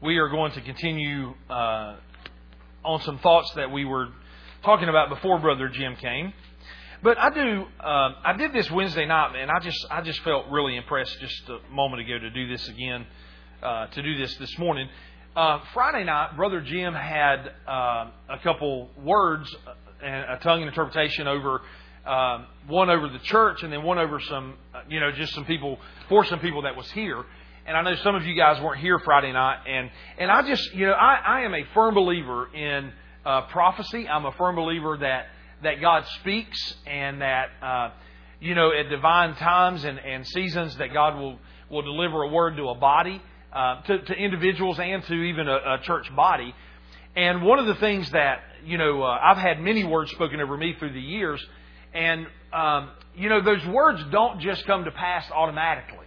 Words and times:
we 0.00 0.18
are 0.18 0.28
going 0.28 0.52
to 0.52 0.60
continue 0.60 1.34
uh, 1.48 1.96
on 2.84 3.00
some 3.02 3.18
thoughts 3.18 3.50
that 3.56 3.70
we 3.70 3.84
were 3.84 4.08
talking 4.62 4.88
about 4.88 5.08
before 5.08 5.38
Brother 5.38 5.68
Jim 5.68 5.96
came. 5.96 6.32
But 7.02 7.18
I 7.18 7.30
do. 7.30 7.64
Uh, 7.80 8.12
I 8.24 8.34
did 8.36 8.52
this 8.52 8.70
Wednesday 8.70 9.06
night, 9.06 9.36
and 9.36 9.50
I 9.50 9.60
just 9.60 9.86
I 9.90 10.00
just 10.00 10.20
felt 10.20 10.46
really 10.50 10.76
impressed 10.76 11.18
just 11.20 11.48
a 11.48 11.58
moment 11.70 12.00
ago 12.02 12.18
to 12.18 12.30
do 12.30 12.48
this 12.48 12.66
again, 12.68 13.06
uh, 13.62 13.86
to 13.88 14.02
do 14.02 14.16
this 14.16 14.34
this 14.36 14.58
morning. 14.58 14.88
Uh, 15.36 15.60
Friday 15.74 16.04
night, 16.04 16.36
Brother 16.36 16.60
Jim 16.60 16.94
had 16.94 17.50
uh, 17.68 18.10
a 18.30 18.38
couple 18.42 18.88
words 19.02 19.54
and 20.02 20.30
a 20.30 20.38
tongue 20.42 20.62
interpretation 20.62 21.28
over 21.28 21.60
one 22.66 22.90
over 22.90 23.08
the 23.08 23.18
church, 23.20 23.62
and 23.62 23.72
then 23.72 23.82
one 23.82 23.98
over 23.98 24.20
some, 24.20 24.54
uh, 24.74 24.80
you 24.88 25.00
know, 25.00 25.10
just 25.12 25.34
some 25.34 25.44
people 25.44 25.78
for 26.08 26.24
some 26.24 26.38
people 26.40 26.62
that 26.62 26.76
was 26.76 26.90
here. 26.92 27.24
And 27.66 27.76
I 27.76 27.82
know 27.82 27.94
some 28.02 28.14
of 28.14 28.24
you 28.26 28.34
guys 28.34 28.60
weren't 28.62 28.80
here 28.80 28.98
Friday 28.98 29.32
night, 29.32 29.60
and 29.66 29.90
and 30.18 30.30
I 30.30 30.46
just, 30.46 30.74
you 30.74 30.86
know, 30.86 30.92
I, 30.92 31.14
I 31.14 31.40
am 31.42 31.54
a 31.54 31.64
firm 31.72 31.94
believer 31.94 32.54
in 32.54 32.92
uh, 33.24 33.42
prophecy. 33.46 34.06
I'm 34.06 34.26
a 34.26 34.32
firm 34.32 34.56
believer 34.56 34.98
that 34.98 35.26
that 35.62 35.80
God 35.80 36.04
speaks, 36.20 36.74
and 36.86 37.22
that 37.22 37.48
uh, 37.62 37.90
you 38.40 38.54
know, 38.54 38.70
at 38.70 38.90
divine 38.90 39.34
times 39.36 39.84
and, 39.84 39.98
and 39.98 40.26
seasons, 40.26 40.76
that 40.76 40.92
God 40.92 41.18
will 41.18 41.38
will 41.70 41.82
deliver 41.82 42.22
a 42.22 42.28
word 42.28 42.56
to 42.56 42.68
a 42.68 42.74
body, 42.74 43.22
uh, 43.52 43.80
to, 43.82 43.98
to 43.98 44.12
individuals, 44.14 44.78
and 44.78 45.02
to 45.04 45.14
even 45.14 45.48
a, 45.48 45.54
a 45.54 45.78
church 45.82 46.14
body. 46.14 46.54
And 47.16 47.42
one 47.42 47.58
of 47.58 47.66
the 47.66 47.76
things 47.76 48.10
that 48.10 48.42
you 48.64 48.78
know, 48.78 49.02
uh, 49.02 49.18
I've 49.22 49.38
had 49.38 49.60
many 49.60 49.84
words 49.84 50.10
spoken 50.10 50.40
over 50.40 50.56
me 50.56 50.74
through 50.78 50.92
the 50.92 51.00
years 51.00 51.44
and, 51.94 52.26
um, 52.52 52.90
you 53.14 53.28
know, 53.28 53.40
those 53.40 53.64
words 53.66 54.02
don't 54.10 54.40
just 54.40 54.66
come 54.66 54.84
to 54.84 54.90
pass 54.90 55.30
automatically. 55.30 56.03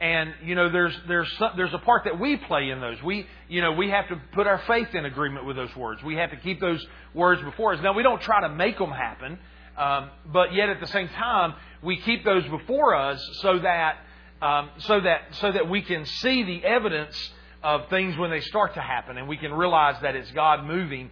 And, 0.00 0.32
you 0.42 0.54
know, 0.54 0.70
there's, 0.70 0.98
there's, 1.08 1.30
some, 1.36 1.50
there's 1.56 1.74
a 1.74 1.78
part 1.78 2.04
that 2.04 2.18
we 2.18 2.38
play 2.38 2.70
in 2.70 2.80
those. 2.80 3.02
We, 3.02 3.26
you 3.48 3.60
know, 3.60 3.72
we 3.72 3.90
have 3.90 4.08
to 4.08 4.16
put 4.32 4.46
our 4.46 4.62
faith 4.66 4.94
in 4.94 5.04
agreement 5.04 5.44
with 5.44 5.56
those 5.56 5.74
words. 5.76 6.02
We 6.02 6.16
have 6.16 6.30
to 6.30 6.38
keep 6.38 6.58
those 6.58 6.84
words 7.12 7.42
before 7.42 7.74
us. 7.74 7.80
Now, 7.82 7.92
we 7.92 8.02
don't 8.02 8.22
try 8.22 8.40
to 8.40 8.48
make 8.48 8.78
them 8.78 8.90
happen, 8.90 9.38
um, 9.76 10.10
but 10.32 10.54
yet 10.54 10.70
at 10.70 10.80
the 10.80 10.86
same 10.86 11.08
time, 11.08 11.54
we 11.82 11.98
keep 11.98 12.24
those 12.24 12.46
before 12.46 12.94
us 12.94 13.22
so 13.42 13.58
that, 13.58 13.98
um, 14.40 14.70
so 14.78 15.00
that, 15.00 15.20
so 15.32 15.52
that 15.52 15.68
we 15.68 15.82
can 15.82 16.06
see 16.06 16.44
the 16.44 16.64
evidence 16.64 17.32
of 17.62 17.90
things 17.90 18.16
when 18.16 18.30
they 18.30 18.40
start 18.40 18.72
to 18.74 18.80
happen 18.80 19.18
and 19.18 19.28
we 19.28 19.36
can 19.36 19.52
realize 19.52 20.00
that 20.00 20.16
it's 20.16 20.30
God 20.30 20.64
moving 20.64 21.10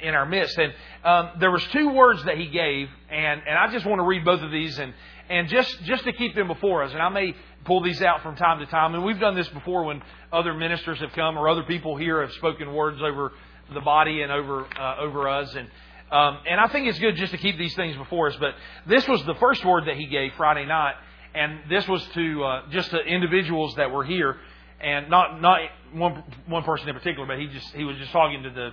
in 0.00 0.14
our 0.14 0.26
midst. 0.26 0.58
And 0.58 0.72
um, 1.04 1.30
there 1.38 1.50
was 1.50 1.64
two 1.68 1.90
words 1.90 2.24
that 2.24 2.36
he 2.36 2.46
gave, 2.46 2.88
and, 3.10 3.42
and 3.46 3.56
I 3.56 3.70
just 3.70 3.86
want 3.86 4.00
to 4.00 4.04
read 4.04 4.24
both 4.24 4.40
of 4.40 4.50
these 4.50 4.78
and, 4.78 4.92
and 5.28 5.48
just, 5.48 5.82
just 5.84 6.04
to 6.04 6.12
keep 6.12 6.34
them 6.34 6.48
before 6.48 6.82
us. 6.82 6.92
And 6.92 7.00
I 7.00 7.08
may 7.08 7.34
pull 7.64 7.82
these 7.82 8.02
out 8.02 8.22
from 8.22 8.36
time 8.36 8.60
to 8.60 8.66
time. 8.66 8.94
And 8.94 9.04
we've 9.04 9.20
done 9.20 9.34
this 9.34 9.48
before 9.48 9.84
when 9.84 10.02
other 10.32 10.54
ministers 10.54 10.98
have 11.00 11.12
come 11.12 11.38
or 11.38 11.48
other 11.48 11.62
people 11.62 11.96
here 11.96 12.20
have 12.22 12.32
spoken 12.32 12.72
words 12.72 13.00
over 13.02 13.32
the 13.72 13.80
body 13.80 14.22
and 14.22 14.30
over, 14.30 14.66
uh, 14.78 14.96
over 15.00 15.28
us. 15.28 15.54
And, 15.54 15.68
um, 16.10 16.38
and 16.48 16.60
I 16.60 16.68
think 16.68 16.88
it's 16.88 16.98
good 16.98 17.16
just 17.16 17.32
to 17.32 17.38
keep 17.38 17.58
these 17.58 17.74
things 17.74 17.96
before 17.96 18.28
us. 18.28 18.36
But 18.38 18.54
this 18.86 19.06
was 19.08 19.24
the 19.24 19.34
first 19.34 19.64
word 19.64 19.86
that 19.86 19.96
he 19.96 20.06
gave 20.06 20.32
Friday 20.36 20.66
night. 20.66 20.94
And 21.34 21.60
this 21.68 21.88
was 21.88 22.06
to 22.14 22.44
uh, 22.44 22.70
just 22.70 22.90
to 22.90 22.98
individuals 23.00 23.74
that 23.74 23.90
were 23.90 24.04
here, 24.04 24.36
and 24.80 25.10
not 25.10 25.40
not 25.42 25.58
one 25.92 26.22
one 26.46 26.62
person 26.62 26.88
in 26.88 26.94
particular, 26.94 27.26
but 27.26 27.40
he 27.40 27.48
just 27.48 27.74
he 27.74 27.82
was 27.82 27.96
just 27.96 28.12
talking 28.12 28.44
to 28.44 28.50
the 28.50 28.70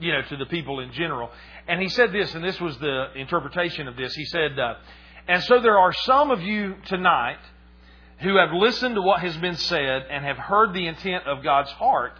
you 0.00 0.12
know, 0.12 0.22
to 0.22 0.36
the 0.36 0.46
people 0.46 0.80
in 0.80 0.92
general. 0.92 1.30
And 1.68 1.80
he 1.80 1.88
said 1.88 2.12
this, 2.12 2.34
and 2.34 2.44
this 2.44 2.60
was 2.60 2.76
the 2.78 3.12
interpretation 3.16 3.88
of 3.88 3.96
this. 3.96 4.14
He 4.14 4.24
said, 4.26 4.58
uh, 4.58 4.74
And 5.28 5.42
so 5.44 5.60
there 5.60 5.78
are 5.78 5.92
some 5.92 6.30
of 6.30 6.40
you 6.40 6.76
tonight 6.86 7.38
who 8.20 8.36
have 8.36 8.52
listened 8.52 8.94
to 8.94 9.02
what 9.02 9.20
has 9.20 9.36
been 9.36 9.56
said 9.56 10.06
and 10.10 10.24
have 10.24 10.36
heard 10.36 10.72
the 10.72 10.86
intent 10.86 11.26
of 11.26 11.42
God's 11.42 11.70
heart, 11.72 12.12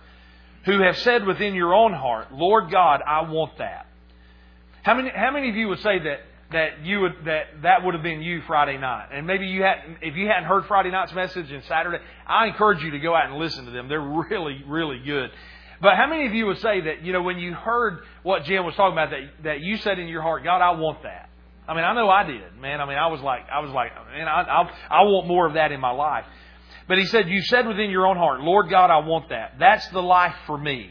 who 0.65 0.81
have 0.81 0.97
said 0.99 1.27
within 1.27 1.55
your 1.55 1.75
own 1.75 1.93
heart, 1.93 2.33
Lord 2.33 2.71
God, 2.71 3.01
I 3.07 3.31
want 3.31 3.59
that. 3.59 3.87
How 4.83 4.95
many, 4.95 5.11
how 5.15 5.31
many 5.31 5.49
of 5.49 5.57
you 5.57 5.69
would 5.69 5.81
say 5.81 5.99
that, 5.99 6.21
that 6.53 6.85
you 6.85 7.01
would, 7.01 7.13
that, 7.25 7.63
that 7.63 7.85
would 7.85 7.95
have 7.95 8.03
been 8.03 8.23
you 8.23 8.43
Friday 8.47 8.77
night? 8.77 9.09
And 9.13 9.27
maybe 9.27 9.47
you 9.47 9.63
hadn't, 9.63 9.99
if 10.03 10.17
you 10.17 10.27
hadn't 10.27 10.45
heard 10.45 10.67
Friday 10.67 10.91
night's 10.91 11.15
message 11.15 11.51
and 11.51 11.63
Saturday, 11.65 11.99
I 12.27 12.47
encourage 12.47 12.83
you 12.83 12.91
to 12.91 12.99
go 12.99 13.15
out 13.15 13.31
and 13.31 13.39
listen 13.39 13.65
to 13.65 13.71
them. 13.71 13.89
They're 13.89 14.01
really, 14.01 14.63
really 14.67 14.99
good. 14.99 15.31
But 15.81 15.97
how 15.97 16.07
many 16.07 16.27
of 16.27 16.35
you 16.35 16.47
would 16.47 16.59
say 16.59 16.83
that, 16.83 17.03
you 17.03 17.13
know, 17.13 17.23
when 17.23 17.39
you 17.39 17.53
heard 17.53 18.01
what 18.23 18.45
Jim 18.45 18.65
was 18.65 18.75
talking 18.75 18.93
about, 18.93 19.11
that, 19.11 19.45
that 19.45 19.61
you 19.61 19.77
said 19.79 19.99
in 19.99 20.09
your 20.09 20.23
heart, 20.23 20.45
God, 20.45 20.63
I 20.63 20.79
want 20.79 21.03
that? 21.03 21.29
I 21.67 21.75
mean, 21.75 21.85
I 21.85 21.95
know 21.95 22.09
I 22.11 22.25
did, 22.25 22.61
man. 22.61 22.81
I 22.81 22.87
mean, 22.87 22.99
I 22.99 23.07
was 23.07 23.21
like, 23.21 23.49
I 23.51 23.61
was 23.61 23.71
like, 23.71 23.93
man, 24.13 24.29
I, 24.29 24.43
I, 24.43 24.71
I 24.91 25.03
want 25.03 25.27
more 25.27 25.47
of 25.47 25.55
that 25.55 25.73
in 25.73 25.81
my 25.81 25.93
life. 25.93 26.25
But 26.87 26.99
he 26.99 27.07
said, 27.07 27.29
you 27.29 27.41
said 27.43 27.67
within 27.67 27.91
your 27.91 28.07
own 28.07 28.17
heart, 28.17 28.41
Lord 28.41 28.69
God, 28.69 28.91
I 28.91 28.99
want 28.99 29.31
that. 29.31 29.55
That's 29.59 29.87
the 29.89 30.03
life 30.03 30.35
for 30.47 30.59
me. 30.59 30.91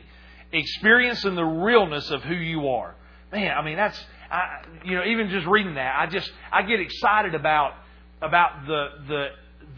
Experiencing 0.51 1.35
the 1.35 1.43
realness 1.43 2.09
of 2.09 2.23
who 2.23 2.33
you 2.33 2.69
are. 2.69 2.95
Man, 3.31 3.55
I 3.55 3.63
mean, 3.63 3.77
that's, 3.77 4.03
I, 4.31 4.63
you 4.83 4.95
know, 4.95 5.03
even 5.05 5.29
just 5.29 5.45
reading 5.45 5.75
that, 5.75 5.95
I 5.95 6.07
just, 6.07 6.31
I 6.51 6.63
get 6.63 6.79
excited 6.79 7.35
about, 7.35 7.73
about 8.21 8.65
the, 8.65 8.87
the, 9.07 9.27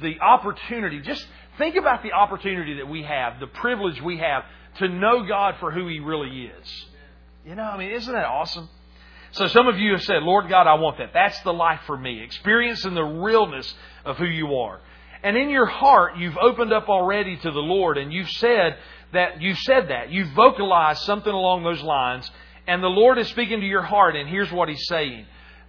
the 0.01 0.19
opportunity. 0.21 1.01
Just 1.01 1.25
think 1.57 1.75
about 1.75 2.03
the 2.03 2.13
opportunity 2.13 2.75
that 2.75 2.87
we 2.87 3.03
have, 3.03 3.39
the 3.41 3.47
privilege 3.47 4.01
we 4.01 4.17
have 4.19 4.43
to 4.77 4.87
know 4.87 5.25
God 5.27 5.55
for 5.59 5.71
who 5.71 5.87
He 5.87 5.99
really 5.99 6.45
is. 6.45 6.85
You 7.45 7.55
know, 7.55 7.63
I 7.63 7.77
mean, 7.77 7.91
isn't 7.91 8.13
that 8.13 8.25
awesome? 8.25 8.69
So 9.35 9.47
some 9.47 9.67
of 9.67 9.77
you 9.77 9.91
have 9.91 10.01
said, 10.03 10.23
Lord 10.23 10.47
God, 10.47 10.65
I 10.65 10.75
want 10.75 10.97
that. 10.99 11.11
That's 11.13 11.37
the 11.41 11.51
life 11.51 11.81
for 11.85 11.97
me. 11.97 12.23
Experiencing 12.23 12.93
the 12.93 13.03
realness 13.03 13.73
of 14.05 14.17
who 14.17 14.25
you 14.25 14.55
are. 14.55 14.79
And 15.23 15.35
in 15.35 15.49
your 15.49 15.65
heart, 15.65 16.17
you've 16.17 16.37
opened 16.37 16.71
up 16.71 16.87
already 16.87 17.35
to 17.35 17.51
the 17.51 17.59
Lord 17.59 17.97
and 17.97 18.13
you've 18.13 18.29
said 18.29 18.77
that, 19.11 19.41
you've 19.41 19.57
said 19.59 19.89
that. 19.89 20.09
You've 20.09 20.29
vocalized 20.29 21.01
something 21.01 21.31
along 21.31 21.65
those 21.65 21.81
lines 21.81 22.31
and 22.65 22.81
the 22.81 22.87
Lord 22.87 23.17
is 23.17 23.27
speaking 23.27 23.59
to 23.59 23.65
your 23.65 23.81
heart 23.81 24.15
and 24.15 24.29
here's 24.29 24.51
what 24.53 24.69
He's 24.69 24.87
saying. 24.87 25.25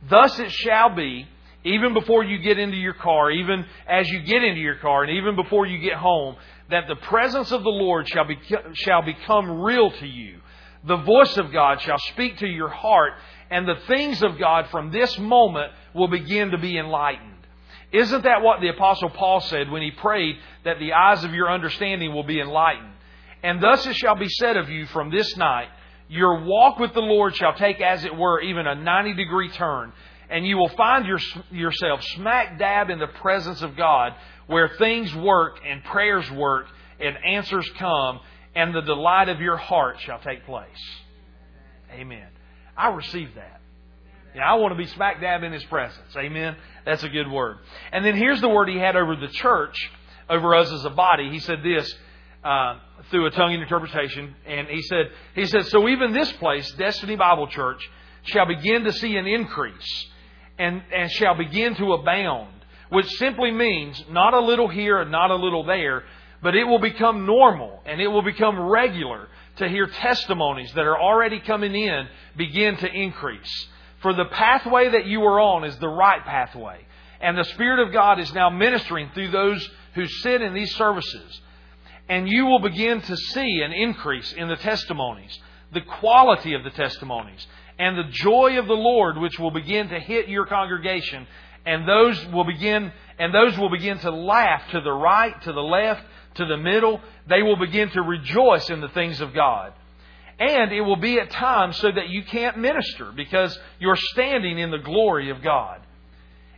Thus 0.09 0.39
it 0.39 0.53
shall 0.53 0.95
be, 0.95 1.27
even 1.65 1.93
before 1.93 2.23
you 2.23 2.39
get 2.39 2.61
into 2.61 2.77
your 2.77 2.95
car, 2.95 3.33
even 3.33 3.67
as 3.89 4.09
you 4.09 4.21
get 4.21 4.45
into 4.45 4.61
your 4.61 4.77
car, 4.77 5.03
and 5.03 5.17
even 5.17 5.35
before 5.35 5.67
you 5.67 5.79
get 5.79 5.95
home, 5.95 6.37
that 6.71 6.87
the 6.87 6.95
presence 6.95 7.51
of 7.51 7.65
the 7.65 7.69
Lord 7.71 8.09
shall, 8.09 8.27
be, 8.27 8.39
shall 8.75 9.03
become 9.03 9.63
real 9.63 9.91
to 9.91 10.07
you. 10.07 10.41
The 10.85 10.99
voice 10.99 11.37
of 11.37 11.53
God 11.53 11.81
shall 11.81 11.99
speak 11.99 12.39
to 12.39 12.47
your 12.47 12.69
heart, 12.69 13.15
and 13.51 13.67
the 13.67 13.81
things 13.87 14.23
of 14.23 14.39
God 14.39 14.69
from 14.71 14.91
this 14.91 15.19
moment 15.19 15.73
will 15.95 16.09
begin 16.09 16.51
to 16.51 16.59
be 16.59 16.79
enlightened. 16.79 17.33
Isn't 17.93 18.25
that 18.25 18.43
what 18.43 18.61
the 18.61 18.69
Apostle 18.69 19.11
Paul 19.11 19.41
said 19.41 19.71
when 19.71 19.83
he 19.83 19.91
prayed 19.91 20.37
that 20.65 20.79
the 20.79 20.93
eyes 20.93 21.23
of 21.25 21.33
your 21.33 21.51
understanding 21.51 22.13
will 22.13 22.25
be 22.25 22.41
enlightened? 22.41 22.93
And 23.43 23.63
thus 23.63 23.87
it 23.87 23.95
shall 23.95 24.17
be 24.17 24.29
said 24.29 24.57
of 24.57 24.69
you 24.69 24.87
from 24.87 25.11
this 25.11 25.37
night, 25.37 25.69
your 26.09 26.45
walk 26.45 26.79
with 26.79 26.95
the 26.95 27.01
Lord 27.01 27.35
shall 27.37 27.55
take, 27.55 27.81
as 27.81 28.05
it 28.05 28.15
were, 28.15 28.41
even 28.41 28.67
a 28.67 28.75
90 28.75 29.15
degree 29.15 29.51
turn, 29.51 29.93
and 30.29 30.47
you 30.47 30.57
will 30.57 30.69
find 30.71 31.07
your, 31.07 31.19
yourself 31.51 32.03
smack 32.03 32.59
dab 32.59 32.91
in 32.91 32.99
the 32.99 33.07
presence 33.07 33.63
of 33.63 33.77
God 33.77 34.15
where 34.47 34.69
things 34.79 35.15
work 35.15 35.59
and 35.67 35.83
prayers 35.85 36.31
work 36.31 36.67
and 37.01 37.17
answers 37.25 37.69
come 37.79 38.21
and 38.55 38.75
the 38.75 38.81
delight 38.81 39.29
of 39.29 39.41
your 39.41 39.57
heart 39.57 40.01
shall 40.01 40.19
take 40.21 40.45
place. 40.45 41.01
Amen. 41.93 42.29
I 42.77 42.89
receive 42.89 43.35
that. 43.35 43.61
Yeah, 44.35 44.43
I 44.43 44.55
want 44.55 44.73
to 44.73 44.77
be 44.77 44.87
smack 44.87 45.21
dab 45.21 45.43
in 45.43 45.53
His 45.53 45.65
presence. 45.65 46.15
Amen. 46.17 46.57
That's 46.85 47.03
a 47.03 47.09
good 47.09 47.31
word. 47.31 47.59
And 47.93 48.05
then 48.05 48.17
here's 48.17 48.41
the 48.41 48.49
word 48.49 48.69
He 48.69 48.79
had 48.79 48.97
over 48.97 49.17
the 49.17 49.29
church, 49.29 49.77
over 50.29 50.55
us 50.55 50.71
as 50.71 50.85
a 50.85 50.91
body. 50.91 51.31
He 51.31 51.39
said 51.39 51.63
this 51.63 51.93
uh, 52.45 52.79
through 53.11 53.27
a 53.27 53.31
tongue 53.31 53.55
interpretation, 53.55 54.35
and 54.47 54.69
He 54.69 54.83
said, 54.83 55.07
He 55.35 55.47
said, 55.47 55.67
so 55.67 55.89
even 55.89 56.13
this 56.13 56.31
place, 56.33 56.71
Destiny 56.73 57.17
Bible 57.17 57.47
Church, 57.49 57.81
shall 58.25 58.47
begin 58.47 58.85
to 58.85 58.93
see 58.93 59.17
an 59.17 59.27
increase, 59.27 60.07
and 60.59 60.83
and 60.95 61.11
shall 61.13 61.37
begin 61.37 61.75
to 61.77 61.93
abound 61.95 62.57
which 62.91 63.07
simply 63.17 63.51
means 63.51 64.03
not 64.11 64.35
a 64.35 64.41
little 64.41 64.69
here 64.69 65.01
and 65.01 65.11
not 65.11 65.31
a 65.31 65.37
little 65.37 65.65
there, 65.65 66.05
but 66.43 66.55
it 66.55 66.65
will 66.65 66.79
become 66.79 67.27
normal 67.27 67.81
and 67.85 68.01
it 68.01 68.09
will 68.09 68.23
become 68.23 68.59
regular 68.59 69.29
to 69.57 69.69
hear 69.69 69.87
testimonies 69.87 70.73
that 70.75 70.85
are 70.85 71.01
already 71.01 71.41
coming 71.41 71.75
in 71.75 72.09
begin 72.37 72.77
to 72.79 72.93
increase. 72.93 73.69
For 74.01 74.13
the 74.13 74.27
pathway 74.27 74.91
that 74.91 75.07
you 75.07 75.23
are 75.25 75.41
on 75.41 75.65
is 75.65 75.77
the 75.79 75.89
right 75.89 76.25
pathway. 76.25 76.79
And 77.21 77.37
the 77.37 77.45
Spirit 77.45 77.87
of 77.87 77.93
God 77.93 78.21
is 78.21 78.33
now 78.35 78.51
ministering 78.51 79.11
through 79.15 79.31
those 79.31 79.69
who 79.95 80.07
sit 80.07 80.43
in 80.43 80.55
these 80.55 80.75
services. 80.75 81.41
And 82.09 82.29
you 82.29 82.47
will 82.47 82.61
begin 82.61 83.01
to 83.01 83.17
see 83.17 83.63
an 83.63 83.73
increase 83.73 84.33
in 84.33 84.49
the 84.49 84.57
testimonies, 84.57 85.37
the 85.73 85.81
quality 85.81 86.55
of 86.55 86.63
the 86.63 86.71
testimonies, 86.71 87.47
and 87.79 87.97
the 87.97 88.11
joy 88.11 88.59
of 88.59 88.67
the 88.67 88.75
Lord 88.75 89.19
which 89.19 89.39
will 89.39 89.51
begin 89.51 89.89
to 89.89 89.99
hit 89.99 90.29
your 90.29 90.47
congregation 90.47 91.27
and 91.67 91.87
those 91.87 92.25
will 92.27 92.45
begin 92.45 92.93
and 93.19 93.35
those 93.35 93.59
will 93.59 93.71
begin 93.71 93.99
to 93.99 94.11
laugh 94.11 94.63
to 94.71 94.81
the 94.81 94.93
right, 94.93 95.41
to 95.43 95.53
the 95.53 95.63
left, 95.63 96.03
to 96.37 96.47
the 96.47 96.57
middle. 96.57 97.01
They 97.29 97.43
will 97.43 97.57
begin 97.57 97.91
to 97.91 98.03
rejoice 98.03 98.71
in 98.71 98.81
the 98.81 98.89
things 98.89 99.21
of 99.21 99.35
God. 99.35 99.73
And 100.39 100.73
it 100.73 100.83
will 100.83 100.97
be 100.97 101.19
at 101.19 101.31
times 101.31 101.79
so 101.79 101.91
that 101.91 102.09
you 102.09 102.23
can't 102.25 102.59
minister 102.59 103.11
because 103.15 103.59
you're 103.79 103.97
standing 103.97 104.59
in 104.59 104.71
the 104.71 104.79
glory 104.79 105.31
of 105.31 105.43
God. 105.43 105.81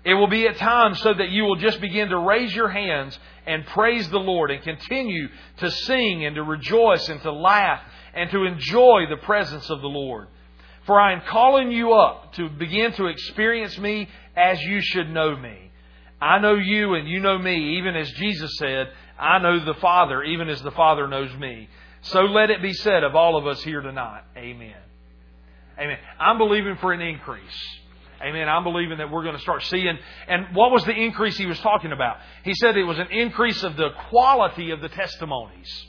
It 0.05 0.15
will 0.15 0.29
be 0.29 0.47
at 0.47 0.57
times 0.57 1.01
so 1.01 1.13
that 1.13 1.31
you 1.31 1.45
will 1.45 1.57
just 1.57 1.81
begin 1.81 2.09
to 2.09 2.19
raise 2.19 2.55
your 2.55 2.69
hands 2.69 3.19
and 3.47 3.67
praise 3.67 4.09
the 4.09 4.19
Lord 4.19 4.51
and 4.51 4.63
continue 4.63 5.29
to 5.59 5.71
sing 5.71 6.25
and 6.25 6.35
to 6.37 6.43
rejoice 6.43 7.09
and 7.09 7.21
to 7.23 7.33
laugh 7.33 7.81
and 8.15 8.31
to 8.31 8.45
enjoy 8.45 9.05
the 9.09 9.17
presence 9.19 9.69
of 9.71 9.81
the 9.81 9.89
Lord. 9.89 10.29
For 10.87 10.99
I 10.99 11.13
am 11.13 11.23
calling 11.29 11.71
you 11.71 11.93
up 11.93 12.33
to 12.35 12.49
begin 12.49 12.93
to 12.95 13.07
experience 13.07 13.79
me 13.79 14.09
as 14.37 14.61
you 14.63 14.81
should 14.81 15.11
know 15.11 15.37
me. 15.37 15.71
I 16.21 16.39
know 16.39 16.55
you 16.55 16.95
and 16.95 17.07
you 17.07 17.21
know 17.21 17.39
me, 17.39 17.79
even 17.79 17.95
as 17.95 18.11
Jesus 18.13 18.57
said, 18.57 18.89
I 19.19 19.39
know 19.39 19.65
the 19.65 19.75
Father, 19.75 20.23
even 20.23 20.49
as 20.49 20.63
the 20.63 20.71
Father 20.71 21.09
knows 21.09 21.35
me. 21.37 21.69
So 22.03 22.21
let 22.21 22.51
it 22.51 22.63
be 22.63 22.73
said 22.73 23.03
of 23.03 23.17
all 23.17 23.37
of 23.37 23.47
us 23.47 23.63
here 23.63 23.81
tonight. 23.81 24.23
Amen. 24.37 24.77
Amen. 25.79 25.99
I'm 26.19 26.39
believing 26.39 26.77
for 26.77 26.93
an 26.93 27.01
increase. 27.01 27.79
Amen. 28.21 28.49
I'm 28.49 28.65
believing 28.65 28.99
that 28.99 29.11
we're 29.11 29.23
going 29.23 29.37
to 29.37 29.43
start 29.43 29.63
seeing. 29.65 29.97
And 30.27 30.55
what 30.55 30.73
was 30.73 30.85
the 30.85 30.95
increase 30.95 31.37
he 31.37 31.47
was 31.47 31.59
talking 31.61 31.93
about? 31.93 32.17
He 32.43 32.53
said 32.55 32.77
it 32.77 32.85
was 32.85 32.99
an 32.99 33.11
increase 33.13 33.63
of 33.63 33.77
the 33.77 33.91
quality 34.09 34.71
of 34.71 34.81
the 34.81 34.89
testimonies. 34.89 35.87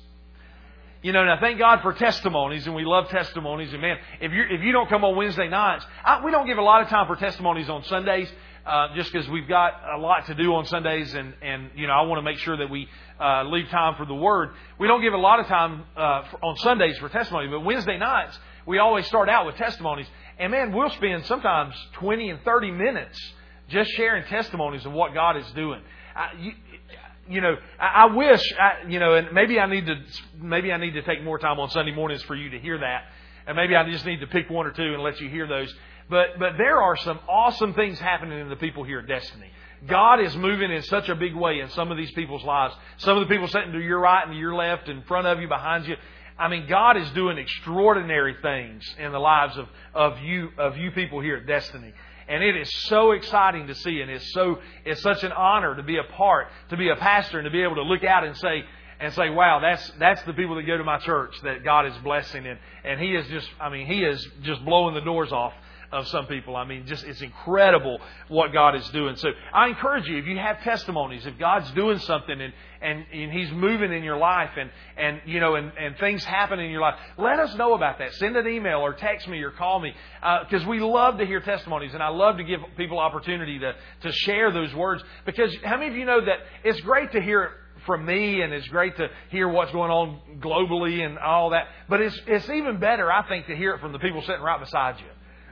You 1.01 1.13
know, 1.13 1.23
now 1.23 1.39
thank 1.39 1.57
God 1.57 1.81
for 1.81 1.93
testimonies, 1.93 2.65
and 2.65 2.75
we 2.75 2.83
love 2.83 3.07
testimonies. 3.09 3.71
And 3.71 3.81
man, 3.81 3.97
if 4.19 4.33
you 4.33 4.43
if 4.49 4.61
you 4.61 4.73
don't 4.73 4.89
come 4.89 5.05
on 5.05 5.15
Wednesday 5.15 5.47
nights, 5.47 5.85
I, 6.03 6.23
we 6.23 6.29
don't 6.29 6.45
give 6.45 6.57
a 6.57 6.61
lot 6.61 6.81
of 6.81 6.89
time 6.89 7.07
for 7.07 7.15
testimonies 7.15 7.69
on 7.69 7.85
Sundays, 7.85 8.29
uh, 8.65 8.93
just 8.95 9.11
because 9.11 9.27
we've 9.29 9.47
got 9.47 9.75
a 9.95 9.97
lot 9.97 10.25
to 10.25 10.35
do 10.35 10.53
on 10.55 10.65
Sundays, 10.65 11.13
and 11.13 11.33
and 11.41 11.69
you 11.73 11.87
know 11.87 11.93
I 11.93 12.01
want 12.01 12.19
to 12.19 12.21
make 12.21 12.37
sure 12.39 12.57
that 12.57 12.69
we 12.69 12.89
uh, 13.19 13.43
leave 13.43 13.69
time 13.69 13.95
for 13.95 14.05
the 14.05 14.15
Word. 14.15 14.51
We 14.79 14.87
don't 14.87 15.01
give 15.01 15.13
a 15.13 15.17
lot 15.17 15.39
of 15.39 15.47
time 15.47 15.83
uh, 15.95 16.23
for, 16.29 16.45
on 16.45 16.57
Sundays 16.57 16.97
for 16.97 17.09
testimony, 17.09 17.47
but 17.47 17.61
Wednesday 17.61 17.97
nights 17.97 18.37
we 18.69 18.77
always 18.77 19.07
start 19.07 19.29
out 19.29 19.47
with 19.47 19.55
testimonies. 19.55 20.05
And 20.37 20.51
man, 20.51 20.71
we'll 20.71 20.91
spend 20.91 21.25
sometimes 21.25 21.73
20 21.93 22.29
and 22.29 22.39
30 22.43 22.71
minutes 22.71 23.19
just 23.67 23.89
sharing 23.91 24.23
testimonies 24.25 24.85
of 24.85 24.91
what 24.91 25.13
God 25.15 25.37
is 25.37 25.51
doing. 25.53 25.81
I, 26.15 26.29
you, 26.39 26.51
you 27.27 27.41
know, 27.41 27.55
I, 27.79 28.05
wish, 28.07 28.41
I, 28.59 28.87
you 28.87 28.99
know, 28.99 29.15
and 29.15 29.31
maybe 29.33 29.59
I 29.59 29.65
need 29.65 29.87
to, 29.87 29.95
maybe 30.39 30.71
I 30.71 30.77
need 30.77 30.91
to 30.91 31.01
take 31.01 31.23
more 31.23 31.39
time 31.39 31.59
on 31.59 31.71
Sunday 31.71 31.93
mornings 31.93 32.21
for 32.23 32.35
you 32.35 32.51
to 32.51 32.59
hear 32.59 32.77
that, 32.77 33.05
and 33.47 33.55
maybe 33.55 33.75
I 33.75 33.89
just 33.89 34.05
need 34.05 34.19
to 34.21 34.27
pick 34.27 34.49
one 34.51 34.67
or 34.67 34.71
two 34.71 34.93
and 34.93 35.01
let 35.01 35.19
you 35.19 35.29
hear 35.29 35.47
those. 35.47 35.73
But, 36.07 36.39
but 36.39 36.53
there 36.57 36.81
are 36.81 36.95
some 36.97 37.19
awesome 37.27 37.73
things 37.73 37.99
happening 37.99 38.39
in 38.39 38.49
the 38.49 38.55
people 38.55 38.83
here 38.83 38.99
at 38.99 39.07
Destiny. 39.07 39.49
God 39.87 40.19
is 40.19 40.35
moving 40.35 40.71
in 40.71 40.81
such 40.83 41.09
a 41.09 41.15
big 41.15 41.35
way 41.35 41.59
in 41.59 41.69
some 41.69 41.91
of 41.91 41.97
these 41.97 42.11
people's 42.11 42.43
lives. 42.43 42.75
Some 42.97 43.17
of 43.17 43.27
the 43.27 43.33
people 43.33 43.47
sitting 43.47 43.71
to 43.71 43.79
your 43.79 43.99
right 43.99 44.23
and 44.23 44.33
to 44.33 44.37
your 44.37 44.55
left, 44.55 44.89
in 44.89 45.03
front 45.03 45.27
of 45.27 45.39
you, 45.39 45.47
behind 45.47 45.87
you. 45.87 45.95
I 46.37 46.47
mean, 46.47 46.67
God 46.67 46.97
is 46.97 47.09
doing 47.11 47.37
extraordinary 47.37 48.35
things 48.41 48.83
in 48.97 49.11
the 49.11 49.19
lives 49.19 49.57
of, 49.57 49.67
of 49.93 50.19
you 50.19 50.49
of 50.57 50.77
you 50.77 50.91
people 50.91 51.21
here 51.21 51.37
at 51.37 51.47
Destiny. 51.47 51.93
And 52.27 52.43
it 52.43 52.55
is 52.55 52.69
so 52.85 53.11
exciting 53.11 53.67
to 53.67 53.75
see, 53.75 54.01
and 54.01 54.11
it's 54.11 54.31
so 54.33 54.59
it's 54.85 55.01
such 55.01 55.23
an 55.23 55.31
honor 55.31 55.75
to 55.75 55.83
be 55.83 55.97
a 55.97 56.03
part, 56.03 56.47
to 56.69 56.77
be 56.77 56.89
a 56.89 56.95
pastor, 56.95 57.39
and 57.39 57.45
to 57.45 57.51
be 57.51 57.63
able 57.63 57.75
to 57.75 57.83
look 57.83 58.03
out 58.03 58.23
and 58.23 58.37
say 58.37 58.63
and 58.99 59.13
say, 59.13 59.29
"Wow, 59.29 59.59
that's 59.59 59.91
that's 59.97 60.21
the 60.23 60.33
people 60.33 60.55
that 60.55 60.63
go 60.63 60.77
to 60.77 60.83
my 60.83 60.99
church 60.99 61.35
that 61.43 61.63
God 61.63 61.85
is 61.87 61.97
blessing." 62.03 62.45
And 62.45 62.59
and 62.83 62.99
He 62.99 63.15
is 63.15 63.27
just, 63.27 63.49
I 63.59 63.69
mean, 63.69 63.87
He 63.87 64.03
is 64.03 64.25
just 64.43 64.63
blowing 64.63 64.93
the 64.93 65.01
doors 65.01 65.31
off 65.31 65.53
of 65.91 66.07
some 66.07 66.27
people. 66.27 66.55
I 66.55 66.65
mean, 66.65 66.85
just 66.85 67.03
it's 67.03 67.21
incredible 67.21 67.99
what 68.27 68.53
God 68.53 68.75
is 68.75 68.87
doing. 68.89 69.15
So 69.15 69.29
I 69.53 69.67
encourage 69.67 70.07
you, 70.07 70.17
if 70.17 70.25
you 70.25 70.37
have 70.37 70.61
testimonies, 70.61 71.25
if 71.25 71.37
God's 71.37 71.71
doing 71.71 71.99
something 71.99 72.39
and 72.39 72.53
and, 72.81 73.05
and 73.11 73.31
He's 73.31 73.51
moving 73.51 73.91
in 73.91 74.03
your 74.03 74.17
life 74.17 74.51
and 74.57 74.69
and 74.97 75.21
you 75.25 75.39
know 75.39 75.55
and, 75.55 75.71
and 75.77 75.97
things 75.97 76.23
happen 76.23 76.59
in 76.59 76.71
your 76.71 76.81
life, 76.81 76.95
let 77.17 77.39
us 77.39 77.55
know 77.55 77.73
about 77.73 77.99
that. 77.99 78.13
Send 78.15 78.35
an 78.35 78.47
email 78.47 78.79
or 78.79 78.93
text 78.93 79.27
me 79.27 79.41
or 79.41 79.51
call 79.51 79.79
me 79.79 79.93
because 80.43 80.63
uh, 80.65 80.69
we 80.69 80.79
love 80.79 81.17
to 81.17 81.25
hear 81.25 81.39
testimonies 81.39 81.93
and 81.93 82.03
I 82.03 82.09
love 82.09 82.37
to 82.37 82.43
give 82.43 82.59
people 82.77 82.99
opportunity 82.99 83.59
to 83.59 83.73
to 84.01 84.11
share 84.11 84.51
those 84.51 84.73
words. 84.75 85.03
Because 85.25 85.55
how 85.63 85.77
many 85.77 85.89
of 85.89 85.95
you 85.95 86.05
know 86.05 86.23
that 86.23 86.37
it's 86.63 86.79
great 86.81 87.11
to 87.13 87.21
hear 87.21 87.51
from 87.85 88.05
me, 88.05 88.41
and 88.41 88.53
it's 88.53 88.67
great 88.67 88.95
to 88.97 89.07
hear 89.29 89.47
what's 89.47 89.71
going 89.71 89.89
on 89.89 90.19
globally 90.39 91.01
and 91.01 91.17
all 91.17 91.51
that. 91.51 91.67
But 91.87 92.01
it's 92.01 92.19
it's 92.27 92.49
even 92.49 92.79
better, 92.79 93.11
I 93.11 93.27
think, 93.27 93.47
to 93.47 93.55
hear 93.55 93.73
it 93.73 93.79
from 93.79 93.93
the 93.93 93.99
people 93.99 94.21
sitting 94.21 94.41
right 94.41 94.59
beside 94.59 94.99
you 94.99 95.07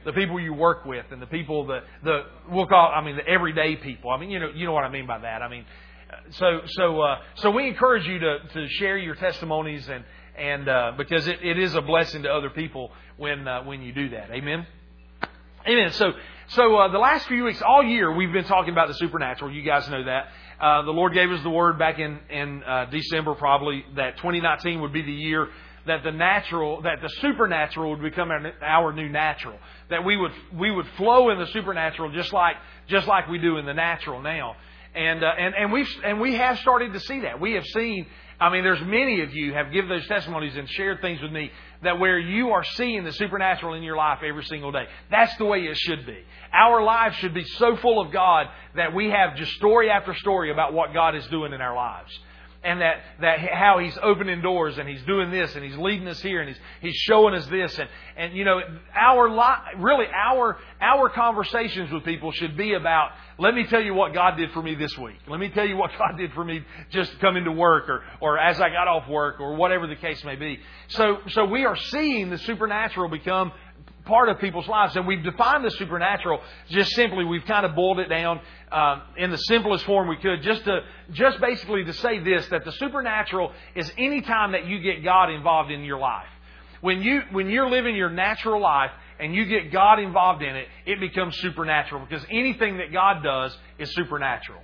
the 0.07 0.13
people 0.13 0.39
you 0.39 0.53
work 0.53 0.85
with 0.85 1.05
and 1.11 1.21
the 1.21 1.27
people 1.27 1.67
that 1.67 1.83
the 2.01 2.21
we'll 2.49 2.65
call 2.65 2.91
I 2.95 3.03
mean 3.03 3.17
the 3.17 3.27
everyday 3.27 3.75
people. 3.75 4.09
I 4.09 4.17
mean 4.17 4.31
you 4.31 4.39
know 4.39 4.49
you 4.55 4.65
know 4.65 4.71
what 4.71 4.85
I 4.85 4.89
mean 4.89 5.05
by 5.05 5.19
that. 5.19 5.41
I 5.41 5.49
mean 5.49 5.65
so 6.31 6.61
so 6.65 7.01
uh, 7.01 7.19
so 7.35 7.51
we 7.51 7.67
encourage 7.67 8.07
you 8.07 8.17
to 8.17 8.39
to 8.53 8.67
share 8.69 8.97
your 8.97 9.15
testimonies 9.15 9.87
and 9.89 10.05
and 10.37 10.69
uh, 10.69 10.93
because 10.97 11.27
it, 11.27 11.39
it 11.43 11.59
is 11.59 11.75
a 11.75 11.81
blessing 11.81 12.23
to 12.23 12.29
other 12.29 12.49
people 12.49 12.89
when 13.17 13.45
uh, 13.47 13.63
when 13.63 13.81
you 13.81 13.91
do 13.91 14.09
that. 14.09 14.31
Amen. 14.31 14.65
Amen. 15.67 15.91
So 15.91 16.13
so 16.47 16.77
uh, 16.77 16.87
the 16.87 16.99
last 16.99 17.27
few 17.27 17.43
weeks, 17.43 17.61
all 17.61 17.83
year, 17.83 18.09
we've 18.15 18.31
been 18.31 18.45
talking 18.45 18.71
about 18.71 18.87
the 18.87 18.93
supernatural. 18.93 19.51
You 19.51 19.63
guys 19.63 19.89
know 19.89 20.05
that. 20.05 20.27
Uh, 20.61 20.83
the 20.83 20.91
Lord 20.91 21.13
gave 21.13 21.29
us 21.31 21.43
the 21.43 21.49
word 21.49 21.77
back 21.77 21.99
in 21.99 22.17
in 22.29 22.63
uh, 22.63 22.85
December, 22.85 23.35
probably 23.35 23.83
that 23.97 24.15
2019 24.17 24.79
would 24.79 24.93
be 24.93 25.01
the 25.01 25.11
year 25.11 25.49
that 25.87 26.03
the 26.03 26.11
natural, 26.11 26.81
that 26.83 27.01
the 27.01 27.09
supernatural 27.21 27.91
would 27.91 28.01
become 28.01 28.29
our 28.61 28.93
new 28.93 29.09
natural. 29.09 29.57
That 29.89 30.05
we 30.05 30.15
would 30.17 30.31
we 30.53 30.71
would 30.71 30.87
flow 30.97 31.29
in 31.31 31.39
the 31.39 31.47
supernatural 31.47 32.11
just 32.11 32.31
like 32.33 32.55
just 32.87 33.07
like 33.07 33.27
we 33.27 33.39
do 33.39 33.57
in 33.57 33.65
the 33.65 33.73
natural 33.73 34.21
now. 34.21 34.55
And 34.95 35.23
uh, 35.23 35.31
and 35.37 35.55
and 35.55 35.71
we 35.71 35.87
and 36.03 36.19
we 36.19 36.35
have 36.35 36.59
started 36.59 36.93
to 36.93 36.99
see 36.99 37.21
that. 37.21 37.39
We 37.39 37.53
have 37.53 37.65
seen. 37.65 38.07
I 38.39 38.51
mean, 38.51 38.63
there's 38.63 38.81
many 38.81 39.21
of 39.21 39.33
you 39.33 39.53
have 39.55 39.71
given 39.71 39.89
those 39.89 40.07
testimonies 40.07 40.55
and 40.55 40.69
shared 40.69 41.01
things 41.01 41.19
with 41.23 41.31
me 41.31 41.51
that 41.81 41.97
where 41.97 42.19
you 42.19 42.51
are 42.51 42.63
seeing 42.63 43.03
the 43.03 43.11
supernatural 43.11 43.73
in 43.73 43.81
your 43.81 43.97
life 43.97 44.19
every 44.23 44.43
single 44.43 44.71
day. 44.71 44.85
That's 45.09 45.35
the 45.37 45.45
way 45.45 45.61
it 45.61 45.75
should 45.75 46.05
be. 46.05 46.19
Our 46.53 46.83
lives 46.83 47.15
should 47.15 47.33
be 47.33 47.43
so 47.43 47.77
full 47.77 47.99
of 47.99 48.11
God 48.13 48.45
that 48.75 48.93
we 48.93 49.09
have 49.09 49.37
just 49.37 49.53
story 49.53 49.89
after 49.89 50.13
story 50.13 50.51
about 50.51 50.71
what 50.71 50.93
God 50.93 51.15
is 51.15 51.25
doing 51.27 51.51
in 51.51 51.61
our 51.61 51.75
lives 51.75 52.11
and 52.63 52.81
that, 52.81 52.97
that 53.21 53.39
how 53.39 53.79
he's 53.79 53.97
opening 54.01 54.41
doors 54.41 54.77
and 54.77 54.89
he's 54.89 55.01
doing 55.03 55.31
this 55.31 55.55
and 55.55 55.63
he's 55.63 55.77
leading 55.77 56.07
us 56.07 56.19
here 56.21 56.41
and 56.41 56.49
he's, 56.49 56.59
he's 56.81 56.95
showing 56.95 57.33
us 57.35 57.45
this 57.47 57.77
and, 57.77 57.89
and 58.15 58.35
you 58.35 58.43
know, 58.43 58.59
our 58.95 59.29
li- 59.29 59.79
really 59.81 60.05
our, 60.07 60.57
our 60.81 61.09
conversations 61.09 61.91
with 61.91 62.03
people 62.03 62.31
should 62.31 62.57
be 62.57 62.73
about, 62.73 63.11
let 63.37 63.53
me 63.53 63.65
tell 63.65 63.81
you 63.81 63.93
what 63.93 64.13
God 64.13 64.37
did 64.37 64.51
for 64.51 64.61
me 64.61 64.75
this 64.75 64.97
week. 64.97 65.17
Let 65.27 65.39
me 65.39 65.49
tell 65.49 65.65
you 65.65 65.77
what 65.77 65.91
God 65.97 66.17
did 66.17 66.33
for 66.33 66.43
me 66.43 66.63
just 66.89 67.17
coming 67.19 67.43
to 67.45 67.51
work 67.51 67.89
or, 67.89 68.03
or 68.21 68.37
as 68.39 68.59
I 68.59 68.69
got 68.69 68.87
off 68.87 69.07
work 69.07 69.39
or 69.39 69.55
whatever 69.55 69.87
the 69.87 69.95
case 69.95 70.23
may 70.23 70.35
be. 70.35 70.59
So, 70.89 71.19
so 71.29 71.45
we 71.45 71.65
are 71.65 71.75
seeing 71.75 72.29
the 72.29 72.37
supernatural 72.39 73.09
become 73.09 73.51
part 74.07 74.29
of 74.29 74.39
people's 74.39 74.67
lives. 74.67 74.95
And 74.95 75.05
we've 75.05 75.23
defined 75.23 75.63
the 75.63 75.71
supernatural 75.71 76.41
just 76.69 76.91
simply, 76.91 77.25
we've 77.25 77.45
kind 77.45 77.65
of 77.65 77.75
boiled 77.75 77.99
it 77.99 78.07
down 78.07 78.39
um, 78.71 79.01
in 79.17 79.31
the 79.31 79.37
simplest 79.37 79.85
form 79.85 80.07
we 80.07 80.17
could, 80.17 80.41
just 80.41 80.63
to 80.65 80.81
just 81.11 81.39
basically 81.39 81.83
to 81.83 81.93
say 81.93 82.19
this: 82.19 82.47
that 82.47 82.65
the 82.65 82.71
supernatural 82.73 83.51
is 83.75 83.91
any 83.97 84.21
time 84.21 84.53
that 84.53 84.65
you 84.65 84.79
get 84.79 85.03
God 85.03 85.29
involved 85.29 85.71
in 85.71 85.83
your 85.83 85.99
life. 85.99 86.27
When 86.81 87.01
you 87.01 87.21
when 87.31 87.49
you're 87.49 87.69
living 87.69 87.95
your 87.95 88.09
natural 88.09 88.61
life 88.61 88.91
and 89.19 89.33
you 89.33 89.45
get 89.45 89.71
God 89.71 89.99
involved 89.99 90.43
in 90.43 90.55
it, 90.55 90.67
it 90.85 90.99
becomes 90.99 91.37
supernatural 91.37 92.05
because 92.07 92.25
anything 92.29 92.77
that 92.77 92.91
God 92.91 93.23
does 93.23 93.57
is 93.79 93.93
supernatural 93.93 94.61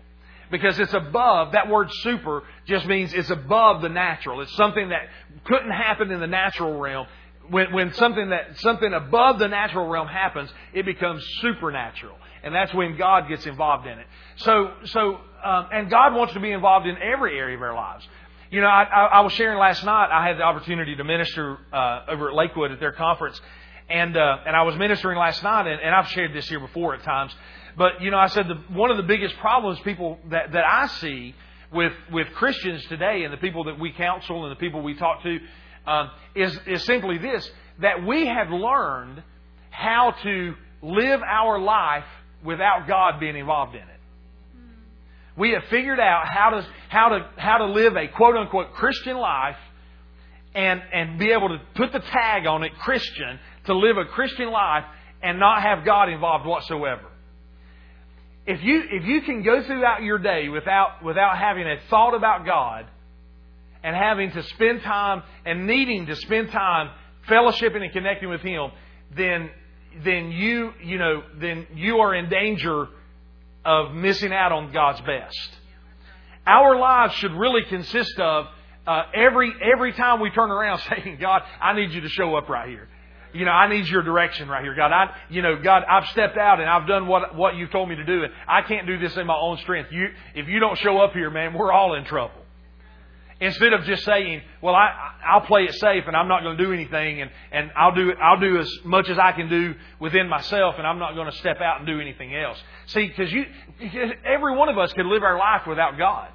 because 0.53 0.79
it's 0.79 0.93
above, 0.93 1.53
that 1.53 1.67
word 1.67 1.89
super 2.03 2.43
just 2.67 2.85
means 2.85 3.11
it's 3.11 3.31
above 3.31 3.81
the 3.81 3.89
natural. 3.89 4.39
It's 4.41 4.55
something 4.55 4.89
that 4.89 5.07
couldn't 5.45 5.71
happen 5.71 6.11
in 6.11 6.19
the 6.19 6.27
natural 6.27 6.79
realm 6.79 7.07
when, 7.49 7.73
when 7.73 7.93
something 7.93 8.29
that 8.29 8.59
something 8.59 8.93
above 8.93 9.39
the 9.39 9.47
natural 9.47 9.87
realm 9.87 10.07
happens, 10.07 10.49
it 10.73 10.85
becomes 10.85 11.23
supernatural, 11.41 12.15
and 12.43 12.53
that's 12.53 12.73
when 12.73 12.97
God 12.97 13.27
gets 13.27 13.45
involved 13.45 13.87
in 13.87 13.99
it. 13.99 14.07
So, 14.37 14.73
so, 14.85 15.17
um, 15.43 15.67
and 15.71 15.89
God 15.89 16.13
wants 16.13 16.33
to 16.33 16.39
be 16.39 16.51
involved 16.51 16.87
in 16.87 16.95
every 16.97 17.37
area 17.37 17.55
of 17.55 17.61
our 17.61 17.75
lives. 17.75 18.07
You 18.49 18.61
know, 18.61 18.67
I, 18.67 18.83
I, 18.83 19.05
I 19.05 19.19
was 19.21 19.33
sharing 19.33 19.57
last 19.57 19.83
night. 19.83 20.09
I 20.11 20.27
had 20.27 20.37
the 20.37 20.43
opportunity 20.43 20.95
to 20.95 21.03
minister 21.03 21.57
uh, 21.73 22.05
over 22.07 22.29
at 22.29 22.35
Lakewood 22.35 22.71
at 22.71 22.79
their 22.79 22.91
conference, 22.91 23.39
and 23.89 24.15
uh, 24.15 24.37
and 24.45 24.55
I 24.55 24.63
was 24.63 24.75
ministering 24.77 25.17
last 25.17 25.43
night, 25.43 25.67
and, 25.67 25.81
and 25.81 25.93
I've 25.93 26.07
shared 26.09 26.33
this 26.33 26.47
here 26.47 26.59
before 26.59 26.95
at 26.95 27.03
times. 27.03 27.33
But 27.77 28.01
you 28.01 28.11
know, 28.11 28.17
I 28.17 28.27
said 28.27 28.47
the, 28.47 28.55
one 28.73 28.91
of 28.91 28.97
the 28.97 29.03
biggest 29.03 29.35
problems 29.37 29.79
people 29.79 30.19
that 30.29 30.51
that 30.51 30.63
I 30.65 30.87
see 30.87 31.35
with 31.73 31.93
with 32.11 32.27
Christians 32.33 32.85
today, 32.85 33.23
and 33.23 33.33
the 33.33 33.37
people 33.37 33.65
that 33.65 33.79
we 33.79 33.91
counsel 33.91 34.45
and 34.45 34.51
the 34.51 34.59
people 34.59 34.81
we 34.81 34.95
talk 34.95 35.23
to 35.23 35.39
um, 35.85 36.11
is, 36.35 36.57
is 36.65 36.83
simply 36.85 37.17
this 37.17 37.49
that 37.79 38.05
we 38.05 38.27
have 38.27 38.49
learned 38.49 39.23
how 39.71 40.13
to 40.23 40.53
live 40.81 41.21
our 41.23 41.59
life 41.59 42.05
without 42.43 42.87
God 42.87 43.19
being 43.19 43.35
involved 43.35 43.75
in 43.75 43.81
it. 43.81 43.87
We 45.35 45.51
have 45.51 45.63
figured 45.69 45.99
out 45.99 46.27
how 46.27 46.51
to, 46.51 46.67
how 46.89 47.09
to, 47.09 47.29
how 47.37 47.57
to 47.57 47.65
live 47.65 47.95
a 47.95 48.07
quote 48.07 48.35
unquote 48.35 48.73
Christian 48.73 49.17
life 49.17 49.55
and, 50.53 50.81
and 50.93 51.17
be 51.17 51.31
able 51.31 51.49
to 51.49 51.59
put 51.75 51.91
the 51.91 51.99
tag 51.99 52.45
on 52.45 52.63
it, 52.63 52.73
Christian, 52.79 53.39
to 53.65 53.75
live 53.75 53.97
a 53.97 54.05
Christian 54.05 54.51
life 54.51 54.83
and 55.23 55.39
not 55.39 55.63
have 55.63 55.83
God 55.83 56.09
involved 56.09 56.45
whatsoever. 56.45 57.09
If 58.45 58.61
you, 58.61 58.83
if 58.91 59.05
you 59.05 59.21
can 59.21 59.41
go 59.41 59.63
throughout 59.63 60.03
your 60.03 60.19
day 60.19 60.49
without, 60.49 61.03
without 61.03 61.37
having 61.37 61.65
a 61.65 61.77
thought 61.89 62.13
about 62.13 62.45
God, 62.45 62.85
and 63.83 63.95
having 63.95 64.31
to 64.31 64.43
spend 64.43 64.81
time 64.81 65.23
and 65.45 65.67
needing 65.67 66.05
to 66.07 66.15
spend 66.15 66.51
time 66.51 66.89
fellowshipping 67.29 67.83
and 67.83 67.91
connecting 67.91 68.29
with 68.29 68.41
Him, 68.41 68.71
then 69.15 69.49
then 70.03 70.31
you 70.31 70.73
you 70.83 70.97
know 70.97 71.23
then 71.39 71.67
you 71.75 71.97
are 71.97 72.15
in 72.15 72.29
danger 72.29 72.87
of 73.65 73.93
missing 73.93 74.33
out 74.33 74.51
on 74.51 74.71
God's 74.71 75.01
best. 75.01 75.49
Our 76.45 76.77
lives 76.77 77.13
should 77.15 77.33
really 77.33 77.63
consist 77.69 78.19
of 78.19 78.47
uh, 78.85 79.03
every 79.13 79.53
every 79.73 79.93
time 79.93 80.19
we 80.19 80.29
turn 80.31 80.51
around 80.51 80.79
saying, 80.89 81.17
God, 81.19 81.43
I 81.61 81.73
need 81.73 81.91
you 81.91 82.01
to 82.01 82.09
show 82.09 82.35
up 82.35 82.49
right 82.49 82.67
here. 82.67 82.87
You 83.33 83.45
know, 83.45 83.51
I 83.51 83.67
need 83.67 83.87
your 83.87 84.03
direction 84.03 84.47
right 84.47 84.63
here. 84.63 84.75
God, 84.75 84.91
I, 84.91 85.15
you 85.29 85.41
know, 85.41 85.55
God, 85.59 85.83
I've 85.89 86.07
stepped 86.09 86.37
out 86.37 86.59
and 86.59 86.69
I've 86.69 86.87
done 86.87 87.07
what, 87.07 87.33
what 87.35 87.55
you've 87.55 87.71
told 87.71 87.89
me 87.89 87.95
to 87.95 88.03
do 88.03 88.23
and 88.23 88.31
I 88.47 88.61
can't 88.61 88.85
do 88.85 88.99
this 88.99 89.17
in 89.17 89.25
my 89.25 89.35
own 89.35 89.57
strength. 89.57 89.91
You, 89.91 90.09
if 90.35 90.47
you 90.47 90.59
don't 90.59 90.77
show 90.77 90.99
up 90.99 91.13
here, 91.13 91.31
man, 91.31 91.55
we're 91.55 91.71
all 91.71 91.95
in 91.95 92.05
trouble. 92.05 92.42
Instead 93.43 93.73
of 93.73 93.83
just 93.83 94.05
saying, 94.05 94.41
well, 94.61 94.73
I, 94.73 95.11
I'll 95.27 95.41
play 95.41 95.63
it 95.63 95.73
safe 95.73 96.05
and 96.07 96.15
I'm 96.15 96.29
not 96.29 96.43
going 96.43 96.57
to 96.57 96.63
do 96.63 96.71
anything 96.71 97.21
and, 97.21 97.29
and 97.51 97.71
I'll 97.75 97.93
do, 97.93 98.13
I'll 98.21 98.39
do 98.39 98.57
as 98.57 98.71
much 98.85 99.09
as 99.09 99.19
I 99.19 99.33
can 99.33 99.49
do 99.49 99.75
within 99.99 100.29
myself 100.29 100.75
and 100.77 100.87
I'm 100.87 100.97
not 100.97 101.13
going 101.13 101.29
to 101.29 101.37
step 101.37 101.59
out 101.59 101.79
and 101.79 101.85
do 101.85 101.99
anything 101.99 102.33
else. 102.33 102.57
See, 102.85 103.05
because 103.05 103.33
you, 103.33 103.43
every 104.23 104.55
one 104.55 104.69
of 104.69 104.77
us 104.77 104.93
could 104.93 105.05
live 105.05 105.23
our 105.23 105.37
life 105.37 105.67
without 105.67 105.97
God. 105.97 106.29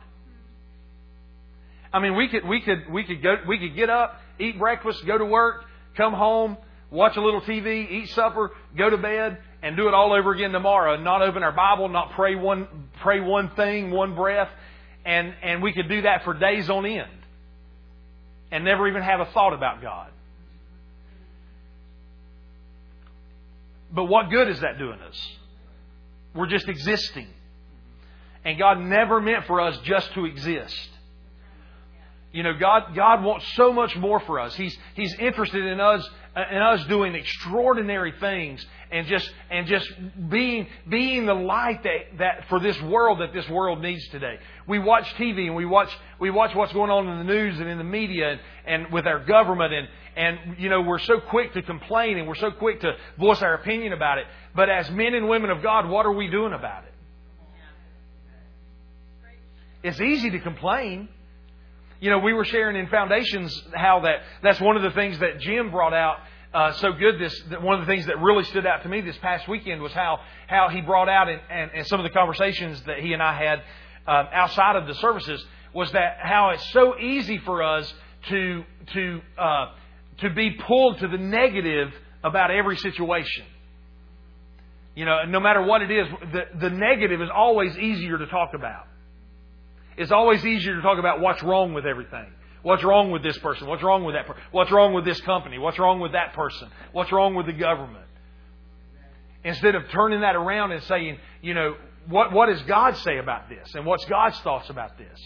I 1.94 2.00
mean, 2.00 2.14
we 2.14 2.28
could, 2.28 2.46
we 2.46 2.60
could, 2.60 2.90
we 2.92 3.04
could 3.04 3.22
go, 3.22 3.36
we 3.48 3.58
could 3.58 3.74
get 3.74 3.88
up, 3.88 4.20
eat 4.38 4.58
breakfast, 4.58 5.06
go 5.06 5.16
to 5.16 5.24
work, 5.24 5.64
come 5.96 6.12
home, 6.12 6.58
watch 6.90 7.16
a 7.16 7.22
little 7.22 7.40
TV, 7.40 7.90
eat 7.90 8.10
supper, 8.10 8.50
go 8.76 8.90
to 8.90 8.98
bed, 8.98 9.38
and 9.62 9.78
do 9.78 9.88
it 9.88 9.94
all 9.94 10.12
over 10.12 10.32
again 10.32 10.52
tomorrow. 10.52 10.96
Not 10.96 11.22
open 11.22 11.42
our 11.42 11.52
Bible, 11.52 11.88
not 11.88 12.12
pray 12.12 12.34
one, 12.34 12.68
pray 13.00 13.20
one 13.20 13.48
thing, 13.56 13.90
one 13.90 14.14
breath, 14.14 14.50
and, 15.08 15.34
and 15.42 15.62
we 15.62 15.72
could 15.72 15.88
do 15.88 16.02
that 16.02 16.22
for 16.22 16.34
days 16.34 16.68
on 16.68 16.84
end 16.84 17.08
and 18.52 18.62
never 18.62 18.86
even 18.86 19.00
have 19.00 19.20
a 19.20 19.24
thought 19.32 19.54
about 19.54 19.80
God. 19.80 20.10
But 23.90 24.04
what 24.04 24.28
good 24.28 24.48
is 24.50 24.60
that 24.60 24.76
doing 24.78 25.00
us? 25.00 25.18
We're 26.34 26.46
just 26.46 26.68
existing. 26.68 27.26
And 28.44 28.58
God 28.58 28.80
never 28.80 29.18
meant 29.18 29.46
for 29.46 29.62
us 29.62 29.78
just 29.82 30.12
to 30.12 30.26
exist. 30.26 30.88
You 32.30 32.42
know, 32.42 32.52
God, 32.58 32.94
God 32.94 33.24
wants 33.24 33.46
so 33.54 33.72
much 33.72 33.96
more 33.96 34.20
for 34.20 34.38
us. 34.38 34.54
He's, 34.54 34.76
He's 34.94 35.14
interested 35.14 35.64
in 35.64 35.80
us, 35.80 36.06
in 36.50 36.58
us 36.58 36.84
doing 36.84 37.14
extraordinary 37.14 38.12
things 38.20 38.64
and 38.90 39.06
just, 39.06 39.30
and 39.50 39.66
just 39.66 39.88
being, 40.28 40.66
being 40.88 41.24
the 41.24 41.34
light 41.34 41.82
that, 41.84 42.18
that 42.18 42.48
for 42.50 42.60
this 42.60 42.80
world 42.82 43.20
that 43.20 43.32
this 43.32 43.48
world 43.48 43.80
needs 43.80 44.06
today. 44.08 44.38
We 44.66 44.78
watch 44.78 45.06
TV 45.14 45.46
and 45.46 45.56
we 45.56 45.64
watch, 45.64 45.90
we 46.20 46.30
watch 46.30 46.54
what's 46.54 46.72
going 46.74 46.90
on 46.90 47.08
in 47.08 47.26
the 47.26 47.32
news 47.32 47.58
and 47.60 47.68
in 47.68 47.78
the 47.78 47.84
media 47.84 48.32
and, 48.32 48.40
and 48.66 48.92
with 48.92 49.06
our 49.06 49.24
government 49.24 49.72
and, 49.72 49.88
and, 50.16 50.58
you 50.58 50.68
know, 50.68 50.82
we're 50.82 50.98
so 50.98 51.20
quick 51.20 51.54
to 51.54 51.62
complain 51.62 52.18
and 52.18 52.28
we're 52.28 52.34
so 52.34 52.50
quick 52.50 52.80
to 52.80 52.92
voice 53.18 53.40
our 53.40 53.54
opinion 53.54 53.94
about 53.94 54.18
it. 54.18 54.26
But 54.54 54.68
as 54.68 54.90
men 54.90 55.14
and 55.14 55.28
women 55.28 55.48
of 55.48 55.62
God, 55.62 55.88
what 55.88 56.04
are 56.04 56.12
we 56.12 56.28
doing 56.28 56.52
about 56.52 56.84
it? 56.84 56.92
It's 59.82 60.00
easy 60.00 60.30
to 60.30 60.40
complain. 60.40 61.08
You 62.00 62.10
know, 62.10 62.18
we 62.18 62.32
were 62.32 62.44
sharing 62.44 62.76
in 62.76 62.86
Foundations 62.88 63.60
how 63.74 64.00
that 64.00 64.22
that's 64.42 64.60
one 64.60 64.76
of 64.76 64.82
the 64.82 64.92
things 64.92 65.18
that 65.18 65.40
Jim 65.40 65.70
brought 65.70 65.94
out 65.94 66.18
uh, 66.54 66.72
so 66.74 66.92
good. 66.92 67.18
This 67.18 67.42
one 67.60 67.80
of 67.80 67.86
the 67.86 67.92
things 67.92 68.06
that 68.06 68.20
really 68.20 68.44
stood 68.44 68.66
out 68.66 68.82
to 68.84 68.88
me 68.88 69.00
this 69.00 69.18
past 69.18 69.48
weekend 69.48 69.82
was 69.82 69.92
how 69.92 70.20
how 70.46 70.68
he 70.68 70.80
brought 70.80 71.08
out 71.08 71.28
and, 71.28 71.40
and, 71.50 71.70
and 71.74 71.86
some 71.86 71.98
of 71.98 72.04
the 72.04 72.10
conversations 72.10 72.80
that 72.84 73.00
he 73.00 73.12
and 73.12 73.22
I 73.22 73.36
had 73.36 73.62
uh, 74.06 74.24
outside 74.32 74.76
of 74.76 74.86
the 74.86 74.94
services 74.94 75.44
was 75.74 75.90
that 75.92 76.18
how 76.22 76.50
it's 76.50 76.72
so 76.72 76.98
easy 76.98 77.38
for 77.38 77.62
us 77.62 77.92
to 78.28 78.64
to 78.92 79.20
uh, 79.36 79.66
to 80.18 80.30
be 80.30 80.52
pulled 80.52 80.98
to 81.00 81.08
the 81.08 81.18
negative 81.18 81.92
about 82.24 82.50
every 82.50 82.76
situation. 82.76 83.44
You 84.94 85.04
know, 85.04 85.24
no 85.28 85.38
matter 85.38 85.62
what 85.62 85.82
it 85.82 85.92
is, 85.92 86.08
the, 86.32 86.58
the 86.58 86.70
negative 86.70 87.22
is 87.22 87.28
always 87.32 87.76
easier 87.78 88.18
to 88.18 88.26
talk 88.26 88.50
about. 88.54 88.87
It's 89.98 90.12
always 90.12 90.44
easier 90.46 90.76
to 90.76 90.82
talk 90.82 90.98
about 90.98 91.20
what's 91.20 91.42
wrong 91.42 91.74
with 91.74 91.84
everything. 91.84 92.26
What's 92.62 92.84
wrong 92.84 93.10
with 93.10 93.22
this 93.22 93.36
person? 93.38 93.66
What's 93.66 93.82
wrong 93.82 94.04
with 94.04 94.14
that 94.14 94.26
person? 94.26 94.42
What's 94.52 94.70
wrong 94.70 94.92
with 94.92 95.04
this 95.04 95.20
company? 95.22 95.58
What's 95.58 95.78
wrong 95.78 96.00
with 96.00 96.12
that 96.12 96.34
person? 96.34 96.68
What's 96.92 97.10
wrong 97.12 97.34
with 97.34 97.46
the 97.46 97.52
government? 97.52 98.04
Instead 99.44 99.74
of 99.74 99.88
turning 99.90 100.20
that 100.20 100.36
around 100.36 100.72
and 100.72 100.82
saying, 100.84 101.18
you 101.42 101.54
know, 101.54 101.76
what, 102.08 102.32
what 102.32 102.46
does 102.46 102.62
God 102.62 102.96
say 102.98 103.18
about 103.18 103.48
this? 103.48 103.74
And 103.74 103.84
what's 103.84 104.04
God's 104.06 104.38
thoughts 104.40 104.70
about 104.70 104.98
this? 104.98 105.20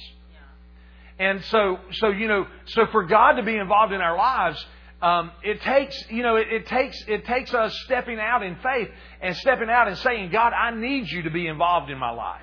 And 1.19 1.45
so, 1.45 1.79
so 1.93 2.09
you 2.09 2.27
know, 2.27 2.47
so 2.67 2.87
for 2.87 3.05
God 3.05 3.35
to 3.35 3.43
be 3.43 3.57
involved 3.57 3.93
in 3.93 4.01
our 4.01 4.17
lives, 4.17 4.65
um, 5.01 5.33
it 5.43 5.61
takes, 5.63 6.11
you 6.11 6.23
know, 6.23 6.37
it, 6.37 6.49
it, 6.51 6.67
takes 6.67 6.97
it 7.09 7.27
takes 7.27 7.53
us 7.53 7.77
stepping 7.85 8.19
out 8.19 8.43
in 8.43 8.57
faith 8.57 8.89
and 9.21 9.37
stepping 9.37 9.69
out 9.69 9.89
and 9.89 9.99
saying, 9.99 10.31
God, 10.31 10.53
I 10.53 10.71
need 10.71 11.11
you 11.11 11.23
to 11.23 11.31
be 11.31 11.47
involved 11.47 11.91
in 11.91 11.99
my 11.99 12.11
life. 12.11 12.43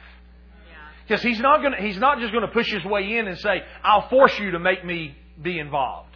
Because 1.10 1.24
he's 1.24 1.40
not 1.40 1.64
going 1.64 1.74
he's 1.82 1.98
not 1.98 2.20
just 2.20 2.32
going 2.32 2.46
to 2.46 2.54
push 2.54 2.72
his 2.72 2.86
way 2.86 3.18
in 3.18 3.28
and 3.28 3.36
say, 3.40 3.64
I'll 3.84 4.08
force 4.10 4.38
you 4.38 4.52
to 4.52 4.60
make 4.60 4.86
me 4.86 5.18
be 5.42 5.58
involved. 5.58 6.16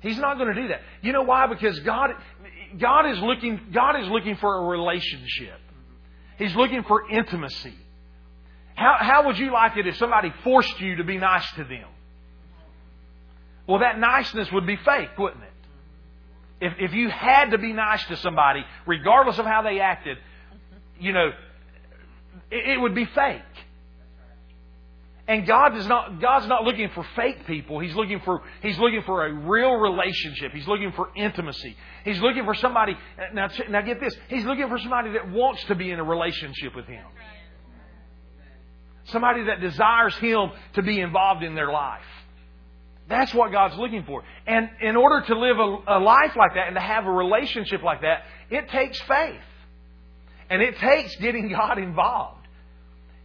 He's 0.00 0.18
not 0.18 0.38
going 0.38 0.52
to 0.52 0.60
do 0.60 0.68
that. 0.68 0.80
You 1.02 1.12
know 1.12 1.22
why? 1.22 1.46
Because 1.46 1.78
God, 1.80 2.10
God 2.80 3.08
is 3.10 3.20
looking, 3.20 3.60
God 3.72 4.00
is 4.00 4.08
looking 4.08 4.34
for 4.36 4.56
a 4.56 4.76
relationship. 4.76 5.60
He's 6.36 6.56
looking 6.56 6.82
for 6.82 7.08
intimacy. 7.10 7.74
How, 8.74 8.96
how 8.98 9.26
would 9.26 9.38
you 9.38 9.52
like 9.52 9.76
it 9.76 9.86
if 9.86 9.96
somebody 9.98 10.32
forced 10.42 10.80
you 10.80 10.96
to 10.96 11.04
be 11.04 11.18
nice 11.18 11.48
to 11.52 11.62
them? 11.62 11.86
Well, 13.68 13.80
that 13.80 14.00
niceness 14.00 14.50
would 14.50 14.66
be 14.66 14.78
fake, 14.84 15.10
wouldn't 15.16 15.44
it? 15.44 16.66
If, 16.66 16.72
if 16.90 16.92
you 16.92 17.08
had 17.08 17.50
to 17.50 17.58
be 17.58 17.72
nice 17.72 18.04
to 18.06 18.16
somebody, 18.16 18.64
regardless 18.84 19.38
of 19.38 19.46
how 19.46 19.62
they 19.62 19.78
acted, 19.78 20.18
you 20.98 21.12
know, 21.12 21.30
it, 22.50 22.80
would 22.80 22.94
be 22.94 23.04
fake. 23.06 23.42
And 25.28 25.46
God 25.46 25.76
is 25.76 25.86
not 25.86 26.20
God's 26.20 26.48
not 26.48 26.64
looking 26.64 26.88
for 26.90 27.06
fake 27.14 27.46
people. 27.46 27.78
He's 27.78 27.94
looking 27.94 28.20
for 28.20 28.42
He's 28.62 28.78
looking 28.78 29.02
for 29.02 29.26
a 29.26 29.32
real 29.32 29.74
relationship. 29.74 30.50
He's 30.52 30.66
looking 30.66 30.90
for 30.92 31.10
intimacy. 31.14 31.76
He's 32.04 32.18
looking 32.20 32.44
for 32.44 32.54
somebody 32.54 32.96
now 33.32 33.48
now 33.68 33.80
get 33.82 34.00
this. 34.00 34.16
He's 34.28 34.44
looking 34.44 34.68
for 34.68 34.78
somebody 34.78 35.12
that 35.12 35.30
wants 35.30 35.62
to 35.64 35.76
be 35.76 35.92
in 35.92 36.00
a 36.00 36.04
relationship 36.04 36.74
with 36.74 36.86
him. 36.86 37.04
Somebody 39.04 39.44
that 39.44 39.60
desires 39.60 40.16
him 40.16 40.50
to 40.74 40.82
be 40.82 41.00
involved 41.00 41.44
in 41.44 41.54
their 41.54 41.70
life. 41.70 42.02
That's 43.08 43.34
what 43.34 43.50
God's 43.50 43.76
looking 43.76 44.04
for. 44.04 44.22
And 44.46 44.68
in 44.80 44.96
order 44.96 45.26
to 45.26 45.38
live 45.38 45.58
a, 45.58 45.98
a 45.98 46.00
life 46.00 46.34
like 46.36 46.54
that 46.54 46.68
and 46.68 46.76
to 46.76 46.80
have 46.80 47.06
a 47.06 47.10
relationship 47.10 47.82
like 47.82 48.02
that, 48.02 48.22
it 48.50 48.68
takes 48.68 49.00
faith. 49.02 49.40
And 50.50 50.60
it 50.60 50.76
takes 50.78 51.16
getting 51.16 51.48
God 51.48 51.78
involved. 51.78 52.40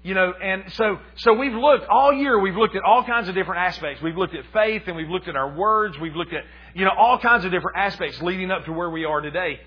You 0.03 0.13
know, 0.13 0.33
and 0.39 0.71
so, 0.73 0.99
so 1.15 1.33
we've 1.33 1.51
looked 1.51 1.87
all 1.89 2.13
year, 2.13 2.39
we've 2.39 2.55
looked 2.55 2.75
at 2.75 2.83
all 2.83 3.03
kinds 3.03 3.27
of 3.27 3.33
different 3.33 3.61
aspects. 3.61 4.03
We've 4.03 4.15
looked 4.15 4.35
at 4.35 4.45
faith 4.53 4.83
and 4.85 4.95
we've 4.95 5.09
looked 5.09 5.27
at 5.27 5.35
our 5.35 5.57
words. 5.57 5.97
We've 5.99 6.15
looked 6.15 6.31
at, 6.31 6.43
you 6.75 6.85
know, 6.85 6.91
all 6.95 7.17
kinds 7.17 7.43
of 7.43 7.49
different 7.49 7.77
aspects 7.77 8.21
leading 8.21 8.51
up 8.51 8.65
to 8.65 8.71
where 8.71 8.91
we 8.91 9.03
are 9.05 9.19
today 9.21 9.59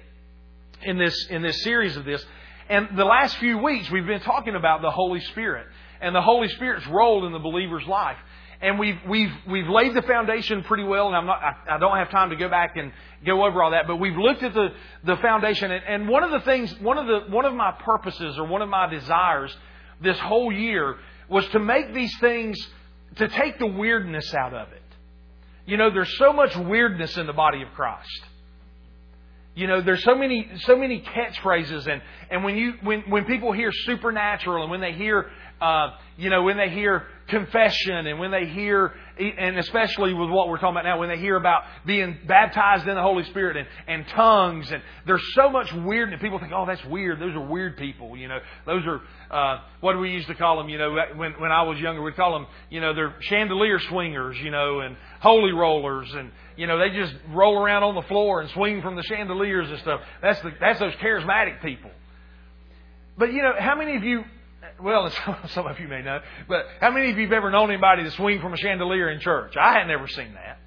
in 0.84 0.96
this, 0.96 1.26
in 1.28 1.42
this 1.42 1.60
series 1.64 1.96
of 1.96 2.04
this. 2.04 2.24
And 2.68 2.96
the 2.96 3.04
last 3.04 3.36
few 3.38 3.58
weeks 3.58 3.90
we've 3.90 4.06
been 4.06 4.20
talking 4.20 4.54
about 4.54 4.80
the 4.80 4.92
Holy 4.92 5.18
Spirit 5.20 5.66
and 6.00 6.14
the 6.14 6.22
Holy 6.22 6.48
Spirit's 6.50 6.86
role 6.86 7.26
in 7.26 7.32
the 7.32 7.40
believer's 7.40 7.86
life. 7.88 8.18
And 8.60 8.78
we've, 8.78 8.98
we've, 9.08 9.30
we've 9.48 9.68
laid 9.68 9.94
the 9.94 10.02
foundation 10.02 10.64
pretty 10.64 10.82
well, 10.82 11.06
and 11.06 11.16
I'm 11.16 11.26
not, 11.26 11.40
I, 11.40 11.76
I 11.76 11.78
don't 11.78 11.96
have 11.96 12.10
time 12.10 12.30
to 12.30 12.36
go 12.36 12.48
back 12.48 12.76
and 12.76 12.92
go 13.24 13.46
over 13.46 13.62
all 13.62 13.70
that, 13.70 13.86
but 13.86 13.96
we've 13.96 14.16
looked 14.16 14.42
at 14.42 14.52
the, 14.52 14.70
the 15.04 15.16
foundation. 15.18 15.70
And, 15.70 15.84
and 15.84 16.08
one 16.08 16.24
of 16.24 16.32
the 16.32 16.40
things, 16.40 16.74
one 16.80 16.98
of 16.98 17.06
the, 17.06 17.30
one 17.32 17.44
of 17.44 17.54
my 17.54 17.70
purposes 17.70 18.36
or 18.36 18.46
one 18.46 18.60
of 18.60 18.68
my 18.68 18.88
desires 18.88 19.56
this 20.02 20.18
whole 20.18 20.52
year 20.52 20.96
was 21.28 21.46
to 21.50 21.60
make 21.60 21.94
these 21.94 22.16
things, 22.18 22.58
to 23.16 23.28
take 23.28 23.60
the 23.60 23.66
weirdness 23.66 24.34
out 24.34 24.54
of 24.54 24.72
it. 24.72 24.82
You 25.66 25.76
know, 25.76 25.90
there's 25.90 26.16
so 26.16 26.32
much 26.32 26.56
weirdness 26.56 27.16
in 27.16 27.26
the 27.26 27.32
body 27.32 27.62
of 27.62 27.68
Christ. 27.74 28.22
You 29.54 29.66
know, 29.66 29.82
there's 29.82 30.04
so 30.04 30.14
many 30.14 30.48
so 30.58 30.76
many 30.76 31.02
catchphrases, 31.02 31.88
and 31.88 32.00
and 32.30 32.44
when 32.44 32.56
you 32.56 32.74
when 32.82 33.00
when 33.10 33.24
people 33.24 33.52
hear 33.52 33.72
supernatural, 33.72 34.62
and 34.62 34.70
when 34.70 34.80
they 34.80 34.92
hear 34.92 35.28
uh, 35.60 35.90
you 36.16 36.30
know 36.30 36.42
when 36.42 36.56
they 36.56 36.70
hear 36.70 37.06
confession, 37.28 38.06
and 38.06 38.18
when 38.18 38.30
they 38.30 38.46
hear 38.46 38.94
and 39.18 39.58
especially 39.58 40.14
with 40.14 40.30
what 40.30 40.48
we're 40.48 40.58
talking 40.58 40.76
about 40.76 40.84
now, 40.84 40.98
when 40.98 41.08
they 41.08 41.18
hear 41.18 41.36
about 41.36 41.62
being 41.84 42.16
baptized 42.26 42.86
in 42.86 42.94
the 42.94 43.02
Holy 43.02 43.24
Spirit 43.24 43.56
and, 43.56 43.66
and 43.88 44.06
tongues, 44.08 44.70
and 44.70 44.82
there's 45.06 45.24
so 45.34 45.50
much 45.50 45.72
weird, 45.72 46.12
and 46.12 46.20
people 46.20 46.38
think, 46.38 46.52
oh, 46.54 46.64
that's 46.66 46.84
weird. 46.84 47.20
Those 47.20 47.34
are 47.34 47.44
weird 47.44 47.76
people, 47.76 48.16
you 48.16 48.28
know. 48.28 48.38
Those 48.64 48.82
are, 48.86 49.00
uh, 49.30 49.60
what 49.80 49.94
do 49.94 49.98
we 49.98 50.10
used 50.10 50.28
to 50.28 50.34
call 50.34 50.56
them, 50.58 50.68
you 50.68 50.78
know, 50.78 50.96
when, 51.16 51.32
when 51.32 51.50
I 51.50 51.62
was 51.62 51.78
younger, 51.80 52.02
we'd 52.02 52.16
call 52.16 52.32
them, 52.32 52.46
you 52.70 52.80
know, 52.80 52.94
they're 52.94 53.14
chandelier 53.22 53.80
swingers, 53.80 54.38
you 54.38 54.50
know, 54.50 54.80
and 54.80 54.96
holy 55.20 55.52
rollers, 55.52 56.08
and, 56.14 56.30
you 56.56 56.66
know, 56.66 56.78
they 56.78 56.90
just 56.96 57.14
roll 57.30 57.58
around 57.58 57.82
on 57.82 57.94
the 57.94 58.02
floor 58.02 58.40
and 58.40 58.50
swing 58.50 58.82
from 58.82 58.94
the 58.94 59.02
chandeliers 59.02 59.68
and 59.68 59.80
stuff. 59.80 60.00
That's, 60.22 60.40
the, 60.42 60.50
that's 60.60 60.78
those 60.78 60.94
charismatic 60.94 61.60
people. 61.60 61.90
But, 63.16 63.32
you 63.32 63.42
know, 63.42 63.52
how 63.58 63.76
many 63.76 63.96
of 63.96 64.04
you 64.04 64.22
well, 64.82 65.10
some 65.48 65.66
of 65.66 65.78
you 65.80 65.88
may 65.88 66.02
know, 66.02 66.20
but 66.48 66.66
how 66.80 66.90
many 66.90 67.10
of 67.10 67.18
you 67.18 67.24
have 67.24 67.32
ever 67.32 67.50
known 67.50 67.70
anybody 67.70 68.04
to 68.04 68.10
swing 68.12 68.40
from 68.40 68.54
a 68.54 68.56
chandelier 68.56 69.10
in 69.10 69.20
church? 69.20 69.56
I 69.56 69.74
had 69.74 69.86
never 69.86 70.06
seen 70.08 70.34
that. 70.34 70.58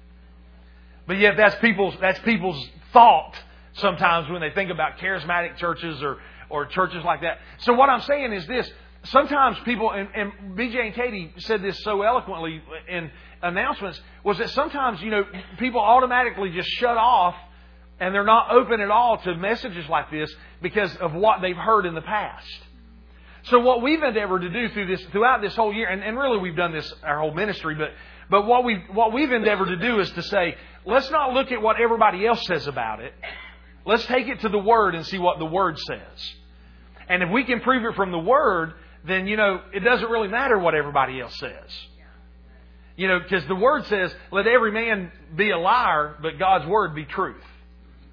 But 1.06 1.18
yet 1.18 1.36
that's 1.36 1.56
people's, 1.56 1.94
that's 2.00 2.18
people's 2.20 2.68
thought 2.92 3.34
sometimes 3.74 4.30
when 4.30 4.40
they 4.40 4.50
think 4.50 4.70
about 4.70 4.98
charismatic 4.98 5.56
churches 5.56 6.02
or, 6.02 6.18
or 6.50 6.66
churches 6.66 7.04
like 7.04 7.22
that. 7.22 7.38
So 7.58 7.72
what 7.72 7.88
I'm 7.88 8.02
saying 8.02 8.32
is 8.32 8.46
this. 8.46 8.70
Sometimes 9.04 9.56
people, 9.64 9.90
and, 9.90 10.08
and 10.14 10.56
BJ 10.56 10.86
and 10.86 10.94
Katie 10.94 11.32
said 11.38 11.60
this 11.60 11.82
so 11.82 12.02
eloquently 12.02 12.62
in 12.88 13.10
announcements, 13.42 14.00
was 14.22 14.38
that 14.38 14.50
sometimes, 14.50 15.02
you 15.02 15.10
know, 15.10 15.24
people 15.58 15.80
automatically 15.80 16.50
just 16.50 16.68
shut 16.68 16.96
off 16.96 17.34
and 17.98 18.14
they're 18.14 18.24
not 18.24 18.52
open 18.52 18.80
at 18.80 18.90
all 18.90 19.18
to 19.18 19.34
messages 19.34 19.88
like 19.88 20.10
this 20.10 20.32
because 20.60 20.94
of 20.96 21.14
what 21.14 21.40
they've 21.40 21.56
heard 21.56 21.84
in 21.84 21.94
the 21.94 22.02
past. 22.02 22.46
So 23.44 23.58
what 23.58 23.82
we've 23.82 24.02
endeavored 24.02 24.42
to 24.42 24.50
do 24.50 24.68
through 24.68 24.86
this, 24.86 25.04
throughout 25.10 25.42
this 25.42 25.56
whole 25.56 25.72
year, 25.72 25.88
and, 25.88 26.02
and 26.02 26.16
really 26.16 26.38
we've 26.38 26.56
done 26.56 26.72
this 26.72 26.92
our 27.02 27.18
whole 27.20 27.34
ministry, 27.34 27.74
but, 27.74 27.90
but 28.30 28.46
what 28.46 28.64
we've, 28.64 28.82
what 28.92 29.12
we've 29.12 29.32
endeavored 29.32 29.68
to 29.68 29.76
do 29.76 29.98
is 30.00 30.10
to 30.12 30.22
say, 30.22 30.56
let's 30.84 31.10
not 31.10 31.32
look 31.32 31.50
at 31.50 31.60
what 31.60 31.80
everybody 31.80 32.24
else 32.26 32.44
says 32.46 32.66
about 32.66 33.00
it. 33.00 33.12
Let's 33.84 34.06
take 34.06 34.28
it 34.28 34.40
to 34.40 34.48
the 34.48 34.58
Word 34.58 34.94
and 34.94 35.04
see 35.04 35.18
what 35.18 35.38
the 35.40 35.46
Word 35.46 35.78
says. 35.78 36.34
And 37.08 37.22
if 37.22 37.30
we 37.30 37.44
can 37.44 37.60
prove 37.60 37.84
it 37.84 37.96
from 37.96 38.12
the 38.12 38.18
Word, 38.18 38.74
then, 39.04 39.26
you 39.26 39.36
know, 39.36 39.60
it 39.74 39.80
doesn't 39.80 40.08
really 40.08 40.28
matter 40.28 40.58
what 40.58 40.74
everybody 40.76 41.20
else 41.20 41.36
says. 41.38 41.70
You 42.96 43.08
know, 43.08 43.18
because 43.18 43.44
the 43.48 43.56
Word 43.56 43.86
says, 43.86 44.14
let 44.30 44.46
every 44.46 44.70
man 44.70 45.10
be 45.34 45.50
a 45.50 45.58
liar, 45.58 46.16
but 46.22 46.38
God's 46.38 46.66
Word 46.66 46.94
be 46.94 47.04
truth. 47.04 47.42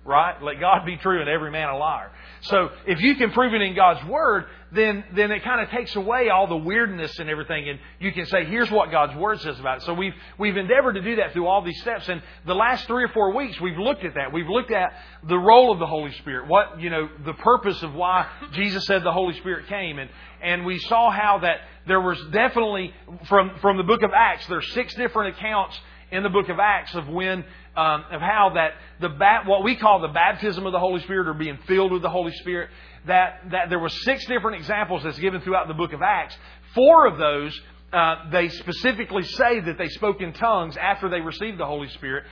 Right? 0.05 0.41
Let 0.41 0.59
God 0.59 0.85
be 0.85 0.95
true 0.97 1.19
and 1.19 1.29
every 1.29 1.51
man 1.51 1.69
a 1.69 1.77
liar. 1.77 2.09
So 2.41 2.69
if 2.87 3.01
you 3.01 3.15
can 3.15 3.31
prove 3.31 3.53
it 3.53 3.61
in 3.61 3.75
God's 3.75 4.03
Word, 4.05 4.45
then, 4.71 5.03
then 5.13 5.31
it 5.31 5.43
kind 5.43 5.61
of 5.61 5.69
takes 5.69 5.95
away 5.95 6.29
all 6.29 6.47
the 6.47 6.55
weirdness 6.55 7.19
and 7.19 7.29
everything, 7.29 7.67
and 7.67 7.79
you 7.99 8.11
can 8.11 8.25
say, 8.25 8.45
here's 8.45 8.71
what 8.71 8.91
God's 8.91 9.15
Word 9.15 9.41
says 9.41 9.59
about 9.59 9.77
it. 9.77 9.83
So 9.83 9.93
we've, 9.93 10.13
we've 10.37 10.55
endeavored 10.55 10.95
to 10.95 11.01
do 11.01 11.17
that 11.17 11.33
through 11.33 11.47
all 11.47 11.61
these 11.63 11.79
steps, 11.81 12.07
and 12.07 12.21
the 12.45 12.55
last 12.55 12.87
three 12.87 13.03
or 13.03 13.09
four 13.09 13.35
weeks, 13.35 13.59
we've 13.59 13.77
looked 13.77 14.05
at 14.05 14.13
that. 14.15 14.31
We've 14.31 14.47
looked 14.47 14.71
at 14.71 14.93
the 15.27 15.37
role 15.37 15.71
of 15.71 15.79
the 15.79 15.87
Holy 15.87 16.13
Spirit, 16.13 16.47
what, 16.47 16.79
you 16.79 16.89
know, 16.89 17.09
the 17.25 17.33
purpose 17.33 17.83
of 17.83 17.93
why 17.93 18.27
Jesus 18.53 18.85
said 18.85 19.03
the 19.03 19.11
Holy 19.11 19.37
Spirit 19.39 19.67
came, 19.67 19.99
and, 19.99 20.09
and 20.41 20.65
we 20.65 20.79
saw 20.79 21.11
how 21.11 21.39
that 21.39 21.57
there 21.87 22.01
was 22.01 22.19
definitely, 22.31 22.93
from, 23.25 23.57
from 23.61 23.77
the 23.77 23.83
book 23.83 24.01
of 24.01 24.11
Acts, 24.15 24.47
there's 24.47 24.71
six 24.73 24.95
different 24.95 25.35
accounts 25.35 25.77
in 26.11 26.23
the 26.23 26.29
book 26.29 26.49
of 26.49 26.57
Acts 26.59 26.95
of 26.95 27.07
when 27.07 27.43
um, 27.79 28.03
of 28.11 28.19
how 28.19 28.51
that 28.55 28.73
the 28.99 29.09
bat, 29.09 29.45
what 29.45 29.63
we 29.63 29.75
call 29.77 30.01
the 30.01 30.09
baptism 30.09 30.65
of 30.65 30.73
the 30.73 30.79
Holy 30.79 31.01
Spirit 31.01 31.27
or 31.29 31.33
being 31.33 31.57
filled 31.65 31.93
with 31.93 32.01
the 32.01 32.09
Holy 32.09 32.33
Spirit 32.33 32.69
that 33.07 33.39
that 33.51 33.69
there 33.69 33.79
were 33.79 33.89
six 33.89 34.25
different 34.25 34.57
examples 34.57 35.03
that's 35.03 35.19
given 35.19 35.39
throughout 35.41 35.67
the 35.67 35.73
book 35.73 35.93
of 35.93 36.01
Acts. 36.01 36.37
Four 36.75 37.07
of 37.07 37.17
those 37.17 37.59
uh, 37.91 38.29
they 38.31 38.49
specifically 38.49 39.23
say 39.23 39.61
that 39.61 39.77
they 39.77 39.87
spoke 39.87 40.21
in 40.21 40.31
tongues 40.33 40.77
after 40.77 41.09
they 41.09 41.21
received 41.21 41.57
the 41.57 41.65
Holy 41.65 41.87
Spirit. 41.89 42.25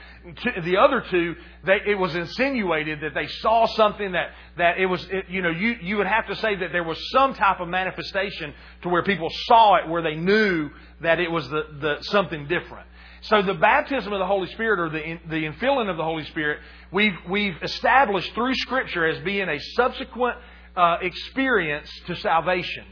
The 0.62 0.76
other 0.76 1.02
two, 1.10 1.34
they, 1.64 1.78
it 1.84 1.98
was 1.98 2.14
insinuated 2.14 3.00
that 3.00 3.14
they 3.14 3.26
saw 3.26 3.66
something 3.66 4.12
that, 4.12 4.28
that 4.56 4.78
it 4.78 4.86
was, 4.86 5.04
it, 5.10 5.24
you 5.28 5.42
know, 5.42 5.50
you, 5.50 5.74
you 5.82 5.96
would 5.96 6.06
have 6.06 6.28
to 6.28 6.36
say 6.36 6.54
that 6.54 6.70
there 6.70 6.84
was 6.84 6.98
some 7.10 7.34
type 7.34 7.58
of 7.58 7.66
manifestation 7.66 8.54
to 8.82 8.88
where 8.88 9.02
people 9.02 9.28
saw 9.46 9.76
it, 9.76 9.88
where 9.88 10.02
they 10.02 10.14
knew 10.14 10.70
that 11.00 11.18
it 11.18 11.30
was 11.30 11.48
the, 11.48 11.62
the, 11.80 11.96
something 12.02 12.46
different. 12.46 12.86
So 13.22 13.42
the 13.42 13.54
baptism 13.54 14.12
of 14.12 14.18
the 14.18 14.26
Holy 14.26 14.48
Spirit 14.52 14.78
or 14.78 14.88
the, 14.90 15.18
the 15.28 15.44
infilling 15.44 15.90
of 15.90 15.96
the 15.96 16.04
Holy 16.04 16.24
Spirit, 16.26 16.60
we've, 16.92 17.16
we've 17.28 17.56
established 17.62 18.32
through 18.34 18.54
Scripture 18.54 19.06
as 19.06 19.22
being 19.24 19.48
a 19.48 19.58
subsequent 19.76 20.36
uh, 20.76 20.98
experience 21.02 21.90
to 22.06 22.16
salvation. 22.16 22.84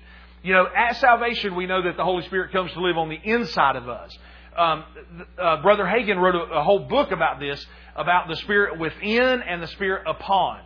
You 0.42 0.52
know, 0.52 0.66
at 0.74 0.96
salvation, 0.96 1.54
we 1.54 1.66
know 1.66 1.82
that 1.82 1.96
the 1.96 2.04
Holy 2.04 2.24
Spirit 2.26 2.52
comes 2.52 2.72
to 2.72 2.80
live 2.80 2.96
on 2.96 3.08
the 3.08 3.18
inside 3.22 3.76
of 3.76 3.88
us. 3.88 4.10
Um, 4.56 4.84
uh, 5.38 5.62
Brother 5.62 5.84
Hagin 5.84 6.18
wrote 6.18 6.34
a, 6.34 6.54
a 6.54 6.62
whole 6.62 6.88
book 6.88 7.12
about 7.12 7.38
this, 7.38 7.64
about 7.94 8.28
the 8.28 8.36
Spirit 8.36 8.78
within 8.78 9.42
and 9.42 9.62
the 9.62 9.66
Spirit 9.68 10.04
upon. 10.06 10.60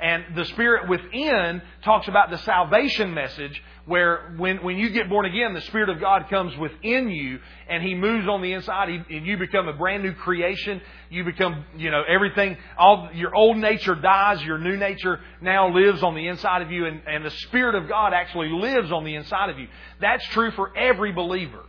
And 0.00 0.24
the 0.34 0.44
Spirit 0.46 0.88
within 0.88 1.62
talks 1.82 2.08
about 2.08 2.30
the 2.30 2.38
salvation 2.38 3.14
message, 3.14 3.62
where 3.86 4.34
when, 4.38 4.62
when 4.62 4.76
you 4.78 4.90
get 4.90 5.08
born 5.08 5.26
again, 5.26 5.54
the 5.54 5.60
Spirit 5.62 5.88
of 5.88 6.00
God 6.00 6.28
comes 6.28 6.56
within 6.56 7.10
you 7.10 7.38
and 7.68 7.82
He 7.82 7.94
moves 7.94 8.26
on 8.26 8.42
the 8.42 8.52
inside 8.52 8.88
and 8.88 9.26
you 9.26 9.36
become 9.36 9.68
a 9.68 9.72
brand 9.72 10.02
new 10.02 10.14
creation. 10.14 10.80
You 11.10 11.24
become, 11.24 11.64
you 11.76 11.90
know, 11.90 12.02
everything, 12.08 12.56
all, 12.78 13.10
your 13.14 13.34
old 13.34 13.58
nature 13.58 13.94
dies, 13.94 14.42
your 14.42 14.58
new 14.58 14.76
nature 14.76 15.20
now 15.40 15.72
lives 15.72 16.02
on 16.02 16.14
the 16.14 16.26
inside 16.26 16.62
of 16.62 16.70
you 16.70 16.86
and, 16.86 17.02
and 17.06 17.24
the 17.24 17.30
Spirit 17.30 17.74
of 17.74 17.88
God 17.88 18.12
actually 18.14 18.48
lives 18.48 18.90
on 18.90 19.04
the 19.04 19.14
inside 19.14 19.50
of 19.50 19.58
you. 19.58 19.68
That's 20.00 20.26
true 20.28 20.50
for 20.52 20.76
every 20.76 21.12
believer. 21.12 21.62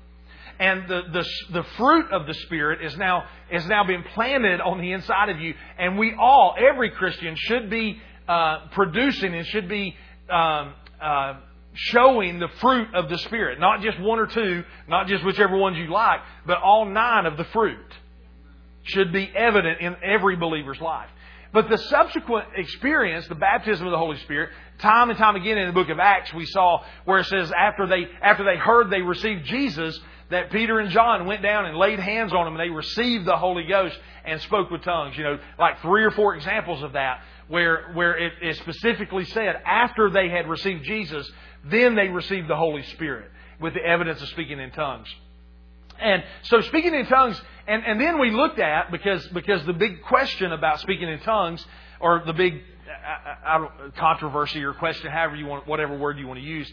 And 0.57 0.88
the, 0.88 1.01
the, 1.11 1.25
the 1.51 1.63
fruit 1.75 2.11
of 2.11 2.27
the 2.27 2.33
Spirit 2.33 2.81
is 2.81 2.95
now, 2.95 3.25
is 3.51 3.65
now 3.65 3.83
being 3.83 4.03
planted 4.13 4.61
on 4.61 4.79
the 4.79 4.93
inside 4.93 5.27
of 5.27 5.39
you. 5.39 5.53
And 5.77 5.99
we 5.99 6.15
all, 6.17 6.55
every 6.57 6.91
Christian 6.91 7.35
should 7.35 7.69
be 7.69 7.99
uh, 8.27 8.67
producing 8.71 9.33
and 9.33 9.45
should 9.47 9.69
be 9.69 9.95
um, 10.29 10.73
uh, 11.01 11.35
showing 11.73 12.39
the 12.39 12.47
fruit 12.59 12.93
of 12.93 13.09
the 13.09 13.17
Spirit. 13.19 13.59
Not 13.59 13.81
just 13.81 13.99
one 13.99 14.19
or 14.19 14.27
two, 14.27 14.63
not 14.88 15.07
just 15.07 15.23
whichever 15.23 15.57
ones 15.57 15.77
you 15.77 15.88
like, 15.91 16.21
but 16.45 16.57
all 16.57 16.85
nine 16.85 17.25
of 17.25 17.38
the 17.38 17.43
fruit 17.45 17.77
should 18.83 19.11
be 19.11 19.31
evident 19.35 19.81
in 19.81 19.95
every 20.03 20.35
believer's 20.35 20.79
life. 20.79 21.09
But 21.53 21.69
the 21.69 21.77
subsequent 21.77 22.47
experience, 22.57 23.27
the 23.27 23.35
baptism 23.35 23.88
of 23.88 23.91
the 23.91 23.97
Holy 23.97 24.17
Spirit, 24.17 24.49
time 24.79 25.09
and 25.09 25.17
time 25.17 25.35
again 25.35 25.57
in 25.57 25.67
the 25.67 25.73
book 25.73 25.89
of 25.89 25.99
Acts, 25.99 26.33
we 26.33 26.45
saw 26.45 26.83
where 27.05 27.19
it 27.19 27.27
says 27.27 27.51
after 27.57 27.88
they, 27.88 28.07
after 28.21 28.43
they 28.43 28.57
heard 28.57 28.89
they 28.89 29.01
received 29.01 29.45
Jesus, 29.45 29.97
that 30.31 30.51
Peter 30.51 30.79
and 30.79 30.89
John 30.89 31.25
went 31.27 31.41
down 31.41 31.65
and 31.65 31.77
laid 31.77 31.99
hands 31.99 32.33
on 32.33 32.45
them 32.45 32.59
and 32.59 32.59
they 32.59 32.73
received 32.73 33.25
the 33.25 33.38
Holy 33.38 33.63
Ghost 33.63 33.97
and 34.25 34.41
spoke 34.41 34.69
with 34.69 34.83
tongues. 34.83 35.15
You 35.17 35.23
know, 35.23 35.39
like 35.57 35.81
three 35.81 36.03
or 36.03 36.11
four 36.11 36.35
examples 36.35 36.83
of 36.83 36.93
that 36.93 37.21
where, 37.47 37.91
where 37.93 38.17
it 38.17 38.34
is 38.41 38.58
specifically 38.58 39.25
said 39.25 39.62
after 39.65 40.10
they 40.10 40.29
had 40.29 40.49
received 40.49 40.84
Jesus, 40.84 41.29
then 41.65 41.95
they 41.95 42.08
received 42.08 42.47
the 42.47 42.55
Holy 42.55 42.84
Spirit 42.84 43.29
with 43.60 43.73
the 43.73 43.81
evidence 43.81 44.21
of 44.21 44.27
speaking 44.29 44.60
in 44.60 44.71
tongues. 44.71 45.08
And 45.99 46.23
so 46.43 46.62
speaking 46.62 46.93
in 46.93 47.05
tongues, 47.05 47.41
and, 47.67 47.84
and 47.86 48.01
then 48.01 48.19
we 48.19 48.31
looked 48.31 48.60
at, 48.60 48.91
because, 48.91 49.25
because 49.27 49.65
the 49.65 49.73
big 49.73 50.01
question 50.03 50.51
about 50.51 50.79
speaking 50.81 51.08
in 51.08 51.19
tongues, 51.19 51.65
or 51.99 52.21
the 52.25 52.34
big 52.34 52.62
uh, 53.45 53.49
uh, 53.49 53.67
controversy 53.97 54.63
or 54.63 54.73
question, 54.73 55.10
however 55.10 55.36
you 55.36 55.45
want, 55.45 55.67
whatever 55.67 55.97
word 55.97 56.19
you 56.19 56.27
want 56.27 56.39
to 56.39 56.45
use, 56.45 56.71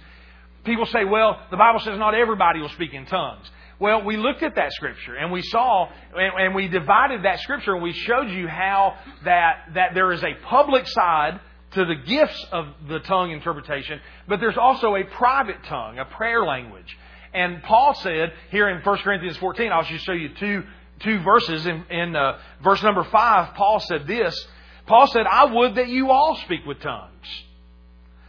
people 0.64 0.86
say, 0.86 1.04
well, 1.04 1.40
the 1.50 1.56
Bible 1.56 1.80
says 1.80 1.98
not 1.98 2.14
everybody 2.14 2.60
will 2.60 2.68
speak 2.70 2.92
in 2.94 3.06
tongues. 3.06 3.48
Well, 3.82 4.04
we 4.04 4.16
looked 4.16 4.44
at 4.44 4.54
that 4.54 4.72
scripture 4.74 5.16
and 5.16 5.32
we 5.32 5.42
saw, 5.42 5.88
and 6.14 6.54
we 6.54 6.68
divided 6.68 7.24
that 7.24 7.40
scripture 7.40 7.74
and 7.74 7.82
we 7.82 7.92
showed 7.92 8.30
you 8.30 8.46
how 8.46 8.96
that, 9.24 9.70
that 9.74 9.94
there 9.94 10.12
is 10.12 10.22
a 10.22 10.34
public 10.44 10.86
side 10.86 11.40
to 11.72 11.84
the 11.84 11.96
gifts 11.96 12.46
of 12.52 12.68
the 12.88 13.00
tongue 13.00 13.32
interpretation, 13.32 14.00
but 14.28 14.38
there's 14.38 14.56
also 14.56 14.94
a 14.94 15.02
private 15.02 15.64
tongue, 15.64 15.98
a 15.98 16.04
prayer 16.04 16.44
language. 16.44 16.96
And 17.34 17.60
Paul 17.64 17.94
said 17.94 18.32
here 18.52 18.68
in 18.68 18.82
1 18.82 18.98
Corinthians 18.98 19.36
14, 19.38 19.72
I'll 19.72 19.82
just 19.82 20.04
show 20.04 20.12
you 20.12 20.28
two, 20.28 20.62
two 21.00 21.18
verses. 21.24 21.66
In, 21.66 21.84
in 21.90 22.14
uh, 22.14 22.38
verse 22.62 22.84
number 22.84 23.02
5, 23.02 23.54
Paul 23.54 23.80
said 23.80 24.06
this 24.06 24.46
Paul 24.86 25.08
said, 25.08 25.26
I 25.28 25.46
would 25.46 25.74
that 25.74 25.88
you 25.88 26.12
all 26.12 26.36
speak 26.44 26.64
with 26.66 26.78
tongues. 26.78 27.10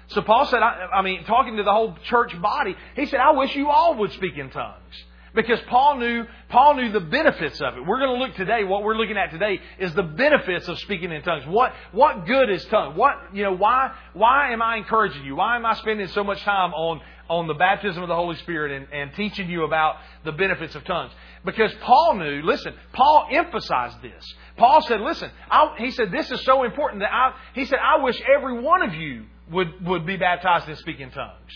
So 0.07 0.23
Paul 0.23 0.47
said, 0.47 0.63
I, 0.63 0.87
I 0.95 1.01
mean, 1.03 1.25
talking 1.25 1.57
to 1.57 1.63
the 1.63 1.71
whole 1.71 1.95
church 2.05 2.41
body, 2.41 2.75
he 2.95 3.05
said, 3.05 3.19
I 3.19 3.33
wish 3.33 3.55
you 3.55 3.69
all 3.69 3.93
would 3.99 4.13
speak 4.13 4.35
in 4.39 4.49
tongues. 4.49 5.03
Because 5.35 5.59
Paul 5.67 5.97
knew, 5.97 6.25
Paul 6.49 6.75
knew 6.75 6.91
the 6.91 6.99
benefits 6.99 7.59
of 7.59 7.75
it. 7.75 7.85
We're 7.85 7.99
going 7.99 8.19
to 8.19 8.23
look 8.23 8.35
today, 8.35 8.63
what 8.63 8.83
we're 8.83 8.95
looking 8.95 9.17
at 9.17 9.31
today 9.31 9.59
is 9.79 9.93
the 9.95 10.03
benefits 10.03 10.67
of 10.67 10.77
speaking 10.79 11.11
in 11.11 11.23
tongues. 11.23 11.45
What, 11.47 11.73
what 11.91 12.27
good 12.27 12.51
is 12.51 12.63
tongue? 12.65 12.95
What, 12.95 13.15
you 13.33 13.43
know, 13.43 13.55
why, 13.55 13.95
why 14.13 14.53
am 14.53 14.61
I 14.61 14.77
encouraging 14.77 15.23
you? 15.25 15.35
Why 15.35 15.55
am 15.55 15.65
I 15.65 15.73
spending 15.75 16.07
so 16.09 16.23
much 16.23 16.41
time 16.43 16.71
on, 16.73 17.01
on 17.29 17.47
the 17.47 17.55
baptism 17.55 18.03
of 18.03 18.09
the 18.09 18.15
Holy 18.15 18.35
Spirit 18.37 18.71
and, 18.73 18.93
and 18.93 19.15
teaching 19.15 19.49
you 19.49 19.63
about 19.63 19.95
the 20.23 20.31
benefits 20.31 20.75
of 20.75 20.83
tongues? 20.83 21.11
Because 21.43 21.73
Paul 21.81 22.15
knew, 22.19 22.43
listen, 22.43 22.75
Paul 22.93 23.27
emphasized 23.31 24.03
this. 24.03 24.23
Paul 24.55 24.81
said, 24.81 25.01
listen, 25.01 25.31
I, 25.49 25.75
he 25.79 25.89
said, 25.89 26.11
this 26.11 26.29
is 26.29 26.43
so 26.45 26.63
important 26.63 27.01
that 27.01 27.11
I, 27.11 27.33
he 27.55 27.65
said, 27.65 27.79
I 27.79 28.03
wish 28.03 28.21
every 28.21 28.61
one 28.61 28.83
of 28.83 28.93
you 28.93 29.25
would, 29.51 29.83
would 29.83 30.05
be 30.05 30.15
baptized 30.15 30.69
and 30.69 30.77
speak 30.77 30.99
in 30.99 31.09
tongues. 31.09 31.51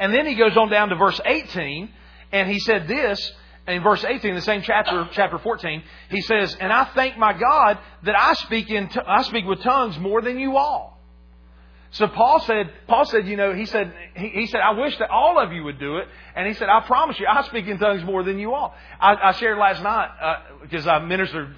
And 0.00 0.12
then 0.12 0.26
he 0.26 0.34
goes 0.34 0.56
on 0.56 0.68
down 0.68 0.88
to 0.88 0.96
verse 0.96 1.20
18 1.24 1.88
and 2.32 2.50
he 2.50 2.58
said 2.58 2.88
this 2.88 3.32
in 3.68 3.82
verse 3.82 4.04
18, 4.04 4.34
the 4.34 4.40
same 4.40 4.62
chapter, 4.62 5.08
chapter 5.12 5.38
14. 5.38 5.82
He 6.10 6.20
says, 6.22 6.56
"And 6.58 6.72
I 6.72 6.84
thank 6.94 7.16
my 7.16 7.32
God 7.32 7.78
that 8.04 8.18
I 8.18 8.34
speak 8.34 8.70
in, 8.70 8.88
t- 8.88 9.00
I 9.06 9.22
speak 9.22 9.44
with 9.44 9.62
tongues 9.62 9.98
more 9.98 10.20
than 10.20 10.38
you 10.38 10.56
all." 10.56 10.92
So 11.92 12.08
Paul 12.08 12.40
said, 12.40 12.72
Paul 12.86 13.04
said, 13.04 13.28
you 13.28 13.36
know, 13.36 13.52
he 13.52 13.66
said, 13.66 13.92
he, 14.16 14.28
he, 14.28 14.46
said, 14.46 14.60
I 14.60 14.70
wish 14.70 14.96
that 14.96 15.10
all 15.10 15.38
of 15.38 15.52
you 15.52 15.62
would 15.64 15.78
do 15.78 15.98
it. 15.98 16.08
And 16.34 16.48
he 16.48 16.54
said, 16.54 16.70
I 16.70 16.80
promise 16.80 17.20
you, 17.20 17.26
I 17.30 17.42
speak 17.42 17.66
in 17.66 17.78
tongues 17.78 18.02
more 18.02 18.22
than 18.22 18.38
you 18.38 18.54
all. 18.54 18.74
I, 18.98 19.14
I 19.22 19.32
shared 19.32 19.58
last 19.58 19.82
night, 19.82 20.08
uh, 20.18 20.36
because 20.62 20.86
I 20.86 21.00
ministered 21.00 21.54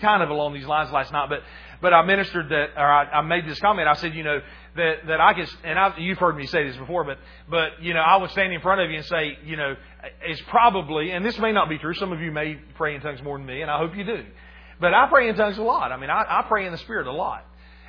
kind 0.00 0.24
of 0.24 0.30
along 0.30 0.54
these 0.54 0.66
lines 0.66 0.90
last 0.90 1.12
night, 1.12 1.28
but, 1.28 1.42
but 1.80 1.92
I 1.92 2.02
ministered 2.02 2.48
that, 2.50 2.70
or 2.76 2.84
I, 2.84 3.04
I 3.04 3.22
made 3.22 3.46
this 3.46 3.58
comment. 3.60 3.88
I 3.88 3.94
said, 3.94 4.14
you 4.14 4.22
know, 4.22 4.40
that, 4.76 5.06
that 5.06 5.20
I 5.20 5.34
could, 5.34 5.48
and 5.64 5.78
I, 5.78 5.96
you've 5.98 6.18
heard 6.18 6.36
me 6.36 6.46
say 6.46 6.66
this 6.66 6.76
before, 6.76 7.04
but, 7.04 7.18
but, 7.48 7.82
you 7.82 7.94
know, 7.94 8.00
I 8.00 8.16
would 8.16 8.30
stand 8.30 8.52
in 8.52 8.60
front 8.60 8.80
of 8.80 8.90
you 8.90 8.96
and 8.96 9.06
say, 9.06 9.38
you 9.44 9.56
know, 9.56 9.74
it's 10.22 10.42
probably, 10.48 11.12
and 11.12 11.24
this 11.24 11.38
may 11.38 11.52
not 11.52 11.68
be 11.68 11.78
true, 11.78 11.94
some 11.94 12.12
of 12.12 12.20
you 12.20 12.30
may 12.32 12.58
pray 12.76 12.94
in 12.94 13.00
tongues 13.00 13.22
more 13.22 13.38
than 13.38 13.46
me, 13.46 13.62
and 13.62 13.70
I 13.70 13.78
hope 13.78 13.96
you 13.96 14.04
do. 14.04 14.24
But 14.80 14.94
I 14.94 15.08
pray 15.08 15.28
in 15.28 15.36
tongues 15.36 15.58
a 15.58 15.62
lot. 15.62 15.92
I 15.92 15.96
mean, 15.96 16.10
I, 16.10 16.24
I 16.28 16.44
pray 16.48 16.66
in 16.66 16.72
the 16.72 16.78
Spirit 16.78 17.06
a 17.06 17.12
lot. 17.12 17.44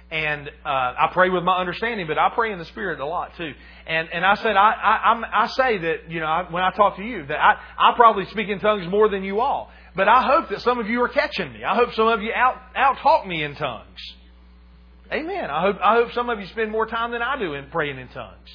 and 0.09 0.47
uh, 0.65 0.69
I 0.69 1.09
pray 1.11 1.29
with 1.29 1.43
my 1.43 1.57
understanding, 1.57 2.07
but 2.07 2.17
I 2.17 2.29
pray 2.33 2.51
in 2.53 2.59
the 2.59 2.65
Spirit 2.65 2.99
a 2.99 3.05
lot 3.05 3.35
too. 3.35 3.51
And 3.85 4.07
and 4.13 4.25
I 4.25 4.35
said 4.35 4.55
I 4.55 4.71
I, 4.71 5.11
I'm, 5.11 5.25
I 5.25 5.47
say 5.47 5.77
that 5.79 6.09
you 6.09 6.19
know 6.21 6.25
I, 6.25 6.49
when 6.49 6.63
I 6.63 6.71
talk 6.71 6.95
to 6.97 7.03
you 7.03 7.25
that 7.25 7.37
I 7.37 7.55
I 7.77 7.93
probably 7.95 8.25
speak 8.27 8.47
in 8.47 8.59
tongues 8.59 8.87
more 8.89 9.09
than 9.09 9.23
you 9.23 9.41
all, 9.41 9.69
but 9.97 10.07
I 10.07 10.21
hope 10.21 10.49
that 10.49 10.61
some 10.61 10.77
of 10.77 10.87
you 10.87 11.01
are 11.01 11.09
catching 11.09 11.51
me. 11.51 11.63
I 11.63 11.75
hope 11.75 11.93
some 11.95 12.07
of 12.07 12.21
you 12.21 12.31
out 12.31 12.55
out 12.75 12.99
talk 12.99 13.25
me 13.25 13.43
in 13.43 13.55
tongues. 13.55 13.99
Amen. 15.11 15.49
I 15.49 15.61
hope 15.61 15.77
I 15.83 15.95
hope 15.95 16.13
some 16.13 16.29
of 16.29 16.39
you 16.39 16.45
spend 16.45 16.71
more 16.71 16.85
time 16.85 17.11
than 17.11 17.23
I 17.23 17.39
do 17.39 17.55
in 17.55 17.69
praying 17.71 17.97
in 17.97 18.07
tongues. 18.09 18.49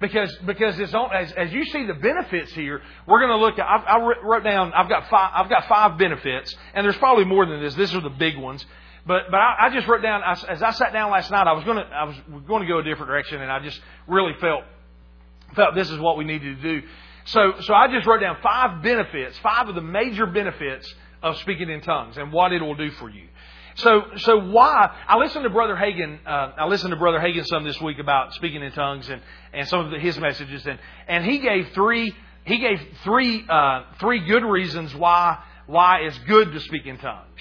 Because 0.00 0.32
because 0.46 0.78
it's 0.78 0.94
on, 0.94 1.10
as 1.12 1.32
as 1.32 1.52
you 1.52 1.64
see 1.64 1.84
the 1.84 1.94
benefits 1.94 2.52
here, 2.52 2.80
we're 3.08 3.18
going 3.18 3.36
to 3.36 3.44
look 3.44 3.58
at. 3.58 3.66
I, 3.66 3.96
I 3.98 4.14
wrote 4.22 4.44
down. 4.44 4.72
I've 4.72 4.88
got 4.88 5.08
five. 5.10 5.32
I've 5.34 5.50
got 5.50 5.66
five 5.66 5.98
benefits, 5.98 6.54
and 6.72 6.84
there's 6.84 6.96
probably 6.98 7.24
more 7.24 7.44
than 7.44 7.60
this. 7.60 7.74
These 7.74 7.92
are 7.96 8.00
the 8.00 8.10
big 8.10 8.36
ones. 8.36 8.64
But 9.04 9.22
but 9.32 9.38
I, 9.38 9.66
I 9.66 9.70
just 9.74 9.88
wrote 9.88 10.02
down 10.02 10.22
as 10.24 10.62
I 10.62 10.70
sat 10.70 10.92
down 10.92 11.10
last 11.10 11.32
night. 11.32 11.48
I 11.48 11.52
was 11.54 11.64
going 11.64 11.78
to 11.78 11.82
I 11.82 12.04
was 12.04 12.16
going 12.46 12.62
to 12.62 12.68
go 12.68 12.78
a 12.78 12.84
different 12.84 13.08
direction, 13.08 13.42
and 13.42 13.50
I 13.50 13.58
just 13.58 13.80
really 14.06 14.34
felt 14.40 14.62
felt 15.56 15.74
this 15.74 15.90
is 15.90 15.98
what 15.98 16.16
we 16.16 16.24
needed 16.24 16.62
to 16.62 16.62
do. 16.62 16.86
So 17.28 17.54
so 17.60 17.74
I 17.74 17.88
just 17.88 18.06
wrote 18.06 18.20
down 18.20 18.38
five 18.42 18.82
benefits, 18.82 19.38
five 19.38 19.68
of 19.68 19.74
the 19.74 19.82
major 19.82 20.26
benefits 20.26 20.92
of 21.22 21.36
speaking 21.38 21.68
in 21.70 21.80
tongues, 21.80 22.16
and 22.16 22.32
what 22.32 22.52
it 22.52 22.62
will 22.62 22.74
do 22.74 22.90
for 22.92 23.10
you. 23.10 23.28
So, 23.78 24.02
so 24.16 24.40
why? 24.40 24.92
I 25.06 25.18
listened 25.18 25.44
to 25.44 25.50
Brother 25.50 25.76
Hagin. 25.76 26.18
Uh, 26.26 26.52
I 26.58 26.66
listened 26.66 26.90
to 26.90 26.96
Brother 26.96 27.20
Hagin 27.20 27.44
some 27.46 27.62
this 27.62 27.80
week 27.80 28.00
about 28.00 28.34
speaking 28.34 28.60
in 28.60 28.72
tongues 28.72 29.08
and, 29.08 29.22
and 29.52 29.68
some 29.68 29.84
of 29.84 29.92
the, 29.92 30.00
his 30.00 30.18
messages, 30.18 30.66
and 30.66 30.80
and 31.06 31.24
he 31.24 31.38
gave 31.38 31.68
three 31.74 32.12
he 32.44 32.58
gave 32.58 32.80
three 33.04 33.44
uh, 33.48 33.84
three 34.00 34.26
good 34.26 34.42
reasons 34.44 34.94
why 34.96 35.38
why 35.66 35.98
it's 36.00 36.18
good 36.26 36.52
to 36.52 36.60
speak 36.60 36.86
in 36.86 36.98
tongues. 36.98 37.40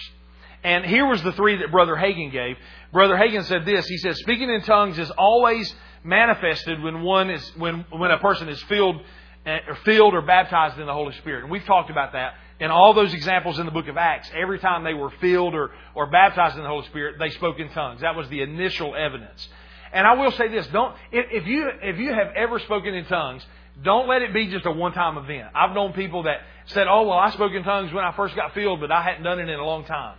And 0.64 0.86
here 0.86 1.08
was 1.08 1.24
the 1.24 1.32
three 1.32 1.58
that 1.58 1.72
Brother 1.72 1.96
Hagin 1.96 2.32
gave. 2.32 2.58
Brother 2.92 3.16
Hagin 3.16 3.44
said 3.46 3.66
this. 3.66 3.88
He 3.88 3.98
said, 3.98 4.16
speaking 4.18 4.50
in 4.50 4.62
tongues 4.62 5.00
is 5.00 5.10
always 5.12 5.74
manifested 6.04 6.84
when 6.84 7.02
one 7.02 7.30
is 7.32 7.52
when 7.58 7.86
when 7.90 8.12
a 8.12 8.20
person 8.20 8.48
is 8.50 8.62
filled 8.64 9.02
or 9.48 9.76
filled 9.86 10.14
or 10.14 10.22
baptized 10.22 10.78
in 10.78 10.86
the 10.86 10.94
Holy 10.94 11.16
Spirit. 11.18 11.44
And 11.44 11.52
we've 11.52 11.66
talked 11.66 11.90
about 11.90 12.14
that 12.14 12.34
in 12.60 12.72
all 12.72 12.94
those 12.94 13.14
examples 13.14 13.60
in 13.60 13.66
the 13.66 13.72
book 13.72 13.88
of 13.88 13.98
Acts. 13.98 14.30
Every 14.36 14.60
time 14.60 14.84
they 14.84 14.94
were 14.94 15.12
filled 15.22 15.56
or 15.56 15.72
or 15.96 16.08
baptized 16.08 16.58
in 16.58 16.64
the 16.64 16.70
Holy 16.70 16.86
Spirit, 16.88 17.18
they 17.20 17.30
spoke 17.32 17.60
in 17.60 17.70
tongues. 17.70 18.02
That 18.02 18.16
was 18.16 18.28
the 18.30 18.42
initial 18.42 18.96
evidence. 18.96 19.48
And 19.94 20.06
I 20.06 20.14
will 20.14 20.32
say 20.32 20.50
this: 20.50 20.68
don't 20.68 20.96
if 21.12 21.48
you 21.48 21.70
if 21.82 21.98
you 21.98 22.14
have 22.14 22.34
ever 22.36 22.60
spoken 22.60 22.94
in 22.94 23.06
tongues, 23.06 23.46
don't 23.84 24.08
let 24.08 24.22
it 24.22 24.34
be 24.34 24.48
just 24.48 24.66
a 24.66 24.72
one 24.72 24.94
time 24.94 25.18
event. 25.18 25.50
I've 25.56 25.74
known 25.74 25.94
people 25.94 26.24
that 26.24 26.42
said, 26.68 26.88
"Oh 26.90 27.04
well, 27.04 27.18
I 27.18 27.32
spoke 27.32 27.54
in 27.54 27.64
tongues 27.64 27.94
when 27.94 28.04
I 28.04 28.12
first 28.14 28.36
got 28.36 28.54
filled, 28.54 28.82
but 28.82 28.92
I 28.92 29.02
hadn't 29.02 29.24
done 29.24 29.40
it 29.40 29.50
in 29.50 29.60
a 29.60 29.66
long 29.66 29.86
time." 29.86 30.18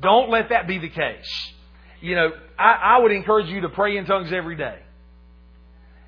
Don't 0.00 0.30
let 0.30 0.50
that 0.50 0.68
be 0.68 0.78
the 0.78 0.88
case. 0.88 1.52
You 2.00 2.14
know, 2.14 2.30
I, 2.58 2.72
I 2.72 2.98
would 3.00 3.12
encourage 3.12 3.48
you 3.48 3.62
to 3.62 3.68
pray 3.70 3.96
in 3.96 4.06
tongues 4.06 4.32
every 4.32 4.56
day. 4.56 4.78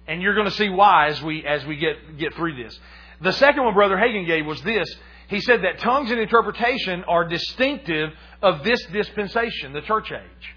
And 0.07 0.21
you're 0.21 0.35
going 0.35 0.49
to 0.49 0.55
see 0.55 0.69
why 0.69 1.09
as 1.09 1.23
we, 1.23 1.45
as 1.47 1.65
we 1.65 1.77
get, 1.77 2.19
get 2.19 2.35
through 2.35 2.62
this. 2.62 2.79
The 3.21 3.33
second 3.33 3.65
one 3.65 3.75
Brother 3.75 3.97
Hagin 3.97 4.27
gave 4.27 4.47
was 4.47 4.61
this. 4.62 4.88
He 5.29 5.41
said 5.41 5.62
that 5.62 5.79
tongues 5.79 6.11
and 6.11 6.21
interpretation 6.21 7.05
are 7.05 7.27
distinctive 7.27 8.11
of 8.43 8.65
this 8.65 8.85
dispensation, 8.93 9.73
the 9.73 9.81
church 9.81 10.11
age. 10.11 10.55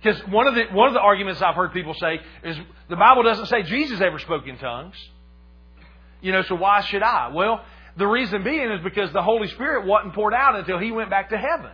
Because 0.00 0.20
one 0.28 0.46
of 0.46 0.54
the 0.54 0.64
one 0.72 0.88
of 0.88 0.94
the 0.94 1.00
arguments 1.00 1.42
I've 1.42 1.56
heard 1.56 1.72
people 1.72 1.94
say 1.94 2.20
is 2.44 2.56
the 2.88 2.96
Bible 2.96 3.24
doesn't 3.24 3.46
say 3.46 3.62
Jesus 3.64 4.00
ever 4.00 4.18
spoke 4.18 4.46
in 4.46 4.56
tongues. 4.58 4.94
You 6.20 6.32
know, 6.32 6.42
so 6.42 6.54
why 6.54 6.82
should 6.82 7.02
I? 7.02 7.32
Well, 7.34 7.64
the 7.96 8.06
reason 8.06 8.44
being 8.44 8.70
is 8.70 8.80
because 8.82 9.12
the 9.12 9.22
Holy 9.22 9.48
Spirit 9.48 9.86
wasn't 9.86 10.14
poured 10.14 10.34
out 10.34 10.56
until 10.56 10.78
he 10.78 10.92
went 10.92 11.10
back 11.10 11.30
to 11.30 11.36
heaven. 11.36 11.72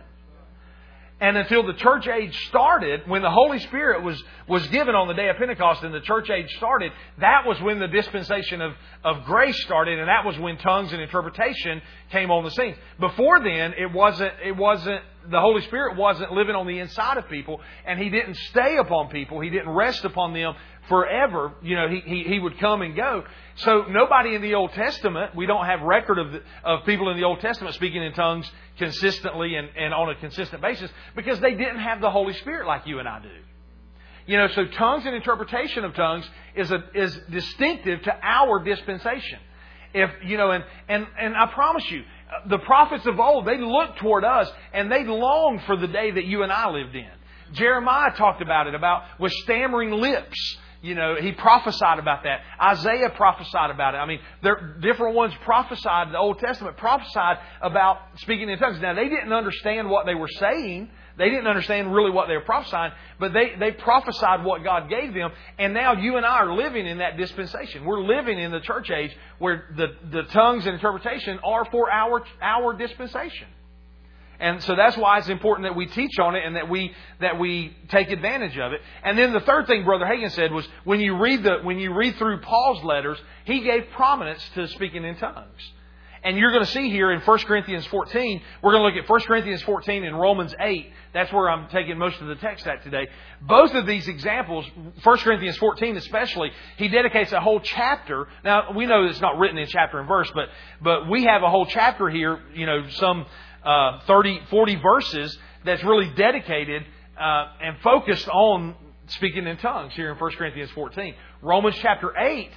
And 1.21 1.37
until 1.37 1.65
the 1.65 1.73
church 1.73 2.07
age 2.09 2.35
started, 2.49 3.07
when 3.07 3.21
the 3.21 3.31
Holy 3.31 3.59
Spirit 3.59 4.03
was, 4.03 4.21
was 4.49 4.67
given 4.67 4.95
on 4.95 5.07
the 5.07 5.13
day 5.13 5.29
of 5.29 5.37
Pentecost 5.37 5.81
and 5.81 5.93
the 5.93 6.01
church 6.01 6.29
age 6.29 6.53
started, 6.57 6.91
that 7.19 7.43
was 7.47 7.59
when 7.61 7.79
the 7.79 7.87
dispensation 7.87 8.61
of, 8.61 8.73
of 9.01 9.23
grace 9.23 9.57
started, 9.63 9.97
and 9.97 10.09
that 10.09 10.25
was 10.25 10.37
when 10.37 10.57
tongues 10.57 10.91
and 10.91 11.01
interpretation 11.01 11.81
came 12.11 12.31
on 12.31 12.43
the 12.43 12.51
scene. 12.51 12.75
Before 12.99 13.39
then, 13.39 13.73
it 13.77 13.93
wasn't, 13.93 14.33
it 14.45 14.57
wasn't, 14.57 15.03
the 15.31 15.39
Holy 15.39 15.61
Spirit 15.61 15.95
wasn't 15.95 16.33
living 16.33 16.53
on 16.53 16.67
the 16.67 16.79
inside 16.79 17.15
of 17.15 17.29
people, 17.29 17.61
and 17.85 17.97
He 17.97 18.09
didn't 18.09 18.35
stay 18.35 18.75
upon 18.75 19.07
people. 19.07 19.39
He 19.39 19.49
didn't 19.49 19.69
rest 19.69 20.03
upon 20.03 20.33
them 20.33 20.53
forever. 20.87 21.53
You 21.61 21.75
know, 21.75 21.87
he, 21.89 22.01
he, 22.01 22.23
he 22.23 22.39
would 22.39 22.59
come 22.59 22.81
and 22.81 22.95
go. 22.95 23.23
So 23.57 23.85
nobody 23.89 24.35
in 24.35 24.41
the 24.41 24.55
Old 24.55 24.73
Testament, 24.73 25.35
we 25.35 25.45
don't 25.45 25.65
have 25.65 25.81
record 25.81 26.19
of, 26.19 26.35
of 26.63 26.85
people 26.85 27.09
in 27.09 27.17
the 27.17 27.23
Old 27.23 27.39
Testament 27.39 27.75
speaking 27.75 28.03
in 28.03 28.13
tongues 28.13 28.49
consistently 28.77 29.55
and, 29.55 29.69
and 29.77 29.93
on 29.93 30.09
a 30.09 30.15
consistent 30.15 30.61
basis 30.61 30.91
because 31.15 31.39
they 31.39 31.51
didn't 31.51 31.79
have 31.79 32.01
the 32.01 32.11
Holy 32.11 32.33
Spirit 32.33 32.67
like 32.67 32.85
you 32.85 32.99
and 32.99 33.07
I 33.07 33.21
do. 33.21 33.29
You 34.27 34.37
know, 34.37 34.47
so 34.47 34.65
tongues 34.65 35.05
and 35.05 35.15
interpretation 35.15 35.83
of 35.83 35.93
tongues 35.93 36.27
is, 36.55 36.71
a, 36.71 36.83
is 36.95 37.17
distinctive 37.29 38.01
to 38.03 38.13
our 38.23 38.63
dispensation. 38.63 39.39
If, 39.93 40.09
you 40.25 40.37
know, 40.37 40.51
and, 40.51 40.63
and, 40.89 41.05
and 41.17 41.35
I 41.35 41.45
promise 41.53 41.89
you, 41.89 42.03
the 42.49 42.57
prophets 42.57 43.05
of 43.05 43.19
old, 43.19 43.45
they 43.45 43.59
looked 43.59 43.99
toward 43.99 44.25
us 44.25 44.51
and 44.73 44.91
they 44.91 45.05
longed 45.05 45.61
for 45.65 45.77
the 45.77 45.87
day 45.87 46.11
that 46.11 46.25
you 46.25 46.43
and 46.43 46.51
I 46.51 46.69
lived 46.69 46.95
in. 46.95 47.07
Jeremiah 47.53 48.11
talked 48.17 48.41
about 48.41 48.67
it, 48.67 48.75
about 48.75 49.03
with 49.19 49.31
stammering 49.43 49.91
lips 49.91 50.57
you 50.85 50.93
know, 50.93 51.15
he 51.19 51.31
prophesied 51.31 51.97
about 51.97 52.23
that. 52.23 52.41
Isaiah 52.61 53.09
prophesied 53.09 53.71
about 53.71 53.95
it. 53.95 53.97
I 53.97 54.05
mean, 54.05 54.19
there 54.43 54.77
different 54.79 55.15
ones 55.15 55.33
prophesied. 55.43 56.13
The 56.13 56.19
Old 56.19 56.37
Testament 56.39 56.77
prophesied 56.77 57.37
about 57.61 57.97
speaking 58.17 58.49
in 58.49 58.59
tongues. 58.59 58.79
Now 58.79 58.93
they 58.93 59.09
didn't 59.09 59.33
understand 59.33 59.89
what 59.89 60.05
they 60.05 60.13
were 60.13 60.29
saying. 60.29 60.91
They 61.17 61.29
didn't 61.29 61.47
understand 61.47 61.93
really 61.93 62.11
what 62.11 62.27
they 62.27 62.35
were 62.35 62.43
prophesying, 62.43 62.91
but 63.19 63.31
they, 63.31 63.53
they 63.57 63.71
prophesied 63.71 64.43
what 64.43 64.63
God 64.63 64.89
gave 64.89 65.13
them. 65.13 65.31
And 65.57 65.73
now 65.73 65.93
you 65.93 66.17
and 66.17 66.25
I 66.25 66.39
are 66.39 66.53
living 66.53 66.85
in 66.85 66.97
that 66.97 67.17
dispensation. 67.17 67.85
We're 67.85 68.03
living 68.03 68.37
in 68.37 68.51
the 68.51 68.59
church 68.59 68.91
age 68.91 69.15
where 69.39 69.69
the, 69.77 69.87
the 70.11 70.23
tongues 70.23 70.65
and 70.65 70.75
interpretation 70.75 71.39
are 71.43 71.65
for 71.71 71.89
our, 71.89 72.23
our 72.41 72.73
dispensation. 72.73 73.47
And 74.39 74.61
so 74.63 74.75
that's 74.75 74.97
why 74.97 75.17
it's 75.17 75.29
important 75.29 75.67
that 75.67 75.75
we 75.75 75.85
teach 75.85 76.19
on 76.19 76.35
it 76.35 76.43
and 76.45 76.55
that 76.55 76.69
we 76.69 76.93
that 77.21 77.39
we 77.39 77.75
take 77.89 78.11
advantage 78.11 78.57
of 78.57 78.73
it. 78.73 78.81
And 79.03 79.17
then 79.17 79.33
the 79.33 79.39
third 79.41 79.67
thing 79.67 79.83
Brother 79.85 80.05
Hagin 80.05 80.31
said 80.31 80.51
was 80.51 80.67
when 80.83 80.99
you 80.99 81.17
read 81.17 81.43
the 81.43 81.59
when 81.63 81.79
you 81.79 81.93
read 81.93 82.15
through 82.17 82.41
Paul's 82.41 82.83
letters, 82.83 83.17
he 83.45 83.61
gave 83.61 83.85
prominence 83.95 84.47
to 84.55 84.67
speaking 84.67 85.03
in 85.03 85.15
tongues. 85.17 85.71
And 86.25 86.39
you're 86.39 86.51
going 86.51 86.65
to 86.65 86.71
see 86.71 86.89
here 86.89 87.11
in 87.11 87.21
1 87.21 87.37
Corinthians 87.39 87.85
14, 87.85 88.41
we're 88.63 88.71
going 88.71 88.81
to 88.81 88.87
look 88.87 89.03
at 89.03 89.07
1 89.07 89.19
Corinthians 89.27 89.61
14 89.61 90.03
and 90.03 90.19
Romans 90.19 90.55
8. 90.59 90.91
That's 91.13 91.31
where 91.31 91.47
I'm 91.47 91.69
taking 91.69 91.99
most 91.99 92.19
of 92.19 92.25
the 92.25 92.35
text 92.37 92.65
at 92.65 92.83
today. 92.83 93.07
Both 93.43 93.75
of 93.75 93.85
these 93.85 94.07
examples, 94.07 94.65
1 95.03 95.17
Corinthians 95.19 95.55
14 95.57 95.97
especially, 95.97 96.49
he 96.77 96.87
dedicates 96.87 97.31
a 97.31 97.39
whole 97.39 97.59
chapter. 97.59 98.27
Now, 98.43 98.71
we 98.75 98.87
know 98.87 99.05
it's 99.05 99.21
not 99.21 99.37
written 99.37 99.59
in 99.59 99.67
chapter 99.67 99.99
and 99.99 100.07
verse, 100.07 100.31
but, 100.33 100.49
but 100.81 101.07
we 101.07 101.25
have 101.25 101.43
a 101.43 101.49
whole 101.49 101.67
chapter 101.67 102.09
here, 102.09 102.39
you 102.55 102.65
know, 102.65 102.89
some 102.89 103.27
uh, 103.65 103.99
30, 104.05 104.41
40 104.49 104.75
verses 104.77 105.37
that's 105.65 105.83
really 105.83 106.09
dedicated 106.15 106.83
uh, 107.19 107.45
and 107.61 107.77
focused 107.81 108.27
on 108.29 108.75
speaking 109.07 109.47
in 109.47 109.57
tongues 109.57 109.93
here 109.93 110.11
in 110.11 110.17
1 110.17 110.31
Corinthians 110.33 110.71
14. 110.71 111.13
Romans 111.41 111.75
chapter 111.81 112.15
8, 112.17 112.51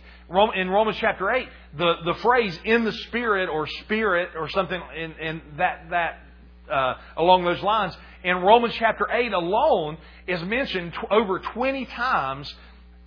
in 0.56 0.70
Romans 0.70 0.96
chapter 1.00 1.30
8, 1.30 1.48
the, 1.76 1.94
the 2.04 2.14
phrase 2.14 2.58
in 2.64 2.84
the 2.84 2.92
spirit 2.92 3.48
or 3.48 3.66
spirit 3.66 4.30
or 4.36 4.48
something 4.48 4.80
in, 4.96 5.12
in 5.12 5.42
that, 5.56 5.86
that 5.90 6.18
uh, 6.70 6.94
along 7.16 7.44
those 7.44 7.62
lines, 7.62 7.96
in 8.24 8.36
Romans 8.36 8.74
chapter 8.78 9.06
8 9.10 9.32
alone 9.32 9.96
is 10.26 10.42
mentioned 10.42 10.92
t- 10.92 10.98
over 11.10 11.38
20 11.38 11.84
times 11.86 12.52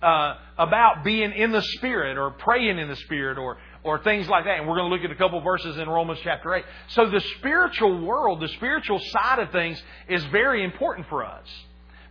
uh, 0.02 0.34
about 0.58 1.04
being 1.04 1.32
in 1.32 1.52
the 1.52 1.62
Spirit 1.62 2.18
or 2.18 2.30
praying 2.30 2.78
in 2.78 2.88
the 2.88 2.96
Spirit 2.96 3.38
or, 3.38 3.58
or 3.84 4.02
things 4.02 4.28
like 4.28 4.44
that. 4.44 4.58
And 4.58 4.68
we're 4.68 4.76
going 4.76 4.90
to 4.90 4.94
look 4.94 5.04
at 5.04 5.10
a 5.10 5.16
couple 5.18 5.40
verses 5.40 5.76
in 5.78 5.88
Romans 5.88 6.20
chapter 6.22 6.54
8. 6.54 6.64
So 6.88 7.10
the 7.10 7.20
spiritual 7.38 8.04
world, 8.04 8.40
the 8.40 8.48
spiritual 8.48 8.98
side 8.98 9.38
of 9.38 9.50
things 9.50 9.82
is 10.08 10.24
very 10.26 10.64
important 10.64 11.08
for 11.08 11.24
us. 11.24 11.46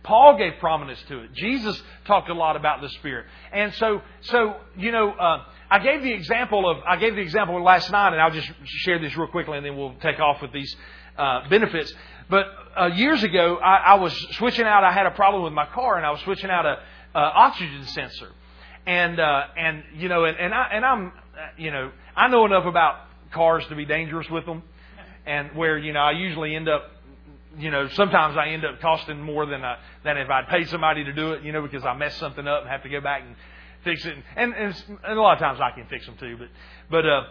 Paul 0.02 0.36
gave 0.36 0.54
prominence 0.58 1.00
to 1.08 1.20
it. 1.20 1.32
Jesus 1.32 1.80
talked 2.06 2.28
a 2.28 2.34
lot 2.34 2.56
about 2.56 2.80
the 2.80 2.88
Spirit. 2.90 3.26
And 3.52 3.72
so, 3.74 4.02
so 4.22 4.56
you 4.76 4.90
know, 4.90 5.10
uh, 5.10 5.44
I 5.70 5.78
gave 5.78 6.02
the 6.02 6.12
example 6.12 6.68
of 6.68 6.78
I 6.86 6.96
gave 6.96 7.14
the 7.14 7.20
example 7.20 7.62
last 7.62 7.90
night, 7.90 8.12
and 8.12 8.20
I'll 8.20 8.32
just 8.32 8.50
share 8.64 8.98
this 8.98 9.16
real 9.16 9.28
quickly, 9.28 9.56
and 9.56 9.64
then 9.64 9.76
we'll 9.76 9.94
take 10.02 10.18
off 10.18 10.42
with 10.42 10.52
these 10.52 10.74
uh, 11.16 11.48
benefits. 11.48 11.94
But 12.28 12.46
uh, 12.76 12.86
years 12.86 13.22
ago, 13.22 13.56
I, 13.56 13.76
I 13.76 13.94
was 13.94 14.12
switching 14.32 14.64
out. 14.64 14.82
I 14.82 14.92
had 14.92 15.06
a 15.06 15.12
problem 15.12 15.44
with 15.44 15.52
my 15.52 15.66
car, 15.66 15.96
and 15.96 16.04
I 16.04 16.10
was 16.10 16.20
switching 16.22 16.50
out 16.50 16.66
a, 16.66 16.78
oxygen 17.14 17.84
sensor. 17.86 18.32
And 18.84 19.20
uh, 19.20 19.42
and 19.56 19.84
you 19.96 20.08
know, 20.08 20.24
and, 20.24 20.36
and 20.36 20.52
I 20.52 20.68
and 20.72 20.84
I'm 20.84 21.12
you 21.56 21.70
know, 21.70 21.90
I 22.16 22.28
know 22.28 22.44
enough 22.46 22.66
about 22.66 22.96
cars 23.32 23.64
to 23.68 23.74
be 23.74 23.84
dangerous 23.84 24.28
with 24.30 24.44
them, 24.46 24.62
and 25.26 25.54
where 25.56 25.78
you 25.78 25.92
know 25.92 26.00
I 26.00 26.12
usually 26.12 26.54
end 26.54 26.68
up, 26.68 26.90
you 27.58 27.70
know, 27.70 27.88
sometimes 27.88 28.36
I 28.36 28.48
end 28.48 28.64
up 28.64 28.80
costing 28.80 29.20
more 29.20 29.46
than 29.46 29.64
I, 29.64 29.78
than 30.04 30.18
if 30.18 30.28
I'd 30.28 30.48
paid 30.48 30.68
somebody 30.68 31.04
to 31.04 31.12
do 31.12 31.32
it, 31.32 31.42
you 31.42 31.52
know, 31.52 31.62
because 31.62 31.84
I 31.84 31.94
mess 31.94 32.14
something 32.16 32.46
up 32.46 32.62
and 32.62 32.70
have 32.70 32.82
to 32.82 32.88
go 32.88 33.00
back 33.00 33.22
and 33.22 33.34
fix 33.84 34.04
it, 34.04 34.16
and 34.36 34.54
and, 34.54 34.74
and 35.04 35.18
a 35.18 35.20
lot 35.20 35.34
of 35.34 35.38
times 35.38 35.60
I 35.60 35.70
can 35.70 35.86
fix 35.88 36.06
them 36.06 36.16
too, 36.18 36.36
but 36.38 36.48
but 36.90 37.06
uh, 37.06 37.24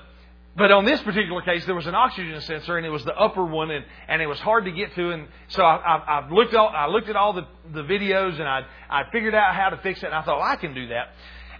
But 0.54 0.70
on 0.72 0.84
this 0.84 1.02
particular 1.02 1.42
case, 1.42 1.66
there 1.66 1.76
was 1.76 1.88
an 1.88 1.96
oxygen 1.96 2.42
sensor, 2.42 2.76
and 2.76 2.86
it 2.86 2.90
was 2.90 3.06
the 3.06 3.16
upper 3.16 3.46
one, 3.46 3.72
and, 3.72 3.86
and 4.10 4.22
it 4.22 4.28
was 4.28 4.40
hard 4.40 4.66
to 4.66 4.72
get 4.72 4.94
to. 4.96 5.12
And 5.12 5.28
so 5.48 5.64
I, 5.64 5.76
I, 5.78 5.96
I 6.20 6.30
looked 6.30 6.54
all, 6.54 6.68
I 6.68 6.88
looked 6.88 7.08
at 7.08 7.16
all 7.16 7.32
the, 7.32 7.48
the 7.72 7.84
videos, 7.84 8.38
and 8.38 8.44
I 8.44 8.66
I 8.90 9.04
figured 9.14 9.34
out 9.34 9.56
how 9.56 9.70
to 9.70 9.78
fix 9.78 10.04
it. 10.04 10.08
And 10.08 10.16
I 10.16 10.24
thought 10.24 10.40
well, 10.40 10.52
I 10.52 10.58
can 10.58 10.74
do 10.74 10.88
that. 10.88 11.14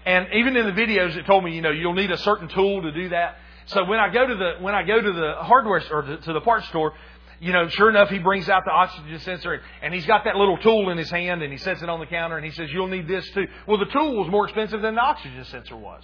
And 0.06 0.28
even 0.34 0.56
in 0.58 0.66
the 0.66 0.72
videos, 0.72 1.16
it 1.16 1.26
told 1.26 1.44
me, 1.44 1.56
you 1.56 1.62
know, 1.62 1.72
you'll 1.72 1.94
need 1.94 2.12
a 2.12 2.18
certain 2.18 2.48
tool 2.48 2.82
to 2.82 2.92
do 2.92 3.10
that. 3.10 3.38
So 3.68 3.86
when 3.86 4.00
I 4.00 4.12
go 4.12 4.26
to 4.26 4.36
the 4.36 4.54
when 4.60 4.74
I 4.74 4.84
go 4.84 5.00
to 5.00 5.12
the 5.12 5.34
hardware 5.40 5.82
or 5.92 6.02
to, 6.02 6.18
to 6.18 6.34
the 6.34 6.42
parts 6.42 6.68
store, 6.68 6.94
you 7.40 7.54
know, 7.54 7.68
sure 7.70 7.90
enough, 7.90 8.10
he 8.10 8.20
brings 8.20 8.50
out 8.50 8.66
the 8.66 8.72
oxygen 8.72 9.20
sensor 9.20 9.62
and 9.82 9.94
he's 9.94 10.06
got 10.06 10.26
that 10.26 10.36
little 10.36 10.58
tool 10.58 10.90
in 10.90 10.98
his 10.98 11.10
hand 11.10 11.42
and 11.42 11.52
he 11.52 11.58
sets 11.58 11.82
it 11.82 11.90
on 11.90 12.00
the 12.00 12.06
counter 12.06 12.38
and 12.38 12.46
he 12.46 12.52
says, 12.52 12.72
"You'll 12.72 12.88
need 12.88 13.08
this 13.08 13.30
too." 13.32 13.48
Well, 13.68 13.78
the 13.78 13.86
tool 13.86 14.18
was 14.18 14.30
more 14.30 14.46
expensive 14.46 14.82
than 14.82 14.96
the 14.96 15.02
oxygen 15.02 15.44
sensor 15.46 15.76
was. 15.76 16.04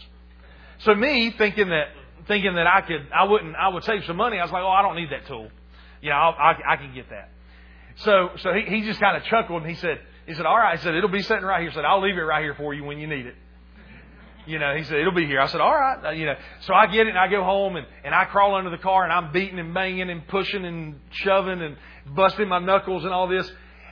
So 0.80 0.94
me 0.94 1.32
thinking 1.32 1.70
that 1.70 1.88
thinking 2.28 2.56
that 2.56 2.68
I 2.68 2.82
could 2.82 3.08
I 3.14 3.24
wouldn't 3.26 3.56
I 3.56 3.70
would 3.70 3.84
save 3.84 4.06
some 4.06 4.18
money, 4.18 4.40
I 4.40 4.44
was 4.44 4.52
like, 4.52 4.64
"Oh, 4.64 4.70
I 4.70 4.82
don't 4.84 4.96
need 4.96 5.12
that 5.12 5.26
tool. 5.26 5.50
You 6.02 6.12
know, 6.12 6.16
I'll, 6.16 6.34
I, 6.34 6.74
I 6.74 6.78
can 6.78 6.94
get 6.94 7.10
that." 7.10 7.30
So 7.98 8.30
so 8.38 8.54
he, 8.54 8.62
he 8.62 8.82
just 8.84 9.00
kind 9.00 9.18
of 9.18 9.24
chuckled 9.24 9.64
and 9.64 9.70
he 9.70 9.76
said 9.78 10.00
he 10.28 10.34
said, 10.36 10.46
"All 10.46 10.58
right." 10.58 10.78
He 10.78 10.84
said, 10.84 10.94
"It'll 10.94 11.10
be 11.10 11.24
sitting 11.24 11.44
right 11.44 11.62
here." 11.62 11.70
He 11.70 11.76
said, 11.76 11.86
"I'll 11.86 12.02
leave 12.02 12.18
it 12.18 12.22
right 12.22 12.44
here 12.44 12.54
for 12.54 12.74
you 12.74 12.84
when 12.84 13.00
you 13.00 13.08
need 13.08 13.26
it." 13.26 13.36
You 14.48 14.60
know, 14.60 14.76
he 14.76 14.84
said, 14.84 14.98
it'll 14.98 15.14
be 15.14 15.26
here. 15.26 15.42
I 15.42 15.48
said, 15.48 15.60
all 15.60 15.74
right. 15.74 16.06
Uh, 16.06 16.12
you 16.12 16.26
know, 16.26 16.36
so 16.62 16.74
I 16.74 16.88
get 16.88 17.08
it 17.08 17.10
and 17.10 17.18
I 17.18 17.28
go 17.28 17.44
home 17.44 17.76
and, 17.76 17.86
and 18.04 18.16
I 18.16 18.26
crawl 18.26 18.56
under 18.56 18.70
the 18.70 18.78
car 18.78 19.04
and 19.04 19.12
I'm 19.12 19.32
beating 19.34 19.60
and 19.60 19.74
banging 19.74 20.10
and 20.10 20.26
pushing 20.28 20.66
and 20.66 21.00
shoving 21.12 21.62
and 21.62 21.76
busting 22.16 22.48
my 22.48 22.60
knuckles 22.60 23.04
and 23.04 23.14
all 23.14 23.28
this. 23.28 23.50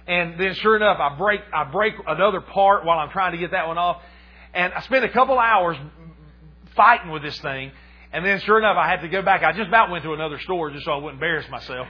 And 0.08 0.40
then 0.40 0.54
sure 0.56 0.76
enough, 0.76 0.98
I 1.00 1.18
break, 1.18 1.42
I 1.54 1.66
break 1.66 1.96
another 2.08 2.40
part 2.40 2.86
while 2.86 3.00
I'm 3.00 3.10
trying 3.10 3.34
to 3.34 3.38
get 3.38 3.52
that 3.52 3.68
one 3.68 3.78
off. 3.78 4.02
And 4.54 4.72
I 4.74 4.82
spent 4.82 5.04
a 5.04 5.10
couple 5.10 5.38
hours 5.38 5.78
fighting 6.76 7.12
with 7.12 7.22
this 7.22 7.40
thing. 7.40 7.72
And 8.14 8.26
then 8.26 8.40
sure 8.40 8.58
enough, 8.58 8.78
I 8.78 8.88
had 8.88 9.02
to 9.02 9.10
go 9.10 9.22
back. 9.22 9.44
I 9.44 9.52
just 9.52 9.68
about 9.68 9.92
went 9.92 10.04
to 10.06 10.14
another 10.14 10.40
store 10.40 10.72
just 10.72 10.86
so 10.86 10.92
I 10.92 10.96
wouldn't 10.96 11.16
embarrass 11.16 11.50
myself. 11.50 11.88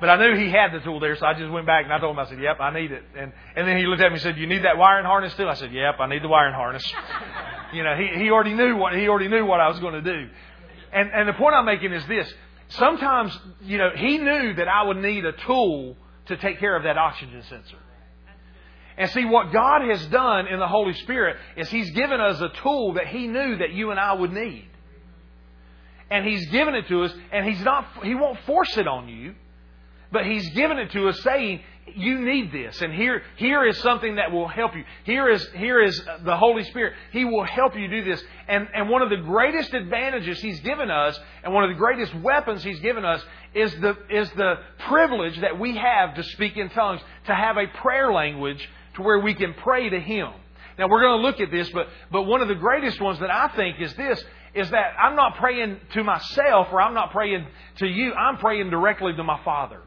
But 0.00 0.10
I 0.10 0.16
knew 0.16 0.36
he 0.36 0.50
had 0.50 0.72
the 0.72 0.80
tool 0.80 0.98
there, 0.98 1.14
so 1.16 1.24
I 1.24 1.34
just 1.34 1.50
went 1.52 1.66
back 1.66 1.84
and 1.84 1.92
I 1.92 2.00
told 2.00 2.16
him, 2.16 2.18
I 2.18 2.28
said, 2.28 2.40
yep, 2.40 2.58
I 2.60 2.74
need 2.74 2.90
it. 2.90 3.04
And, 3.16 3.32
and 3.54 3.68
then 3.68 3.76
he 3.76 3.86
looked 3.86 4.02
at 4.02 4.08
me 4.08 4.14
and 4.14 4.22
said, 4.22 4.36
you 4.36 4.46
need 4.46 4.64
that 4.64 4.76
wiring 4.76 5.06
harness 5.06 5.34
too? 5.36 5.46
I 5.46 5.54
said, 5.54 5.72
yep, 5.72 5.94
I 6.00 6.08
need 6.08 6.22
the 6.22 6.28
wiring 6.28 6.54
harness. 6.54 6.84
You 7.74 7.82
know, 7.82 7.96
he, 7.96 8.24
he 8.24 8.30
already 8.30 8.54
knew 8.54 8.76
what, 8.76 8.94
he 8.94 9.08
already 9.08 9.28
knew 9.28 9.44
what 9.44 9.60
I 9.60 9.68
was 9.68 9.78
going 9.80 9.94
to 9.94 10.02
do. 10.02 10.28
And, 10.92 11.10
and 11.12 11.28
the 11.28 11.32
point 11.32 11.54
I'm 11.54 11.64
making 11.64 11.92
is 11.92 12.06
this. 12.06 12.32
Sometimes, 12.68 13.38
you 13.62 13.78
know, 13.78 13.90
he 13.94 14.18
knew 14.18 14.54
that 14.54 14.68
I 14.68 14.84
would 14.84 14.98
need 14.98 15.24
a 15.24 15.32
tool 15.32 15.96
to 16.26 16.36
take 16.36 16.58
care 16.58 16.76
of 16.76 16.84
that 16.84 16.96
oxygen 16.96 17.42
sensor. 17.48 17.76
And 18.96 19.10
see, 19.10 19.24
what 19.24 19.52
God 19.52 19.82
has 19.88 20.06
done 20.06 20.46
in 20.46 20.60
the 20.60 20.68
Holy 20.68 20.92
Spirit 20.94 21.36
is 21.56 21.68
He's 21.68 21.90
given 21.90 22.20
us 22.20 22.40
a 22.40 22.48
tool 22.62 22.94
that 22.94 23.08
He 23.08 23.26
knew 23.26 23.56
that 23.58 23.72
you 23.72 23.90
and 23.90 23.98
I 23.98 24.12
would 24.12 24.32
need. 24.32 24.68
And 26.10 26.24
He's 26.24 26.46
given 26.46 26.74
it 26.74 26.86
to 26.88 27.02
us, 27.02 27.12
and 27.32 27.44
He's 27.44 27.60
not, 27.62 27.86
He 28.04 28.14
won't 28.14 28.38
force 28.46 28.76
it 28.76 28.86
on 28.86 29.08
you. 29.08 29.34
But 30.12 30.26
He's 30.26 30.48
given 30.50 30.78
it 30.78 30.92
to 30.92 31.08
us 31.08 31.20
saying, 31.22 31.60
you 31.94 32.20
need 32.20 32.50
this. 32.50 32.80
And 32.80 32.92
here, 32.92 33.22
here 33.36 33.64
is 33.66 33.78
something 33.78 34.16
that 34.16 34.32
will 34.32 34.48
help 34.48 34.74
you. 34.74 34.84
Here 35.04 35.28
is, 35.28 35.46
here 35.54 35.82
is 35.82 36.00
the 36.22 36.36
Holy 36.36 36.64
Spirit. 36.64 36.94
He 37.12 37.24
will 37.24 37.44
help 37.44 37.76
you 37.76 37.88
do 37.88 38.04
this. 38.04 38.22
And, 38.48 38.68
and 38.74 38.88
one 38.88 39.02
of 39.02 39.10
the 39.10 39.16
greatest 39.16 39.74
advantages 39.74 40.40
He's 40.40 40.60
given 40.60 40.90
us, 40.90 41.18
and 41.42 41.52
one 41.52 41.64
of 41.64 41.70
the 41.70 41.76
greatest 41.76 42.14
weapons 42.16 42.64
He's 42.64 42.80
given 42.80 43.04
us, 43.04 43.22
is 43.54 43.72
the, 43.80 43.96
is 44.10 44.30
the 44.30 44.54
privilege 44.86 45.40
that 45.40 45.58
we 45.58 45.76
have 45.76 46.14
to 46.14 46.22
speak 46.22 46.56
in 46.56 46.70
tongues, 46.70 47.00
to 47.26 47.34
have 47.34 47.56
a 47.56 47.66
prayer 47.66 48.12
language 48.12 48.68
to 48.94 49.02
where 49.02 49.18
we 49.18 49.34
can 49.34 49.54
pray 49.54 49.88
to 49.88 50.00
Him. 50.00 50.28
Now 50.78 50.88
we're 50.88 51.02
going 51.02 51.20
to 51.20 51.26
look 51.26 51.40
at 51.40 51.50
this, 51.50 51.70
but, 51.70 51.88
but 52.10 52.22
one 52.22 52.40
of 52.40 52.48
the 52.48 52.54
greatest 52.54 53.00
ones 53.00 53.20
that 53.20 53.30
I 53.30 53.48
think 53.48 53.80
is 53.80 53.94
this, 53.94 54.24
is 54.54 54.70
that 54.70 54.94
I'm 54.98 55.16
not 55.16 55.36
praying 55.36 55.80
to 55.92 56.04
myself 56.04 56.68
or 56.72 56.80
I'm 56.80 56.94
not 56.94 57.10
praying 57.10 57.46
to 57.78 57.86
you. 57.86 58.12
I'm 58.14 58.38
praying 58.38 58.70
directly 58.70 59.12
to 59.14 59.24
my 59.24 59.42
Father. 59.44 59.80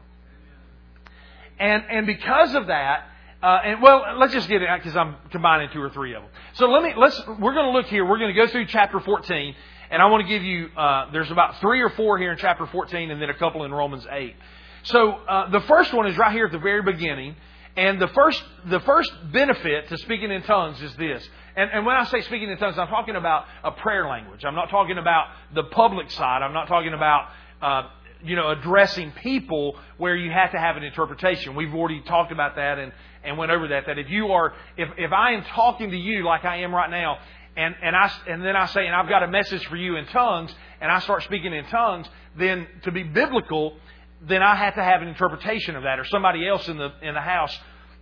And, 1.58 1.82
and 1.90 2.06
because 2.06 2.54
of 2.54 2.68
that, 2.68 3.06
uh, 3.42 3.58
and 3.64 3.82
well, 3.82 4.16
let's 4.18 4.32
just 4.32 4.48
get 4.48 4.62
it 4.62 4.68
out 4.68 4.80
because 4.80 4.96
I'm 4.96 5.16
combining 5.30 5.70
two 5.72 5.80
or 5.80 5.90
three 5.90 6.14
of 6.14 6.22
them. 6.22 6.30
So 6.54 6.66
let 6.66 6.82
me, 6.82 6.92
let's, 6.96 7.20
we're 7.26 7.54
going 7.54 7.66
to 7.66 7.72
look 7.72 7.86
here. 7.86 8.04
We're 8.04 8.18
going 8.18 8.34
to 8.34 8.40
go 8.40 8.48
through 8.48 8.66
chapter 8.66 8.98
14. 9.00 9.54
And 9.90 10.02
I 10.02 10.06
want 10.06 10.22
to 10.22 10.28
give 10.28 10.42
you, 10.42 10.68
uh, 10.76 11.10
there's 11.12 11.30
about 11.30 11.60
three 11.60 11.80
or 11.80 11.88
four 11.90 12.18
here 12.18 12.32
in 12.32 12.38
chapter 12.38 12.66
14 12.66 13.10
and 13.10 13.22
then 13.22 13.30
a 13.30 13.34
couple 13.34 13.64
in 13.64 13.72
Romans 13.72 14.06
8. 14.10 14.34
So, 14.82 15.12
uh, 15.12 15.50
the 15.50 15.60
first 15.62 15.92
one 15.92 16.06
is 16.06 16.16
right 16.16 16.32
here 16.32 16.46
at 16.46 16.52
the 16.52 16.58
very 16.58 16.82
beginning. 16.82 17.36
And 17.76 18.00
the 18.00 18.08
first, 18.08 18.42
the 18.66 18.80
first 18.80 19.12
benefit 19.32 19.88
to 19.88 19.98
speaking 19.98 20.32
in 20.32 20.42
tongues 20.42 20.82
is 20.82 20.94
this. 20.96 21.26
And, 21.56 21.70
and 21.72 21.86
when 21.86 21.94
I 21.94 22.04
say 22.04 22.22
speaking 22.22 22.50
in 22.50 22.58
tongues, 22.58 22.76
I'm 22.76 22.88
talking 22.88 23.14
about 23.14 23.44
a 23.62 23.70
prayer 23.70 24.08
language. 24.08 24.44
I'm 24.44 24.56
not 24.56 24.68
talking 24.68 24.98
about 24.98 25.28
the 25.54 25.62
public 25.62 26.10
side. 26.10 26.42
I'm 26.42 26.52
not 26.52 26.66
talking 26.66 26.92
about 26.92 27.28
uh, 27.62 27.88
you 28.24 28.36
know, 28.36 28.50
addressing 28.50 29.12
people 29.12 29.76
where 29.96 30.16
you 30.16 30.30
have 30.30 30.52
to 30.52 30.58
have 30.58 30.76
an 30.76 30.82
interpretation. 30.82 31.54
We've 31.54 31.74
already 31.74 32.02
talked 32.02 32.32
about 32.32 32.56
that 32.56 32.78
and, 32.78 32.92
and 33.24 33.38
went 33.38 33.52
over 33.52 33.68
that. 33.68 33.86
That 33.86 33.98
if 33.98 34.10
you 34.10 34.28
are, 34.32 34.54
if, 34.76 34.88
if 34.96 35.12
I 35.12 35.32
am 35.32 35.44
talking 35.44 35.90
to 35.90 35.96
you 35.96 36.24
like 36.24 36.44
I 36.44 36.62
am 36.62 36.74
right 36.74 36.90
now, 36.90 37.18
and, 37.56 37.74
and 37.82 37.96
I, 37.96 38.12
and 38.28 38.44
then 38.44 38.56
I 38.56 38.66
say, 38.66 38.86
and 38.86 38.94
I've 38.94 39.08
got 39.08 39.22
a 39.22 39.28
message 39.28 39.66
for 39.66 39.76
you 39.76 39.96
in 39.96 40.06
tongues, 40.06 40.54
and 40.80 40.90
I 40.90 41.00
start 41.00 41.24
speaking 41.24 41.52
in 41.52 41.64
tongues, 41.66 42.06
then 42.36 42.66
to 42.84 42.92
be 42.92 43.02
biblical, 43.02 43.76
then 44.22 44.42
I 44.42 44.54
have 44.54 44.74
to 44.76 44.82
have 44.82 45.02
an 45.02 45.08
interpretation 45.08 45.74
of 45.76 45.82
that, 45.82 45.98
or 45.98 46.04
somebody 46.04 46.46
else 46.46 46.68
in 46.68 46.76
the, 46.76 46.90
in 47.02 47.14
the 47.14 47.20
house, 47.20 47.56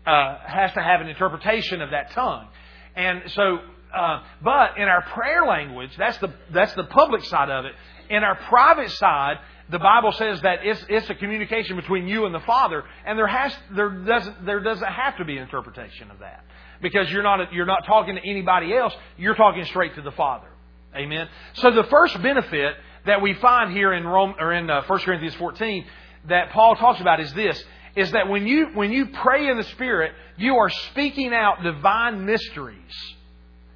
uh, 0.07 0.39
has 0.47 0.73
to 0.75 0.83
have 0.83 1.01
an 1.01 1.09
interpretation 1.09 1.81
of 1.81 1.91
that 1.91 2.11
tongue. 2.13 2.49
And 2.95 3.23
so, 3.33 3.59
uh, 3.95 4.23
but 4.43 4.77
in 4.77 4.85
our 4.85 5.03
prayer 5.03 5.47
language, 5.47 5.91
that's 5.97 6.19
the, 6.19 6.33
that's 6.53 6.75
the 6.75 6.85
public 6.85 7.25
side 7.25 7.51
of 7.51 7.65
it. 7.65 7.73
In 8.09 8.23
our 8.23 8.37
private 8.37 8.91
side, 8.91 9.39
the 9.69 9.79
Bible 9.79 10.13
says 10.13 10.41
that 10.43 10.61
it's, 10.63 10.85
it's 10.89 11.11
a 11.11 11.15
communication 11.15 11.77
between 11.77 12.07
you 12.07 12.25
and 12.25 12.35
the 12.35 12.41
Father, 12.41 12.85
and 13.05 13.19
there 13.19 13.27
has 13.27 13.53
there 13.75 13.91
doesn't 13.91 14.47
there 14.47 14.61
doesn't 14.61 14.87
have 14.87 15.17
to 15.17 15.25
be 15.25 15.39
interpretation 15.39 16.11
of 16.11 16.21
that 16.21 16.45
because 16.81 17.11
you're 17.11 17.25
not 17.25 17.53
you're 17.53 17.67
not 17.67 17.85
talking 17.85 18.15
to 18.15 18.21
anybody 18.21 18.75
else. 18.75 18.95
You're 19.17 19.35
talking 19.35 19.65
straight 19.65 19.97
to 19.97 20.03
the 20.03 20.13
Father. 20.13 20.47
Amen. 20.95 21.29
So 21.55 21.73
the 21.73 21.85
first 21.85 22.21
benefit 22.23 22.75
that 23.07 23.21
we 23.21 23.35
find 23.35 23.73
here 23.73 23.93
in 23.93 24.07
Rome 24.07 24.35
or 24.39 24.53
in 24.53 24.71
uh, 24.71 24.83
1 24.87 24.99
Corinthians 25.01 25.35
14 25.35 25.85
that 26.29 26.51
Paul 26.51 26.77
talks 26.77 27.01
about 27.01 27.19
is 27.21 27.33
this: 27.35 27.63
is 27.97 28.13
that 28.13 28.29
when 28.29 28.47
you 28.47 28.69
when 28.75 28.93
you 28.93 29.07
pray 29.07 29.49
in 29.49 29.57
the 29.57 29.65
Spirit, 29.65 30.13
you 30.37 30.55
are 30.55 30.71
speaking 30.71 31.35
out 31.35 31.65
divine 31.65 32.25
mysteries 32.25 33.15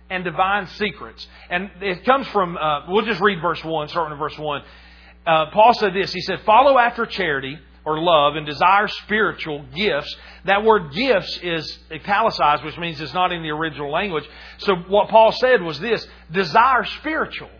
and 0.08 0.22
divine 0.22 0.68
secrets. 0.68 1.26
And 1.48 1.70
it 1.80 2.04
comes 2.04 2.26
from, 2.28 2.56
uh, 2.56 2.80
we'll 2.88 3.06
just 3.06 3.20
read 3.20 3.40
verse 3.40 3.62
1, 3.62 3.88
starting 3.88 4.12
in 4.12 4.18
verse 4.18 4.36
1 4.36 4.62
uh, 5.30 5.50
Paul 5.52 5.74
said 5.74 5.94
this. 5.94 6.12
He 6.12 6.20
said, 6.22 6.40
Follow 6.40 6.76
after 6.76 7.06
charity 7.06 7.56
or 7.84 8.00
love 8.00 8.34
and 8.34 8.44
desire 8.44 8.88
spiritual 8.88 9.64
gifts. 9.74 10.16
That 10.44 10.64
word 10.64 10.92
gifts 10.92 11.38
is 11.40 11.78
italicized, 11.90 12.64
which 12.64 12.76
means 12.78 13.00
it's 13.00 13.14
not 13.14 13.30
in 13.30 13.42
the 13.42 13.50
original 13.50 13.92
language. 13.92 14.28
So 14.58 14.74
what 14.74 15.08
Paul 15.08 15.30
said 15.30 15.62
was 15.62 15.78
this 15.78 16.04
desire 16.32 16.84
spiritual. 16.98 17.50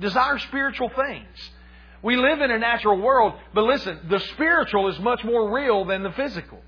Desire 0.00 0.38
spiritual 0.38 0.88
things. 0.88 1.50
We 2.02 2.16
live 2.16 2.40
in 2.40 2.50
a 2.50 2.58
natural 2.58 3.00
world, 3.00 3.34
but 3.52 3.64
listen, 3.64 3.98
the 4.08 4.20
spiritual 4.20 4.88
is 4.88 4.98
much 4.98 5.24
more 5.24 5.54
real 5.54 5.84
than 5.84 6.02
the 6.02 6.12
physical. 6.12 6.60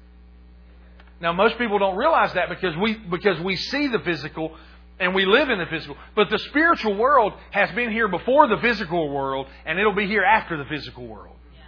Now, 1.21 1.33
most 1.33 1.57
people 1.59 1.79
don't 1.79 1.97
realize 1.97 2.35
that 2.35 2.51
because 2.51 2.77
we, 2.77 2.95
because 2.95 3.41
we 3.41 3.57
see 3.57 3.89
the 3.89 4.01
physical, 4.01 4.55
and 5.01 5.15
we 5.15 5.25
live 5.25 5.49
in 5.49 5.59
the 5.59 5.67
physical. 5.67 5.97
But 6.15 6.31
the 6.31 6.39
spiritual 6.39 6.97
world 6.97 7.33
has 7.51 7.71
been 7.73 7.91
here 7.91 8.09
before 8.09 8.49
the 8.49 8.59
physical 8.59 9.09
world, 9.11 9.47
and 9.65 9.79
it'll 9.79 9.95
be 9.95 10.07
here 10.07 10.25
after 10.25 10.57
the 10.57 10.65
physical 10.65 11.07
world. 11.07 11.37
Yeah. 11.55 11.61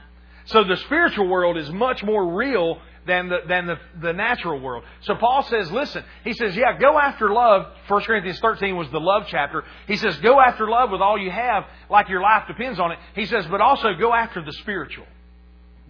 So 0.47 0.65
the 0.65 0.77
spiritual 0.77 1.29
world 1.29 1.57
is 1.57 1.71
much 1.71 2.03
more 2.03 2.35
real 2.35 2.81
than 3.07 3.29
the, 3.29 3.39
than 3.49 3.67
the, 3.67 3.79
the 4.01 4.13
natural 4.13 4.61
world. 4.61 4.85
So 5.03 5.15
Paul 5.15 5.43
says, 5.45 5.71
listen, 5.71 6.05
he 6.25 6.33
says, 6.33 6.55
yeah, 6.57 6.79
go 6.79 6.99
after 6.99 7.33
love. 7.33 7.67
1 7.89 8.03
Corinthians 8.03 8.39
13 8.41 8.77
was 8.77 8.91
the 8.91 9.01
love 9.01 9.25
chapter. 9.29 9.65
He 9.87 9.97
says, 9.97 10.17
go 10.19 10.41
after 10.41 10.69
love 10.69 10.91
with 10.91 11.01
all 11.01 11.19
you 11.19 11.31
have, 11.31 11.65
like 11.89 12.09
your 12.09 12.21
life 12.21 12.45
depends 12.47 12.79
on 12.79 12.93
it. 12.93 12.99
He 13.15 13.27
says, 13.27 13.47
but 13.51 13.61
also 13.61 13.95
go 13.95 14.13
after 14.13 14.45
the 14.45 14.53
spiritual. 14.53 15.07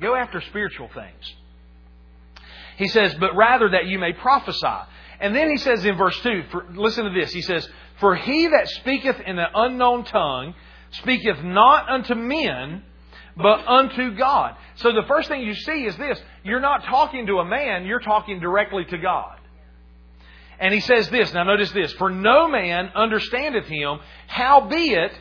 Go 0.00 0.14
after 0.14 0.40
spiritual 0.40 0.88
things. 0.94 1.34
He 2.76 2.88
says, 2.88 3.14
but 3.20 3.36
rather 3.36 3.70
that 3.70 3.86
you 3.86 3.98
may 3.98 4.12
prophesy. 4.14 4.88
And 5.20 5.34
then 5.36 5.50
he 5.50 5.58
says 5.58 5.84
in 5.84 5.96
verse 5.96 6.18
2, 6.22 6.44
for, 6.50 6.66
listen 6.74 7.04
to 7.04 7.10
this. 7.10 7.32
He 7.32 7.42
says, 7.42 7.68
For 7.98 8.16
he 8.16 8.48
that 8.48 8.68
speaketh 8.68 9.20
in 9.20 9.38
an 9.38 9.48
unknown 9.54 10.04
tongue 10.04 10.54
speaketh 10.92 11.42
not 11.42 11.88
unto 11.88 12.14
men, 12.14 12.82
but 13.36 13.66
unto 13.66 14.16
God. 14.16 14.56
So 14.76 14.92
the 14.92 15.04
first 15.06 15.28
thing 15.28 15.42
you 15.42 15.54
see 15.54 15.84
is 15.84 15.96
this 15.96 16.20
you're 16.42 16.60
not 16.60 16.84
talking 16.84 17.26
to 17.26 17.38
a 17.38 17.44
man, 17.44 17.84
you're 17.84 18.00
talking 18.00 18.40
directly 18.40 18.84
to 18.86 18.98
God. 18.98 19.36
And 20.58 20.74
he 20.74 20.80
says 20.80 21.08
this, 21.08 21.32
now 21.32 21.44
notice 21.44 21.72
this, 21.72 21.92
for 21.94 22.10
no 22.10 22.46
man 22.48 22.90
understandeth 22.94 23.66
him, 23.66 23.98
howbeit 24.26 25.12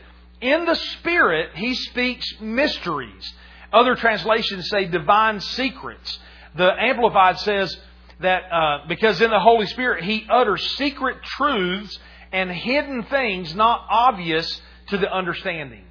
in 0.41 0.65
the 0.65 0.75
Spirit 0.75 1.51
he 1.55 1.75
speaks 1.75 2.25
mysteries. 2.41 3.33
Other 3.71 3.95
translations 3.95 4.69
say 4.69 4.85
divine 4.85 5.39
secrets. 5.39 6.19
The 6.55 6.71
Amplified 6.77 7.39
says, 7.39 7.77
that 8.21 8.43
uh, 8.51 8.88
because 8.88 9.21
in 9.21 9.29
the 9.29 9.39
Holy 9.39 9.65
Spirit 9.67 10.03
He 10.03 10.25
utters 10.29 10.75
secret 10.77 11.23
truths 11.23 11.97
and 12.32 12.51
hidden 12.51 13.03
things 13.03 13.55
not 13.55 13.86
obvious 13.89 14.62
to 14.88 14.97
the 14.97 15.12
understanding. 15.12 15.86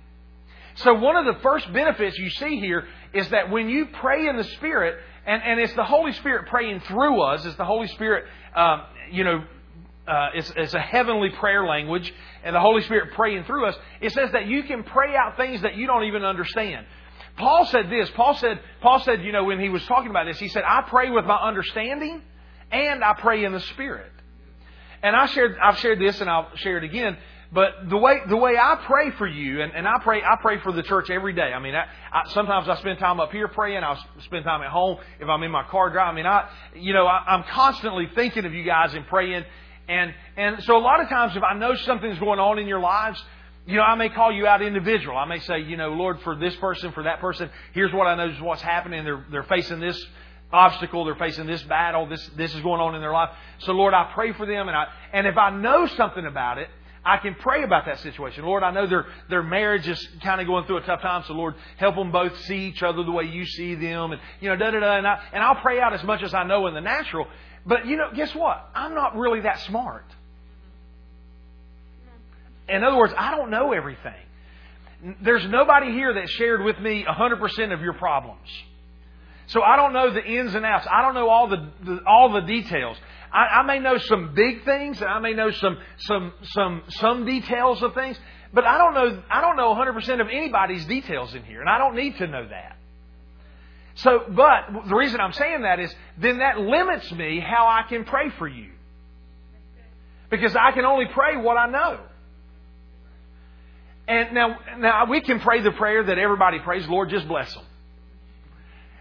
So 0.77 0.95
one 0.95 1.17
of 1.17 1.25
the 1.25 1.41
first 1.43 1.73
benefits 1.73 2.17
you 2.19 2.31
see 2.31 2.61
here 2.61 2.87
is 3.13 3.29
that 3.31 3.51
when 3.51 3.69
you 3.69 3.87
pray 3.87 4.29
in 4.29 4.37
the 4.37 4.45
Spirit, 4.45 4.97
and, 5.27 5.43
and 5.43 5.61
it's 5.61 5.75
the 5.75 5.85
Holy 5.85 6.13
Spirit 6.13 6.47
praying 6.49 6.81
through 6.81 7.21
us, 7.21 7.45
it's 7.45 7.57
the 7.57 7.65
Holy 7.65 7.89
Spirit, 7.89 8.27
um, 8.55 8.83
you 9.11 9.25
know, 9.25 9.45
uh, 10.07 10.29
it's, 10.35 10.53
it's 10.57 10.75
a 10.75 10.81
heavenly 10.81 11.31
prayer 11.31 11.67
language, 11.67 12.15
and 12.45 12.55
the 12.55 12.61
Holy 12.61 12.83
Spirit 12.83 13.13
praying 13.15 13.45
through 13.45 13.67
us. 13.67 13.77
It 14.01 14.13
says 14.13 14.31
that 14.33 14.47
you 14.47 14.63
can 14.63 14.85
pray 14.85 15.17
out 15.17 15.37
things 15.37 15.63
that 15.63 15.75
you 15.77 15.87
don't 15.87 16.05
even 16.05 16.25
understand. 16.25 16.87
Paul 17.39 17.67
said 17.67 17.89
this. 17.91 18.11
Paul 18.11 18.35
said, 18.35 18.61
Paul 18.81 19.01
said, 19.01 19.23
you 19.23 19.33
know, 19.33 19.45
when 19.45 19.61
he 19.61 19.69
was 19.69 19.85
talking 19.87 20.11
about 20.11 20.27
this, 20.27 20.39
he 20.39 20.49
said, 20.49 20.65
I 20.67 20.83
pray 20.83 21.11
with 21.11 21.25
my 21.25 21.37
understanding 21.37 22.23
and 22.71 23.03
I 23.03 23.15
pray 23.15 23.45
in 23.45 23.53
the 23.53 23.61
Spirit. 23.61 24.13
And 25.03 25.15
I 25.15 25.27
shared, 25.27 25.57
I've 25.63 25.79
shared 25.79 26.01
this 26.01 26.21
and 26.21 26.29
I'll 26.29 26.55
share 26.57 26.79
it 26.79 26.85
again. 26.85 27.17
But 27.51 27.89
the 27.89 27.97
way 27.97 28.19
the 28.29 28.37
way 28.37 28.59
I 28.59 28.79
pray 28.85 29.11
for 29.13 29.27
you, 29.27 29.63
and, 29.63 29.73
and 29.73 29.89
I 29.89 29.99
pray 30.03 30.21
I 30.21 30.37
pray 30.43 30.61
for 30.61 30.71
the 30.71 30.83
church 30.83 31.09
every 31.09 31.33
day. 31.33 31.51
I 31.55 31.59
mean, 31.59 31.75
I, 31.75 31.87
I, 32.13 32.29
sometimes 32.33 32.69
I 32.69 32.77
spend 32.77 32.99
time 32.99 33.21
up 33.21 33.33
here 33.33 33.49
praying. 33.49 33.83
I 33.83 33.99
spend 34.25 34.45
time 34.45 34.61
at 34.61 34.69
home 34.69 34.99
if 35.19 35.29
I'm 35.29 35.43
in 35.43 35.51
my 35.51 35.65
car 35.65 35.89
driving. 35.89 36.11
I 36.11 36.13
mean, 36.15 36.27
I 36.27 36.51
you 36.79 36.93
know 36.93 37.07
I, 37.07 37.25
I'm 37.27 37.45
constantly 37.45 38.07
thinking 38.15 38.45
of 38.45 38.53
you 38.53 38.65
guys 38.65 38.93
and 38.93 39.07
praying. 39.07 39.45
And 39.89 40.13
and 40.37 40.63
so 40.65 40.77
a 40.77 40.85
lot 40.85 41.01
of 41.01 41.09
times 41.09 41.37
if 41.37 41.43
I 41.43 41.55
know 41.55 41.75
something's 41.75 42.19
going 42.19 42.39
on 42.39 42.59
in 42.59 42.69
your 42.69 42.81
lives, 42.81 43.19
you 43.69 43.77
know, 43.77 43.83
I 43.83 43.97
may 43.97 44.09
call 44.09 44.33
you 44.33 44.47
out 44.47 44.63
individual. 44.63 45.17
I 45.19 45.27
may 45.27 45.41
say, 45.41 45.61
you 45.61 45.77
know, 45.77 45.91
Lord, 45.91 46.21
for 46.23 46.35
this 46.35 46.57
person, 46.57 46.91
for 46.93 47.03
that 47.03 47.21
person, 47.21 47.51
here's 47.75 47.93
what 47.93 48.07
I 48.07 48.15
know 48.15 48.33
is 48.33 48.41
what's 48.41 48.63
happening. 48.63 49.05
They're 49.05 49.25
they're 49.31 49.43
facing 49.43 49.79
this 49.79 50.03
obstacle, 50.51 51.05
they're 51.05 51.15
facing 51.17 51.47
this 51.47 51.63
battle, 51.65 52.07
oh, 52.07 52.09
this 52.09 52.27
this 52.35 52.55
is 52.55 52.63
going 52.63 52.81
on 52.81 52.95
in 52.95 53.03
their 53.03 53.13
life. 53.13 53.29
So 53.59 53.73
Lord, 53.73 53.93
I 53.93 54.11
pray 54.15 54.33
for 54.33 54.47
them 54.47 54.69
and 54.69 54.77
I 54.77 54.87
and 55.13 55.27
if 55.27 55.37
I 55.37 55.51
know 55.51 55.87
something 55.87 56.25
about 56.25 56.57
it, 56.57 56.71
I 57.05 57.19
can 57.19 57.35
pray 57.35 57.63
about 57.63 57.85
that 57.85 58.01
situation. 58.01 58.45
Lord, 58.45 58.63
I 58.63 58.71
know 58.71 58.87
their, 58.87 59.07
their 59.31 59.43
marriage 59.43 59.87
is 59.87 60.09
kind 60.23 60.41
of 60.41 60.47
going 60.47 60.67
through 60.67 60.79
a 60.79 60.83
tough 60.83 61.01
time, 61.01 61.25
so 61.27 61.35
Lord, 61.35 61.55
help 61.77 61.95
them 61.95 62.11
both 62.11 62.39
see 62.41 62.67
each 62.69 62.83
other 62.83 63.03
the 63.03 63.11
way 63.11 63.25
you 63.25 63.45
see 63.45 63.75
them. 63.75 64.13
And, 64.13 64.21
you 64.41 64.49
know, 64.49 64.57
da 64.57 64.71
da 64.71 64.81
da. 64.81 64.97
And, 64.99 65.07
I, 65.07 65.23
and 65.33 65.43
I'll 65.43 65.61
pray 65.63 65.81
out 65.81 65.95
as 65.95 66.03
much 66.05 66.23
as 66.23 66.35
I 66.35 66.45
know 66.45 66.67
in 66.67 66.75
the 66.75 66.81
natural. 66.81 67.27
But, 67.65 67.87
you 67.87 67.97
know, 67.97 68.11
guess 68.15 68.35
what? 68.35 68.69
I'm 68.75 68.95
not 68.95 69.17
really 69.17 69.41
that 69.41 69.61
smart. 69.61 70.05
In 72.69 72.85
other 72.85 72.97
words, 72.97 73.15
I 73.17 73.37
don't 73.37 73.51
know 73.51 73.73
everything. 73.73 74.13
There's 75.23 75.47
nobody 75.47 75.93
here 75.93 76.15
that 76.15 76.29
shared 76.29 76.63
with 76.63 76.79
me 76.81 77.05
100% 77.09 77.73
of 77.73 77.81
your 77.81 77.95
problems. 77.95 78.49
So 79.47 79.63
I 79.63 79.77
don't 79.77 79.93
know 79.93 80.13
the 80.13 80.25
ins 80.25 80.55
and 80.55 80.67
outs. 80.67 80.87
I 80.91 81.03
don't 81.03 81.15
know 81.15 81.29
all 81.29 81.49
the, 81.49 81.71
the 81.83 82.01
all 82.07 82.33
the 82.33 82.43
details. 82.43 82.99
I, 83.33 83.61
I 83.61 83.63
may 83.63 83.79
know 83.79 83.97
some 83.97 84.35
big 84.35 84.65
things, 84.65 85.01
and 85.01 85.09
I 85.09 85.21
may 85.21 85.33
know 85.33 85.51
some 85.51 85.79
some 85.99 86.33
some 86.43 86.83
some 86.89 87.25
details 87.25 87.83
of 87.83 87.95
things, 87.95 88.19
but 88.53 88.65
I 88.65 88.77
don't 88.77 88.93
know 88.93 89.23
I 89.31 89.41
don't 89.41 89.57
know 89.57 89.75
100% 89.75 90.21
of 90.21 90.29
anybody's 90.31 90.85
details 90.85 91.35
in 91.35 91.45
here, 91.45 91.61
and 91.61 91.69
I 91.71 91.79
don't 91.79 91.97
need 91.97 92.19
to 92.19 92.27
know 92.27 92.47
that. 92.47 92.77
So, 93.95 94.25
but 94.29 94.89
the 94.89 94.95
reason 94.95 95.21
I'm 95.21 95.33
saying 95.33 95.63
that 95.63 95.81
is 95.81 95.93
then 96.19 96.39
that 96.39 96.59
limits 96.59 97.11
me 97.13 97.41
how 97.41 97.67
I 97.67 97.89
can 97.89 98.05
pray 98.05 98.31
for 98.39 98.47
you. 98.47 98.71
Because 100.31 100.55
I 100.55 100.73
can 100.73 100.85
only 100.85 101.07
pray 101.13 101.37
what 101.37 101.57
I 101.57 101.69
know. 101.69 102.01
And 104.09 104.33
now, 104.33 104.59
now 104.79 105.05
we 105.05 105.21
can 105.21 105.39
pray 105.39 105.61
the 105.61 105.71
prayer 105.73 106.03
that 106.03 106.19
everybody 106.19 106.61
prays, 106.61 106.89
Lord, 106.89 107.11
just 107.11 107.29
bless 107.29 107.53
them. 107.53 107.65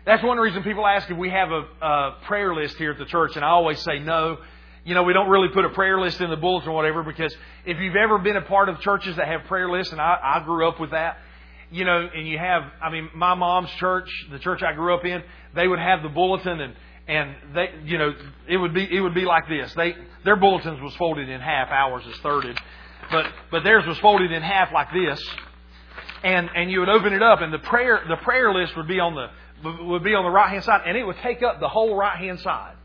That's 0.06 0.22
one 0.22 0.38
reason 0.38 0.64
people 0.64 0.86
ask 0.86 1.10
if 1.10 1.18
we 1.18 1.30
have 1.30 1.50
a, 1.50 1.64
a 1.82 2.18
prayer 2.26 2.54
list 2.54 2.76
here 2.78 2.92
at 2.92 2.98
the 2.98 3.06
church, 3.06 3.36
and 3.36 3.44
I 3.44 3.50
always 3.50 3.82
say 3.82 4.00
no. 4.00 4.38
You 4.84 4.96
know, 4.96 5.04
we 5.04 5.14
don't 5.14 5.30
really 5.30 5.50
put 5.54 5.66
a 5.66 5.70
prayer 5.70 6.00
list 6.00 6.22
in 6.22 6.30
the 6.30 6.38
bulletin 6.38 6.70
or 6.70 6.76
whatever 6.76 7.04
because 7.04 7.36
if 7.66 7.78
you've 7.80 7.96
ever 7.96 8.18
been 8.18 8.38
a 8.38 8.42
part 8.42 8.70
of 8.70 8.80
churches 8.82 9.16
that 9.18 9.28
have 9.28 9.46
prayer 9.46 9.70
lists, 9.70 9.92
and 9.92 10.02
I, 10.02 10.18
I 10.22 10.44
grew 10.46 10.68
up 10.68 10.80
with 10.80 10.92
that, 10.92 11.18
you 11.72 11.84
know, 11.84 12.08
and 12.14 12.28
you 12.28 12.38
have, 12.38 12.64
I 12.82 12.90
mean, 12.90 13.10
my 13.14 13.34
mom's 13.34 13.70
church, 13.72 14.10
the 14.32 14.40
church 14.40 14.62
I 14.62 14.74
grew 14.74 14.94
up 14.94 15.04
in, 15.04 15.24
they 15.56 15.68
would 15.68 15.80
have 15.80 16.04
the 16.04 16.10
bulletin 16.10 16.60
and 16.62 16.74
and 17.10 17.36
they, 17.56 17.70
you 17.86 17.98
know, 17.98 18.14
it 18.50 18.58
would 18.58 18.74
be 18.74 18.84
it 18.84 19.00
would 19.00 19.16
be 19.16 19.24
like 19.24 19.48
this. 19.48 19.74
They 19.74 19.96
their 20.26 20.36
bulletins 20.36 20.82
was 20.82 20.94
folded 20.96 21.30
in 21.30 21.40
half, 21.40 21.70
ours 21.70 22.06
is 22.06 22.18
thirded, 22.20 22.58
but 23.12 23.26
but 23.52 23.64
theirs 23.64 23.86
was 23.86 23.98
folded 24.00 24.32
in 24.32 24.42
half 24.42 24.72
like 24.72 24.92
this, 24.94 25.24
and 26.24 26.50
and 26.56 26.72
you 26.72 26.80
would 26.80 26.90
open 26.90 27.14
it 27.14 27.24
up, 27.24 27.42
and 27.42 27.54
the 27.54 27.60
prayer 27.60 28.02
the 28.08 28.18
prayer 28.18 28.54
list 28.54 28.76
would 28.78 28.88
be 28.88 29.00
on 29.00 29.16
the 29.16 29.28
would 29.86 30.04
be 30.04 30.14
on 30.14 30.24
the 30.24 30.30
right 30.30 30.50
hand 30.50 30.64
side, 30.64 30.82
and 30.86 30.98
it 30.98 31.04
would 31.04 31.18
take 31.18 31.42
up 31.44 31.60
the 31.60 31.68
whole 31.68 31.96
right 31.96 32.18
hand 32.18 32.40
side. 32.40 32.76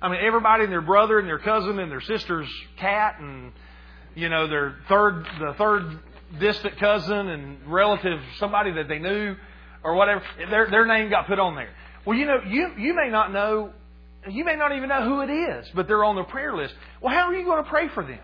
I 0.00 0.08
mean, 0.08 0.20
everybody 0.22 0.64
and 0.64 0.72
their 0.72 0.82
brother 0.82 1.18
and 1.18 1.28
their 1.28 1.38
cousin 1.38 1.78
and 1.78 1.90
their 1.90 2.00
sister's 2.00 2.48
cat 2.78 3.18
and 3.18 3.52
you 4.14 4.28
know 4.28 4.46
their 4.46 4.76
third 4.88 5.26
the 5.38 5.54
third 5.58 5.98
distant 6.38 6.78
cousin 6.78 7.28
and 7.28 7.66
relative, 7.66 8.20
somebody 8.38 8.72
that 8.72 8.88
they 8.88 8.98
knew 8.98 9.36
or 9.82 9.94
whatever, 9.94 10.22
their 10.50 10.70
their 10.70 10.86
name 10.86 11.10
got 11.10 11.26
put 11.26 11.38
on 11.38 11.54
there. 11.54 11.70
Well, 12.04 12.16
you 12.16 12.26
know, 12.26 12.40
you 12.46 12.72
you 12.78 12.94
may 12.94 13.10
not 13.10 13.32
know, 13.32 13.72
you 14.30 14.44
may 14.44 14.56
not 14.56 14.72
even 14.72 14.88
know 14.88 15.04
who 15.04 15.20
it 15.20 15.30
is, 15.30 15.66
but 15.74 15.86
they're 15.86 16.04
on 16.04 16.16
the 16.16 16.24
prayer 16.24 16.54
list. 16.56 16.74
Well, 17.00 17.14
how 17.14 17.28
are 17.28 17.34
you 17.34 17.44
going 17.44 17.62
to 17.62 17.68
pray 17.68 17.88
for 17.88 18.02
them? 18.02 18.20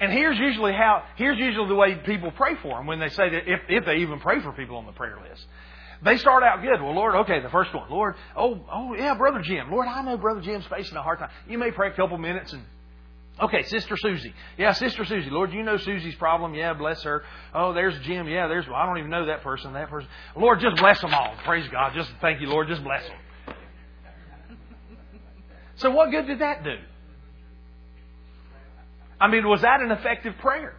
And 0.00 0.12
here's 0.12 0.38
usually 0.38 0.72
how, 0.72 1.04
here's 1.16 1.38
usually 1.38 1.68
the 1.68 1.74
way 1.74 1.94
people 1.94 2.32
pray 2.32 2.56
for 2.60 2.76
them 2.76 2.86
when 2.86 2.98
they 2.98 3.08
say 3.08 3.30
that, 3.30 3.42
if, 3.46 3.60
if 3.68 3.84
they 3.84 3.96
even 3.96 4.18
pray 4.18 4.40
for 4.42 4.52
people 4.52 4.76
on 4.76 4.86
the 4.86 4.92
prayer 4.92 5.16
list. 5.28 5.44
They 6.04 6.16
start 6.16 6.42
out 6.42 6.60
good. 6.62 6.82
Well, 6.82 6.94
Lord, 6.94 7.14
okay, 7.14 7.40
the 7.40 7.50
first 7.50 7.72
one. 7.72 7.88
Lord, 7.88 8.16
oh, 8.36 8.60
oh, 8.72 8.94
yeah, 8.94 9.14
Brother 9.14 9.40
Jim. 9.40 9.70
Lord, 9.70 9.86
I 9.86 10.02
know 10.02 10.16
Brother 10.16 10.40
Jim's 10.40 10.66
facing 10.66 10.96
a 10.96 11.02
hard 11.02 11.20
time. 11.20 11.30
You 11.48 11.58
may 11.58 11.70
pray 11.70 11.88
a 11.88 11.92
couple 11.92 12.18
minutes 12.18 12.52
and 12.52 12.62
Okay, 13.40 13.62
Sister 13.64 13.96
Susie. 13.96 14.34
Yeah, 14.58 14.72
Sister 14.72 15.04
Susie. 15.04 15.30
Lord, 15.30 15.52
you 15.52 15.62
know 15.62 15.76
Susie's 15.78 16.14
problem. 16.16 16.54
Yeah, 16.54 16.74
bless 16.74 17.02
her. 17.02 17.24
Oh, 17.54 17.72
there's 17.72 17.98
Jim. 18.00 18.28
Yeah, 18.28 18.46
there's, 18.46 18.66
well, 18.66 18.76
I 18.76 18.84
don't 18.86 18.98
even 18.98 19.10
know 19.10 19.26
that 19.26 19.42
person, 19.42 19.72
that 19.72 19.88
person. 19.88 20.08
Lord, 20.36 20.60
just 20.60 20.76
bless 20.76 21.00
them 21.00 21.14
all. 21.14 21.34
Praise 21.44 21.66
God. 21.68 21.92
Just 21.94 22.12
thank 22.20 22.40
you, 22.40 22.48
Lord. 22.48 22.68
Just 22.68 22.84
bless 22.84 23.02
them. 23.06 23.16
So 25.76 25.90
what 25.90 26.10
good 26.10 26.26
did 26.26 26.40
that 26.40 26.64
do? 26.64 26.76
I 29.20 29.28
mean, 29.28 29.48
was 29.48 29.62
that 29.62 29.80
an 29.80 29.90
effective 29.90 30.34
prayer? 30.38 30.74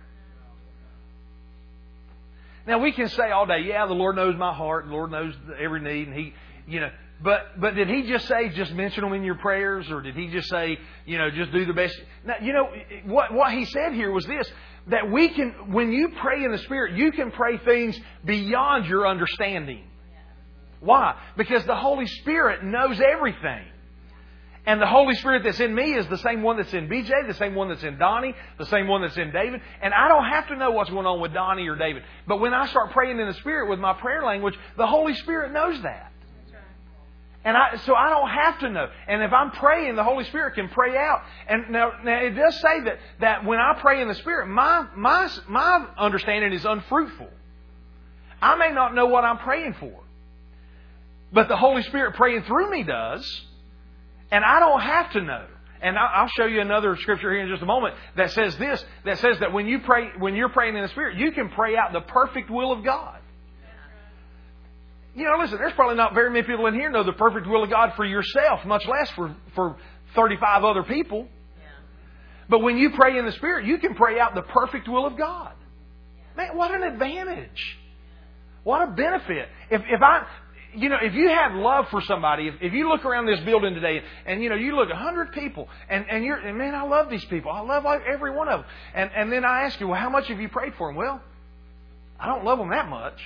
Now 2.65 2.79
we 2.79 2.91
can 2.91 3.09
say 3.09 3.31
all 3.31 3.45
day, 3.45 3.61
yeah, 3.65 3.85
the 3.87 3.93
Lord 3.93 4.15
knows 4.15 4.35
my 4.37 4.53
heart, 4.53 4.85
the 4.85 4.91
Lord 4.91 5.11
knows 5.11 5.33
every 5.59 5.81
need, 5.81 6.07
and 6.07 6.17
He, 6.17 6.33
you 6.67 6.79
know, 6.79 6.91
but 7.21 7.59
but 7.59 7.75
did 7.75 7.89
He 7.89 8.03
just 8.03 8.27
say 8.27 8.49
just 8.49 8.73
mention 8.73 9.03
them 9.03 9.13
in 9.13 9.23
your 9.23 9.35
prayers, 9.35 9.89
or 9.91 10.01
did 10.01 10.15
He 10.15 10.27
just 10.27 10.49
say, 10.49 10.77
you 11.05 11.17
know, 11.17 11.29
just 11.29 11.51
do 11.51 11.65
the 11.65 11.73
best? 11.73 11.95
Now, 12.25 12.35
you 12.41 12.53
know 12.53 12.69
what 13.05 13.33
what 13.33 13.51
He 13.53 13.65
said 13.65 13.93
here 13.93 14.11
was 14.11 14.25
this: 14.25 14.49
that 14.87 15.09
we 15.09 15.29
can, 15.29 15.71
when 15.71 15.91
you 15.91 16.09
pray 16.21 16.43
in 16.43 16.51
the 16.51 16.57
Spirit, 16.59 16.95
you 16.95 17.11
can 17.11 17.31
pray 17.31 17.57
things 17.57 17.99
beyond 18.25 18.85
your 18.85 19.07
understanding. 19.07 19.83
Why? 20.79 21.17
Because 21.37 21.65
the 21.65 21.75
Holy 21.75 22.07
Spirit 22.07 22.63
knows 22.63 22.99
everything. 22.99 23.65
And 24.65 24.81
the 24.81 24.87
Holy 24.87 25.13
Spirit 25.15 25.43
that's 25.43 25.59
in 25.59 25.75
me 25.75 25.93
is 25.93 26.07
the 26.07 26.17
same 26.19 26.41
one 26.41 26.55
that's 26.55 26.73
in 26.73 26.87
BJ, 26.87 27.27
the 27.27 27.33
same 27.33 27.53
one 27.53 27.67
that's 27.67 27.83
in 27.83 27.97
Donnie, 27.97 28.33
the 28.57 28.65
same 28.67 28.87
one 28.87 29.01
that's 29.01 29.17
in 29.17 29.31
David. 29.31 29.61
And 29.81 29.93
I 29.93 30.07
don't 30.07 30.25
have 30.25 30.47
to 30.47 30.55
know 30.55 30.71
what's 30.71 30.89
going 30.89 31.05
on 31.05 31.19
with 31.19 31.33
Donnie 31.33 31.67
or 31.67 31.75
David. 31.75 32.03
But 32.27 32.39
when 32.39 32.53
I 32.53 32.67
start 32.67 32.91
praying 32.91 33.19
in 33.19 33.27
the 33.27 33.33
Spirit 33.33 33.69
with 33.69 33.79
my 33.79 33.93
prayer 33.93 34.23
language, 34.23 34.57
the 34.77 34.87
Holy 34.87 35.15
Spirit 35.15 35.51
knows 35.51 35.81
that. 35.81 36.13
And 37.45 37.57
I, 37.57 37.75
so 37.85 37.93
I 37.93 38.09
don't 38.09 38.29
have 38.29 38.59
to 38.59 38.69
know. 38.69 38.87
And 39.05 39.21
if 39.21 39.33
I'm 39.33 39.51
praying, 39.51 39.97
the 39.97 40.03
Holy 40.03 40.23
Spirit 40.25 40.55
can 40.55 40.69
pray 40.69 40.95
out. 40.95 41.23
And 41.49 41.71
now, 41.71 41.91
now 42.01 42.21
it 42.21 42.29
does 42.29 42.55
say 42.61 42.79
that, 42.85 42.99
that 43.19 43.43
when 43.43 43.59
I 43.59 43.77
pray 43.81 44.01
in 44.01 44.07
the 44.07 44.15
Spirit, 44.15 44.47
my, 44.47 44.87
my, 44.95 45.29
my 45.49 45.87
understanding 45.97 46.53
is 46.53 46.63
unfruitful. 46.63 47.27
I 48.41 48.55
may 48.55 48.71
not 48.71 48.95
know 48.95 49.07
what 49.07 49.25
I'm 49.25 49.39
praying 49.39 49.75
for. 49.77 50.03
But 51.33 51.49
the 51.49 51.57
Holy 51.57 51.83
Spirit 51.83 52.15
praying 52.15 52.43
through 52.43 52.71
me 52.71 52.83
does. 52.83 53.45
And 54.33 54.43
I 54.43 54.59
don't 54.59 54.81
have 54.81 55.11
to 55.11 55.21
know. 55.21 55.45
And 55.79 55.95
I'll 55.95 56.29
show 56.29 56.45
you 56.45 56.59
another 56.59 56.97
scripture 56.99 57.31
here 57.31 57.41
in 57.41 57.49
just 57.49 57.61
a 57.61 57.67
moment 57.67 57.93
that 58.17 58.31
says 58.31 58.57
this, 58.57 58.83
that 59.05 59.19
says 59.19 59.37
that 59.41 59.53
when 59.53 59.67
you 59.67 59.79
pray, 59.79 60.07
when 60.17 60.33
you're 60.33 60.49
praying 60.49 60.75
in 60.75 60.81
the 60.81 60.87
Spirit, 60.87 61.17
you 61.17 61.31
can 61.33 61.49
pray 61.49 61.77
out 61.77 61.93
the 61.93 62.01
perfect 62.01 62.49
will 62.49 62.71
of 62.71 62.83
God. 62.83 63.19
You 65.13 65.25
know, 65.25 65.35
listen, 65.39 65.59
there's 65.59 65.73
probably 65.73 65.97
not 65.97 66.15
very 66.15 66.31
many 66.31 66.47
people 66.47 66.65
in 66.65 66.73
here 66.73 66.89
know 66.89 67.03
the 67.03 67.13
perfect 67.13 67.45
will 67.45 67.63
of 67.63 67.69
God 67.69 67.93
for 67.95 68.05
yourself, 68.05 68.65
much 68.65 68.83
less 68.87 69.11
for, 69.11 69.35
for 69.53 69.75
35 70.15 70.63
other 70.63 70.83
people. 70.83 71.27
But 72.49 72.59
when 72.59 72.77
you 72.77 72.89
pray 72.95 73.19
in 73.19 73.25
the 73.25 73.33
Spirit, 73.33 73.67
you 73.67 73.77
can 73.77 73.93
pray 73.93 74.19
out 74.19 74.33
the 74.33 74.41
perfect 74.41 74.87
will 74.87 75.05
of 75.05 75.15
God. 75.15 75.53
Man, 76.35 76.57
what 76.57 76.73
an 76.73 76.81
advantage. 76.81 77.77
What 78.63 78.87
a 78.87 78.91
benefit. 78.91 79.49
If, 79.69 79.81
if 79.81 80.01
I, 80.01 80.25
you 80.75 80.89
know, 80.89 80.97
if 81.01 81.13
you 81.13 81.29
have 81.29 81.53
love 81.53 81.85
for 81.89 82.01
somebody, 82.01 82.47
if, 82.47 82.55
if 82.61 82.73
you 82.73 82.89
look 82.89 83.05
around 83.05 83.25
this 83.25 83.39
building 83.41 83.73
today 83.73 84.01
and, 84.25 84.41
you 84.41 84.49
know, 84.49 84.55
you 84.55 84.75
look 84.75 84.89
at 84.89 84.95
100 84.95 85.31
people 85.31 85.67
and, 85.89 86.05
and 86.09 86.23
you're, 86.23 86.37
and 86.37 86.57
man, 86.57 86.75
I 86.75 86.83
love 86.83 87.09
these 87.09 87.25
people. 87.25 87.51
I 87.51 87.61
love 87.61 87.85
every 87.85 88.31
one 88.31 88.49
of 88.49 88.61
them. 88.61 88.69
And, 88.93 89.11
and 89.15 89.31
then 89.31 89.45
I 89.45 89.63
ask 89.63 89.79
you, 89.79 89.87
well, 89.87 89.99
how 89.99 90.09
much 90.09 90.27
have 90.27 90.39
you 90.39 90.49
prayed 90.49 90.73
for 90.77 90.89
them? 90.89 90.95
Well, 90.95 91.21
I 92.19 92.27
don't 92.27 92.43
love 92.43 92.57
them 92.57 92.69
that 92.69 92.87
much. 92.87 93.19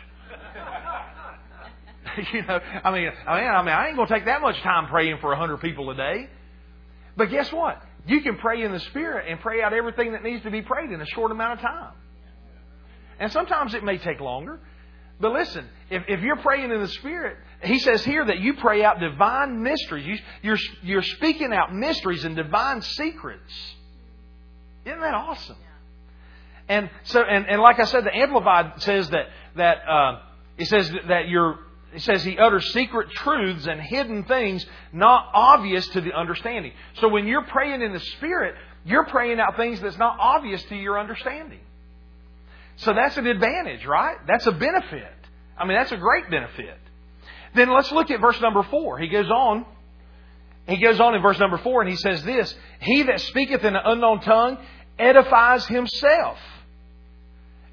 you 2.34 2.42
know, 2.44 2.60
I 2.84 2.92
mean, 2.92 3.12
I 3.28 3.40
mean, 3.40 3.50
I 3.50 3.62
mean, 3.62 3.74
I 3.74 3.88
ain't 3.88 3.96
going 3.96 4.08
to 4.08 4.14
take 4.14 4.26
that 4.26 4.42
much 4.42 4.60
time 4.62 4.88
praying 4.88 5.18
for 5.20 5.28
a 5.28 5.38
100 5.38 5.58
people 5.58 5.90
a 5.90 5.96
day. 5.96 6.30
But 7.16 7.30
guess 7.30 7.52
what? 7.52 7.82
You 8.06 8.22
can 8.22 8.38
pray 8.38 8.64
in 8.64 8.72
the 8.72 8.80
Spirit 8.80 9.26
and 9.30 9.40
pray 9.40 9.62
out 9.62 9.74
everything 9.74 10.14
that 10.14 10.24
needs 10.24 10.44
to 10.44 10.52
be 10.52 10.62
prayed 10.62 10.92
in 10.92 11.02
a 11.02 11.06
short 11.08 11.32
amount 11.32 11.60
of 11.60 11.66
time. 11.66 11.94
And 13.20 13.32
sometimes 13.32 13.74
it 13.74 13.84
may 13.84 13.98
take 13.98 14.20
longer. 14.20 14.60
But 15.20 15.34
listen, 15.34 15.68
if, 15.90 16.04
if 16.08 16.22
you're 16.22 16.38
praying 16.38 16.72
in 16.72 16.80
the 16.80 16.88
Spirit, 16.88 17.38
he 17.64 17.80
says 17.80 18.04
here 18.06 18.24
that 18.24 18.40
you 18.40 18.54
pray 18.56 18.84
out 18.84 19.00
divine 19.00 19.64
mysteries. 19.64 20.06
You, 20.06 20.18
you're, 20.44 20.58
you're 20.84 21.02
speaking 21.02 21.54
out 21.54 21.74
mysteries 21.74 22.24
and 22.24 22.36
divine 22.36 22.82
secrets. 22.82 23.54
Isn't 24.86 25.00
that 25.00 25.16
awesome? 25.16 25.58
And 26.70 26.90
so, 27.04 27.22
and, 27.22 27.48
and 27.48 27.62
like 27.62 27.80
I 27.80 27.86
said, 27.86 28.04
the 28.04 28.16
Amplified 28.16 28.82
says 28.82 29.10
that 29.10 29.28
that 29.56 29.78
uh, 29.88 30.20
it 30.58 30.68
says 30.68 30.92
that 31.08 31.30
you're. 31.30 31.60
It 31.94 32.02
says 32.02 32.22
he 32.22 32.38
utters 32.38 32.74
secret 32.74 33.10
truths 33.12 33.66
and 33.66 33.80
hidden 33.80 34.26
things 34.26 34.66
not 34.92 35.32
obvious 35.34 35.88
to 35.90 36.02
the 36.02 36.14
understanding. 36.14 36.74
So 36.96 37.08
when 37.08 37.26
you're 37.28 37.46
praying 37.46 37.82
in 37.82 37.94
the 37.94 38.02
Spirit, 38.02 38.56
you're 38.86 39.06
praying 39.06 39.40
out 39.40 39.56
things 39.56 39.80
that's 39.80 39.98
not 39.98 40.18
obvious 40.20 40.62
to 40.66 40.76
your 40.76 41.00
understanding. 41.00 41.62
So 42.78 42.94
that's 42.94 43.18
an 43.18 43.28
advantage, 43.28 43.86
right? 43.86 44.18
That's 44.28 44.46
a 44.48 44.52
benefit. 44.52 45.12
I 45.58 45.66
mean, 45.66 45.78
that's 45.78 45.92
a 45.92 45.98
great 45.98 46.30
benefit. 46.30 46.78
Then 47.56 47.74
let's 47.74 47.92
look 47.92 48.12
at 48.12 48.22
verse 48.22 48.40
number 48.40 48.64
four. 48.64 49.00
He 49.00 49.08
goes 49.08 49.30
on. 49.30 49.66
He 50.68 50.78
goes 50.78 51.00
on 51.00 51.16
in 51.16 51.22
verse 51.22 51.40
number 51.40 51.58
four 51.58 51.82
and 51.82 51.90
he 51.90 51.96
says 51.96 52.24
this 52.24 52.54
He 52.82 53.04
that 53.04 53.22
speaketh 53.22 53.64
in 53.64 53.76
an 53.76 53.82
unknown 53.84 54.22
tongue 54.22 54.58
edifies 55.00 55.66
himself. 55.66 56.38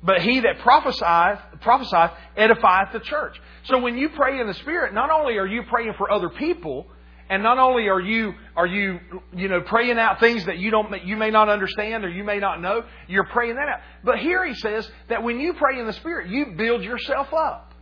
But 0.02 0.20
he 0.20 0.40
that 0.40 0.58
prophesieth, 0.60 1.60
prophesieth 1.62 2.12
edifieth 2.36 2.92
the 2.92 3.00
church. 3.00 3.40
So 3.64 3.80
when 3.80 3.96
you 3.96 4.10
pray 4.10 4.38
in 4.38 4.46
the 4.46 4.54
Spirit, 4.54 4.92
not 4.92 5.10
only 5.10 5.38
are 5.38 5.46
you 5.46 5.62
praying 5.64 5.94
for 5.96 6.10
other 6.10 6.28
people, 6.28 6.86
and 7.28 7.42
not 7.42 7.58
only 7.58 7.88
are 7.88 8.00
you 8.00 8.34
are 8.56 8.66
you 8.66 9.00
you 9.34 9.48
know 9.48 9.60
praying 9.62 9.98
out 9.98 10.20
things 10.20 10.44
that 10.46 10.58
you 10.58 10.70
don't 10.70 11.04
you 11.04 11.16
may 11.16 11.30
not 11.30 11.48
understand 11.48 12.04
or 12.04 12.08
you 12.08 12.24
may 12.24 12.38
not 12.38 12.60
know, 12.60 12.84
you're 13.08 13.24
praying 13.24 13.56
that 13.56 13.68
out. 13.68 13.80
But 14.02 14.18
here 14.18 14.44
he 14.44 14.54
says 14.54 14.88
that 15.08 15.22
when 15.22 15.40
you 15.40 15.54
pray 15.54 15.78
in 15.78 15.86
the 15.86 15.92
Spirit, 15.94 16.28
you 16.28 16.54
build 16.56 16.82
yourself 16.82 17.32
up. 17.32 17.72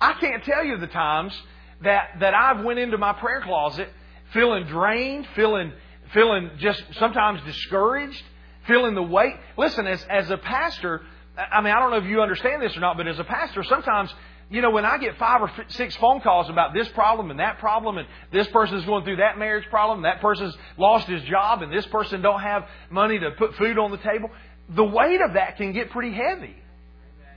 I 0.00 0.14
can't 0.14 0.44
tell 0.44 0.64
you 0.64 0.76
the 0.78 0.86
times 0.86 1.38
that 1.82 2.20
that 2.20 2.34
I've 2.34 2.64
went 2.64 2.78
into 2.78 2.98
my 2.98 3.12
prayer 3.14 3.40
closet 3.42 3.88
feeling 4.32 4.66
drained, 4.66 5.26
feeling 5.34 5.72
feeling 6.12 6.50
just 6.58 6.82
sometimes 6.94 7.40
discouraged, 7.44 8.22
feeling 8.66 8.94
the 8.94 9.02
weight. 9.02 9.34
Listen, 9.56 9.86
as, 9.86 10.04
as 10.10 10.30
a 10.30 10.36
pastor, 10.38 11.02
I 11.36 11.60
mean, 11.60 11.72
I 11.72 11.78
don't 11.80 11.90
know 11.90 11.98
if 11.98 12.04
you 12.04 12.20
understand 12.20 12.62
this 12.62 12.76
or 12.76 12.80
not, 12.80 12.96
but 12.96 13.06
as 13.06 13.18
a 13.18 13.24
pastor, 13.24 13.62
sometimes, 13.62 14.12
you 14.50 14.62
know, 14.62 14.70
when 14.70 14.84
I 14.84 14.98
get 14.98 15.16
five 15.16 15.42
or 15.42 15.50
six 15.68 15.96
phone 15.96 16.20
calls 16.20 16.50
about 16.50 16.74
this 16.74 16.88
problem 16.88 17.30
and 17.30 17.38
that 17.38 17.58
problem, 17.58 17.98
and 17.98 18.08
this 18.32 18.48
person's 18.48 18.84
going 18.84 19.04
through 19.04 19.16
that 19.16 19.38
marriage 19.38 19.64
problem, 19.70 20.02
that 20.02 20.20
person's 20.20 20.56
lost 20.76 21.06
his 21.06 21.22
job, 21.22 21.62
and 21.62 21.72
this 21.72 21.86
person 21.86 22.20
don't 22.20 22.40
have 22.40 22.66
money 22.90 23.18
to 23.20 23.30
put 23.32 23.54
food 23.54 23.78
on 23.78 23.92
the 23.92 23.98
table, 23.98 24.28
the 24.68 24.84
weight 24.84 25.20
of 25.20 25.34
that 25.34 25.56
can 25.56 25.72
get 25.72 25.90
pretty 25.90 26.12
heavy. 26.12 26.56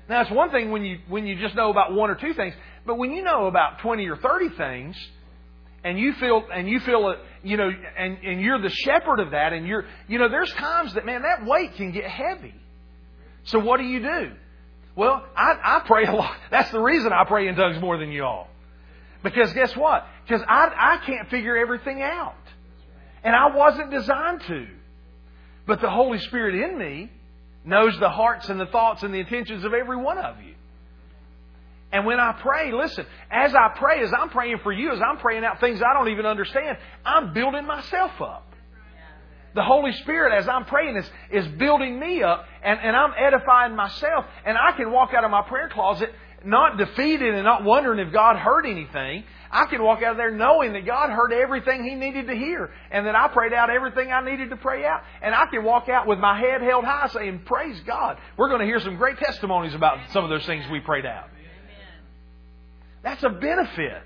Now, 0.09 0.21
it's 0.21 0.31
one 0.31 0.49
thing 0.49 0.71
when 0.71 0.83
you 0.83 0.99
when 1.07 1.27
you 1.27 1.39
just 1.39 1.55
know 1.55 1.69
about 1.69 1.93
one 1.93 2.09
or 2.09 2.15
two 2.15 2.33
things, 2.33 2.55
but 2.85 2.97
when 2.97 3.11
you 3.11 3.23
know 3.23 3.45
about 3.45 3.79
twenty 3.79 4.07
or 4.07 4.17
thirty 4.17 4.49
things, 4.49 4.97
and 5.83 5.99
you 5.99 6.13
feel 6.13 6.43
and 6.51 6.67
you 6.67 6.79
feel 6.79 7.15
you 7.43 7.57
know 7.57 7.69
and 7.97 8.17
and 8.23 8.41
you're 8.41 8.59
the 8.61 8.69
shepherd 8.69 9.19
of 9.19 9.31
that 9.31 9.53
and 9.53 9.67
you're 9.67 9.85
you 10.07 10.17
know 10.17 10.29
there's 10.29 10.51
times 10.53 10.93
that 10.95 11.05
man 11.05 11.21
that 11.21 11.45
weight 11.45 11.75
can 11.75 11.91
get 11.91 12.05
heavy 12.05 12.53
so 13.45 13.59
what 13.59 13.77
do 13.77 13.83
you 13.83 13.99
do 13.99 14.31
well 14.95 15.25
i 15.35 15.57
i 15.63 15.83
pray 15.85 16.05
a 16.05 16.13
lot. 16.13 16.35
That's 16.51 16.71
the 16.71 16.79
reason 16.79 17.11
i 17.13 17.23
pray 17.25 17.47
in 17.47 17.55
tongues 17.55 17.79
more 17.81 17.97
than 17.97 18.11
you 18.11 18.23
all. 18.23 18.47
Because 19.23 19.53
guess 19.53 19.75
what? 19.75 20.05
Because 20.25 20.41
i 20.47 20.71
i 20.77 21.05
can't 21.05 21.29
figure 21.29 21.57
everything 21.57 22.01
out. 22.01 22.35
And 23.23 23.35
i 23.35 23.55
wasn't 23.55 23.91
designed 23.91 24.41
to. 24.47 24.67
But 25.65 25.81
the 25.81 25.89
holy 25.89 26.19
spirit 26.19 26.55
in 26.55 26.77
me 26.77 27.09
knows 27.63 27.97
the 27.99 28.09
hearts 28.09 28.49
and 28.49 28.59
the 28.59 28.65
thoughts 28.65 29.03
and 29.03 29.13
the 29.13 29.19
intentions 29.19 29.63
of 29.63 29.73
every 29.73 29.97
one 29.97 30.17
of 30.17 30.41
you. 30.41 30.53
And 31.93 32.07
when 32.07 32.19
I 32.19 32.33
pray, 32.41 32.71
listen, 32.73 33.05
as 33.29 33.53
I 33.53 33.69
pray, 33.77 34.01
as 34.01 34.11
I'm 34.19 34.29
praying 34.29 34.59
for 34.63 34.71
you, 34.71 34.91
as 34.91 34.99
I'm 34.99 35.19
praying 35.19 35.45
out 35.45 35.59
things 35.59 35.79
I 35.79 35.93
don't 35.93 36.09
even 36.09 36.25
understand, 36.25 36.77
I'm 37.05 37.33
building 37.33 37.65
myself 37.65 38.19
up. 38.19 38.52
The 39.55 39.63
Holy 39.63 39.91
Spirit, 39.93 40.35
as 40.37 40.47
I'm 40.47 40.65
praying, 40.65 40.97
is, 40.97 41.09
is 41.31 41.47
building 41.59 41.99
me 41.99 42.23
up, 42.23 42.45
and, 42.63 42.79
and 42.79 42.95
I'm 42.95 43.13
edifying 43.17 43.75
myself. 43.75 44.25
And 44.45 44.57
I 44.57 44.75
can 44.75 44.91
walk 44.91 45.13
out 45.13 45.23
of 45.23 45.31
my 45.31 45.43
prayer 45.43 45.69
closet 45.69 46.09
not 46.45 46.77
defeated 46.77 47.33
and 47.33 47.43
not 47.43 47.63
wondering 47.63 48.05
if 48.05 48.11
God 48.11 48.35
heard 48.35 48.65
anything. 48.65 49.23
I 49.51 49.65
can 49.65 49.83
walk 49.83 50.01
out 50.01 50.11
of 50.11 50.17
there 50.17 50.31
knowing 50.31 50.73
that 50.73 50.85
God 50.85 51.09
heard 51.09 51.31
everything 51.31 51.83
He 51.83 51.95
needed 51.95 52.27
to 52.27 52.35
hear, 52.35 52.71
and 52.91 53.05
that 53.05 53.15
I 53.15 53.27
prayed 53.27 53.53
out 53.53 53.69
everything 53.69 54.11
I 54.11 54.23
needed 54.23 54.49
to 54.49 54.57
pray 54.57 54.85
out. 54.85 55.01
And 55.21 55.33
I 55.33 55.45
can 55.45 55.63
walk 55.63 55.89
out 55.89 56.07
with 56.07 56.19
my 56.19 56.37
head 56.39 56.61
held 56.61 56.85
high 56.85 57.07
saying, 57.07 57.43
Praise 57.45 57.79
God. 57.81 58.17
We're 58.37 58.49
going 58.49 58.61
to 58.61 58.65
hear 58.65 58.79
some 58.79 58.97
great 58.97 59.17
testimonies 59.19 59.73
about 59.73 59.99
some 60.11 60.23
of 60.23 60.29
those 60.29 60.45
things 60.45 60.65
we 60.71 60.79
prayed 60.79 61.05
out. 61.05 61.29
That's 63.03 63.23
a 63.23 63.29
benefit 63.29 64.03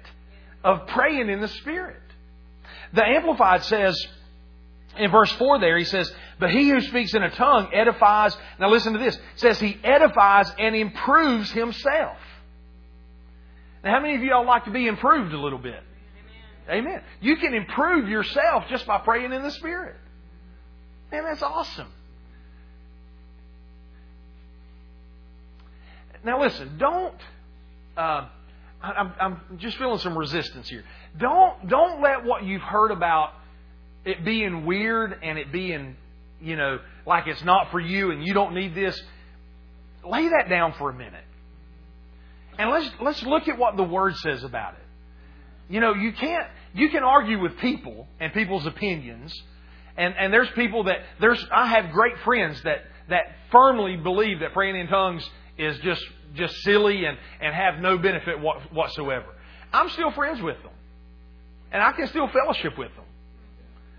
of 0.64 0.88
praying 0.88 1.30
in 1.30 1.40
the 1.40 1.48
Spirit. 1.48 2.02
The 2.94 3.06
Amplified 3.06 3.64
says, 3.64 3.96
in 5.00 5.12
verse 5.12 5.32
4 5.34 5.60
there, 5.60 5.78
he 5.78 5.84
says, 5.84 6.12
But 6.40 6.52
he 6.52 6.70
who 6.70 6.82
speaks 6.82 7.14
in 7.14 7.24
a 7.24 7.30
tongue 7.30 7.70
edifies, 7.74 8.36
now 8.60 8.70
listen 8.70 8.94
to 8.94 9.00
this, 9.00 9.18
says 9.36 9.60
he 9.60 9.80
edifies 9.84 10.52
and 10.58 10.76
improves 10.76 11.52
himself. 11.52 12.18
Now, 13.84 13.92
how 13.94 14.00
many 14.02 14.16
of 14.16 14.22
you 14.22 14.34
all 14.34 14.46
like 14.46 14.66
to 14.66 14.72
be 14.72 14.88
improved 14.88 15.34
a 15.34 15.40
little 15.40 15.60
bit? 15.60 15.82
Amen. 16.70 16.86
Amen. 16.86 17.02
You 17.22 17.38
can 17.38 17.54
improve 17.54 18.10
yourself 18.10 18.66
just 18.70 18.86
by 18.86 18.98
praying 19.00 19.34
in 19.34 19.44
the 19.44 19.52
Spirit. 19.52 19.96
Man, 21.12 21.24
that's 21.24 21.44
awesome. 21.44 21.88
Now, 26.24 26.42
listen, 26.42 26.78
don't. 26.78 27.16
Uh, 27.96 28.28
I'm, 28.82 29.14
I'm 29.20 29.58
just 29.58 29.78
feeling 29.78 30.00
some 30.00 30.18
resistance 30.18 30.70
here. 30.70 30.84
Don't 31.18 31.68
don't 31.68 32.02
let 32.02 32.26
what 32.26 32.44
you've 32.44 32.62
heard 32.62 32.92
about 32.92 33.32
it 34.08 34.24
being 34.24 34.66
weird 34.66 35.20
and 35.24 35.38
it 35.38 35.52
being, 35.52 35.96
you 36.42 36.56
know, 36.56 36.80
like 37.06 37.28
it's 37.28 37.44
not 37.44 37.72
for 37.72 37.80
you 37.80 38.12
and 38.12 38.26
you 38.26 38.34
don't 38.34 38.54
need 38.54 38.76
this. 38.76 39.00
Lay 40.06 40.28
that 40.30 40.48
down 40.50 40.74
for 40.74 40.90
a 40.90 40.94
minute. 40.94 41.24
And 42.58 42.70
let's 42.70 42.90
let's 43.02 43.24
look 43.24 43.48
at 43.48 43.58
what 43.58 43.78
the 43.78 43.84
word 43.84 44.16
says 44.18 44.44
about 44.44 44.74
it. 44.74 45.74
You 45.74 45.80
know, 45.80 45.94
you 45.94 46.12
can't 46.14 46.48
you 46.74 46.90
can 46.90 47.04
argue 47.04 47.40
with 47.40 47.58
people 47.58 48.08
and 48.20 48.34
people's 48.34 48.66
opinions. 48.66 49.34
And 49.96 50.16
and 50.18 50.34
there's 50.34 50.50
people 50.52 50.86
that 50.86 50.98
there's 51.20 51.44
I 51.52 51.68
have 51.68 51.92
great 51.92 52.18
friends 52.24 52.62
that 52.64 52.80
that 53.10 53.26
firmly 53.52 53.98
believe 53.98 54.40
that 54.40 54.54
praying 54.54 54.76
in 54.76 54.88
tongues 54.88 55.28
is 55.58 55.78
just 55.80 56.04
just 56.36 56.56
silly 56.64 57.06
and, 57.06 57.18
and 57.42 57.54
have 57.54 57.80
no 57.80 57.98
benefit 57.98 58.38
whatsoever. 58.40 59.28
I'm 59.74 59.90
still 59.90 60.12
friends 60.12 60.42
with 60.42 60.58
them. 60.64 60.72
And 61.72 61.82
I 61.82 61.92
can 61.92 62.08
still 62.08 62.28
fellowship 62.28 62.78
with 62.78 62.94
them. 62.96 63.06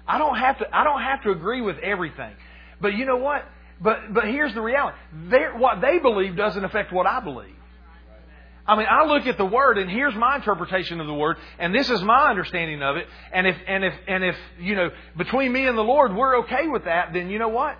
I 0.08 0.18
don't 0.18 0.36
have 0.36 0.58
to 0.58 0.76
I 0.76 0.84
don't 0.84 1.02
have 1.02 1.22
to 1.24 1.30
agree 1.30 1.60
with 1.60 1.78
everything. 1.78 2.34
But 2.80 2.94
you 2.94 3.04
know 3.04 3.18
what? 3.18 3.44
But 3.80 4.12
but 4.12 4.24
here's 4.24 4.54
the 4.54 4.62
reality. 4.62 4.96
They're, 5.28 5.56
what 5.56 5.80
they 5.80 5.98
believe 5.98 6.36
doesn't 6.36 6.64
affect 6.64 6.92
what 6.92 7.06
I 7.06 7.20
believe. 7.20 7.54
I 8.66 8.76
mean, 8.76 8.86
I 8.90 9.06
look 9.06 9.26
at 9.26 9.38
the 9.38 9.46
word, 9.46 9.78
and 9.78 9.90
here's 9.90 10.14
my 10.14 10.36
interpretation 10.36 11.00
of 11.00 11.06
the 11.06 11.14
word, 11.14 11.38
and 11.58 11.74
this 11.74 11.88
is 11.88 12.02
my 12.02 12.28
understanding 12.28 12.82
of 12.82 12.96
it. 12.96 13.06
And 13.32 13.46
if 13.46 13.56
and 13.66 13.84
if 13.84 13.94
and 14.06 14.24
if 14.24 14.36
you 14.58 14.74
know 14.74 14.90
between 15.16 15.52
me 15.52 15.66
and 15.66 15.76
the 15.76 15.82
Lord 15.82 16.14
we're 16.14 16.40
okay 16.40 16.68
with 16.68 16.84
that, 16.84 17.12
then 17.12 17.30
you 17.30 17.38
know 17.38 17.48
what? 17.48 17.78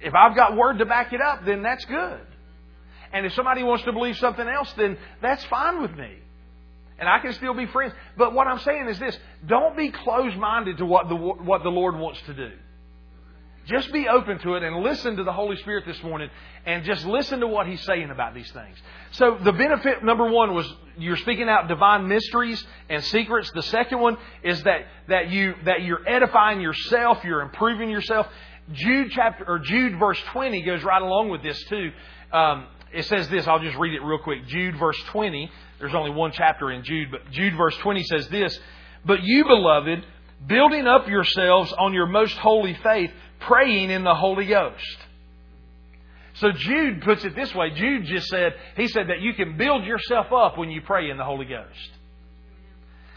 If 0.00 0.14
I've 0.14 0.36
got 0.36 0.56
word 0.56 0.78
to 0.78 0.86
back 0.86 1.12
it 1.12 1.20
up, 1.20 1.44
then 1.44 1.62
that's 1.62 1.84
good. 1.84 2.20
And 3.12 3.24
if 3.24 3.32
somebody 3.32 3.62
wants 3.62 3.84
to 3.84 3.92
believe 3.92 4.16
something 4.18 4.46
else, 4.46 4.72
then 4.74 4.98
that's 5.22 5.44
fine 5.46 5.80
with 5.80 5.92
me. 5.92 6.18
And 6.98 7.08
I 7.08 7.20
can 7.20 7.32
still 7.34 7.54
be 7.54 7.66
friends. 7.66 7.92
But 8.16 8.34
what 8.34 8.46
I'm 8.46 8.58
saying 8.60 8.88
is 8.88 8.98
this 8.98 9.16
don't 9.46 9.76
be 9.76 9.90
closed 9.90 10.36
minded 10.36 10.78
to 10.78 10.86
what 10.86 11.08
the, 11.08 11.16
what 11.16 11.62
the 11.62 11.70
Lord 11.70 11.96
wants 11.96 12.20
to 12.26 12.34
do. 12.34 12.50
Just 13.68 13.92
be 13.92 14.08
open 14.08 14.38
to 14.38 14.54
it 14.54 14.62
and 14.62 14.78
listen 14.78 15.16
to 15.16 15.24
the 15.24 15.32
Holy 15.32 15.56
Spirit 15.58 15.84
this 15.86 16.02
morning 16.02 16.30
and 16.64 16.84
just 16.84 17.04
listen 17.04 17.40
to 17.40 17.46
what 17.46 17.66
He's 17.66 17.82
saying 17.82 18.10
about 18.10 18.34
these 18.34 18.50
things. 18.50 18.78
So, 19.12 19.36
the 19.44 19.52
benefit 19.52 20.02
number 20.02 20.26
one 20.26 20.54
was 20.54 20.66
you're 20.96 21.18
speaking 21.18 21.50
out 21.50 21.68
divine 21.68 22.08
mysteries 22.08 22.64
and 22.88 23.04
secrets. 23.04 23.50
The 23.54 23.62
second 23.62 24.00
one 24.00 24.16
is 24.42 24.62
that, 24.62 24.86
that, 25.08 25.30
you, 25.30 25.54
that 25.66 25.82
you're 25.82 26.00
edifying 26.08 26.62
yourself, 26.62 27.22
you're 27.24 27.42
improving 27.42 27.90
yourself. 27.90 28.26
Jude 28.72 29.10
chapter 29.12 29.44
or 29.46 29.58
Jude 29.58 29.98
verse 29.98 30.20
20 30.32 30.62
goes 30.62 30.82
right 30.82 31.02
along 31.02 31.28
with 31.28 31.42
this 31.42 31.62
too. 31.64 31.90
Um, 32.32 32.68
it 32.90 33.04
says 33.04 33.28
this, 33.28 33.46
I'll 33.46 33.60
just 33.60 33.76
read 33.76 33.92
it 33.92 34.02
real 34.02 34.18
quick. 34.18 34.46
Jude 34.46 34.78
verse 34.78 34.98
20. 35.08 35.50
There's 35.78 35.94
only 35.94 36.10
one 36.10 36.32
chapter 36.32 36.70
in 36.70 36.82
Jude, 36.84 37.10
but 37.10 37.30
Jude 37.30 37.56
verse 37.56 37.76
20 37.78 38.02
says 38.04 38.28
this 38.28 38.58
But 39.04 39.22
you, 39.22 39.44
beloved, 39.44 40.04
building 40.46 40.86
up 40.86 41.08
yourselves 41.08 41.72
on 41.72 41.92
your 41.94 42.06
most 42.06 42.36
holy 42.38 42.74
faith, 42.74 43.10
praying 43.40 43.90
in 43.90 44.04
the 44.04 44.14
Holy 44.14 44.46
Ghost. 44.46 44.98
So 46.34 46.52
Jude 46.52 47.02
puts 47.02 47.24
it 47.24 47.34
this 47.34 47.52
way. 47.54 47.70
Jude 47.70 48.04
just 48.04 48.28
said, 48.28 48.54
he 48.76 48.86
said 48.88 49.08
that 49.08 49.20
you 49.20 49.34
can 49.34 49.56
build 49.56 49.84
yourself 49.84 50.32
up 50.32 50.56
when 50.56 50.70
you 50.70 50.80
pray 50.82 51.10
in 51.10 51.16
the 51.16 51.24
Holy 51.24 51.46
Ghost. 51.46 51.90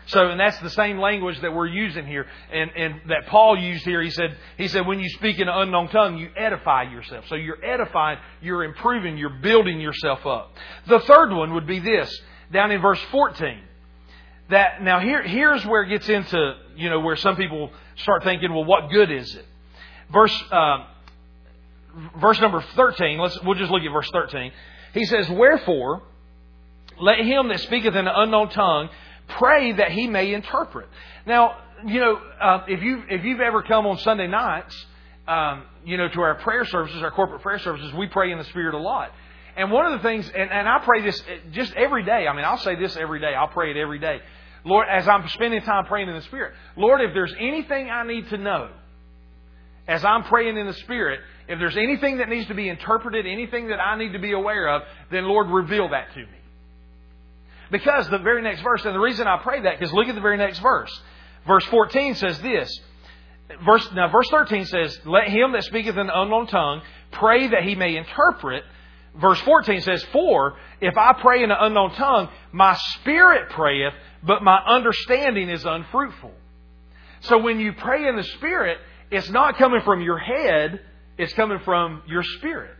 So, 0.07 0.27
and 0.27 0.39
that's 0.39 0.59
the 0.59 0.71
same 0.71 0.97
language 0.97 1.39
that 1.41 1.53
we're 1.53 1.67
using 1.67 2.05
here, 2.05 2.25
and, 2.51 2.71
and 2.75 3.01
that 3.09 3.27
Paul 3.27 3.57
used 3.57 3.85
here. 3.85 4.01
He 4.01 4.09
said, 4.09 4.35
he 4.57 4.67
said, 4.67 4.85
when 4.85 4.99
you 4.99 5.07
speak 5.09 5.39
in 5.39 5.47
an 5.47 5.53
unknown 5.55 5.89
tongue, 5.89 6.17
you 6.17 6.29
edify 6.35 6.83
yourself. 6.83 7.25
So 7.27 7.35
you're 7.35 7.63
edifying, 7.63 8.17
you're 8.41 8.63
improving, 8.63 9.17
you're 9.17 9.39
building 9.41 9.79
yourself 9.79 10.25
up. 10.25 10.53
The 10.87 10.99
third 11.01 11.31
one 11.31 11.53
would 11.53 11.67
be 11.67 11.79
this, 11.79 12.21
down 12.51 12.71
in 12.71 12.81
verse 12.81 12.99
14. 13.11 13.59
That, 14.49 14.81
now 14.81 14.99
here, 14.99 15.23
here's 15.23 15.65
where 15.65 15.83
it 15.83 15.89
gets 15.89 16.09
into, 16.09 16.55
you 16.75 16.89
know, 16.89 16.99
where 16.99 17.15
some 17.15 17.35
people 17.35 17.71
start 17.97 18.23
thinking, 18.23 18.53
well, 18.53 18.65
what 18.65 18.89
good 18.89 19.11
is 19.11 19.33
it? 19.35 19.45
Verse, 20.11 20.43
uh, 20.51 20.85
verse 22.19 22.39
number 22.41 22.63
13, 22.75 23.17
let's, 23.17 23.41
we'll 23.43 23.57
just 23.57 23.71
look 23.71 23.81
at 23.81 23.91
verse 23.91 24.09
13. 24.11 24.51
He 24.93 25.05
says, 25.05 25.29
Wherefore, 25.29 26.01
let 26.99 27.19
him 27.19 27.47
that 27.47 27.61
speaketh 27.61 27.95
in 27.95 28.07
an 28.07 28.13
unknown 28.13 28.49
tongue 28.49 28.89
pray 29.27 29.71
that 29.73 29.91
he 29.91 30.07
may 30.07 30.33
interpret. 30.33 30.89
Now, 31.25 31.57
you 31.85 31.99
know, 31.99 32.19
uh, 32.39 32.65
if 32.67 32.81
you 32.81 33.03
if 33.09 33.23
you've 33.23 33.39
ever 33.39 33.63
come 33.63 33.85
on 33.85 33.97
Sunday 33.99 34.27
nights, 34.27 34.75
um, 35.27 35.63
you 35.85 35.97
know, 35.97 36.09
to 36.09 36.21
our 36.21 36.35
prayer 36.35 36.65
services, 36.65 37.01
our 37.01 37.11
corporate 37.11 37.41
prayer 37.41 37.59
services, 37.59 37.93
we 37.93 38.07
pray 38.07 38.31
in 38.31 38.37
the 38.37 38.43
Spirit 38.45 38.75
a 38.75 38.77
lot. 38.77 39.11
And 39.55 39.71
one 39.71 39.85
of 39.85 40.01
the 40.01 40.07
things, 40.07 40.25
and, 40.27 40.49
and 40.49 40.67
I 40.67 40.79
pray 40.83 41.01
this 41.01 41.21
eh, 41.21 41.37
just 41.51 41.73
every 41.73 42.03
day. 42.03 42.27
I 42.27 42.35
mean, 42.35 42.45
I'll 42.45 42.57
say 42.57 42.75
this 42.75 42.95
every 42.95 43.19
day. 43.19 43.33
I'll 43.33 43.47
pray 43.47 43.71
it 43.71 43.77
every 43.77 43.99
day. 43.99 44.19
Lord, 44.63 44.87
as 44.89 45.07
I'm 45.07 45.27
spending 45.29 45.61
time 45.61 45.85
praying 45.85 46.07
in 46.07 46.15
the 46.15 46.21
Spirit, 46.21 46.53
Lord, 46.77 47.01
if 47.01 47.13
there's 47.13 47.33
anything 47.39 47.89
I 47.89 48.05
need 48.05 48.29
to 48.29 48.37
know 48.37 48.69
as 49.87 50.05
I'm 50.05 50.23
praying 50.23 50.57
in 50.57 50.67
the 50.67 50.73
Spirit, 50.73 51.19
if 51.47 51.59
there's 51.59 51.75
anything 51.75 52.19
that 52.19 52.29
needs 52.29 52.47
to 52.47 52.53
be 52.53 52.69
interpreted, 52.69 53.25
anything 53.25 53.69
that 53.69 53.79
I 53.79 53.97
need 53.97 54.13
to 54.13 54.19
be 54.19 54.31
aware 54.31 54.69
of, 54.69 54.83
then 55.11 55.25
Lord, 55.25 55.49
reveal 55.49 55.89
that 55.89 56.13
to 56.13 56.19
me. 56.19 56.37
Because 57.71 58.07
the 58.09 58.19
very 58.19 58.41
next 58.41 58.61
verse, 58.61 58.85
and 58.85 58.93
the 58.93 58.99
reason 58.99 59.27
I 59.27 59.41
pray 59.41 59.61
that, 59.61 59.79
because 59.79 59.93
look 59.93 60.07
at 60.07 60.15
the 60.15 60.21
very 60.21 60.37
next 60.37 60.59
verse. 60.59 60.91
Verse 61.47 61.65
14 61.65 62.15
says 62.15 62.39
this. 62.41 62.79
Verse, 63.65 63.87
now, 63.93 64.09
verse 64.09 64.29
13 64.29 64.65
says, 64.65 64.99
Let 65.05 65.27
him 65.27 65.51
that 65.53 65.63
speaketh 65.63 65.95
in 65.95 66.01
an 66.01 66.11
unknown 66.13 66.47
tongue 66.47 66.81
pray 67.11 67.47
that 67.49 67.63
he 67.63 67.75
may 67.75 67.97
interpret. 67.97 68.63
Verse 69.15 69.39
14 69.41 69.81
says, 69.81 70.03
For 70.11 70.55
if 70.79 70.97
I 70.97 71.13
pray 71.13 71.43
in 71.43 71.51
an 71.51 71.57
unknown 71.59 71.91
tongue, 71.95 72.29
my 72.51 72.77
spirit 72.95 73.49
prayeth, 73.49 73.93
but 74.23 74.41
my 74.41 74.57
understanding 74.57 75.49
is 75.49 75.65
unfruitful. 75.65 76.31
So 77.21 77.37
when 77.37 77.59
you 77.59 77.73
pray 77.73 78.07
in 78.07 78.15
the 78.15 78.23
spirit, 78.23 78.77
it's 79.11 79.29
not 79.29 79.57
coming 79.57 79.81
from 79.81 80.01
your 80.01 80.17
head, 80.17 80.79
it's 81.17 81.33
coming 81.33 81.59
from 81.59 82.03
your 82.07 82.23
spirit. 82.23 82.77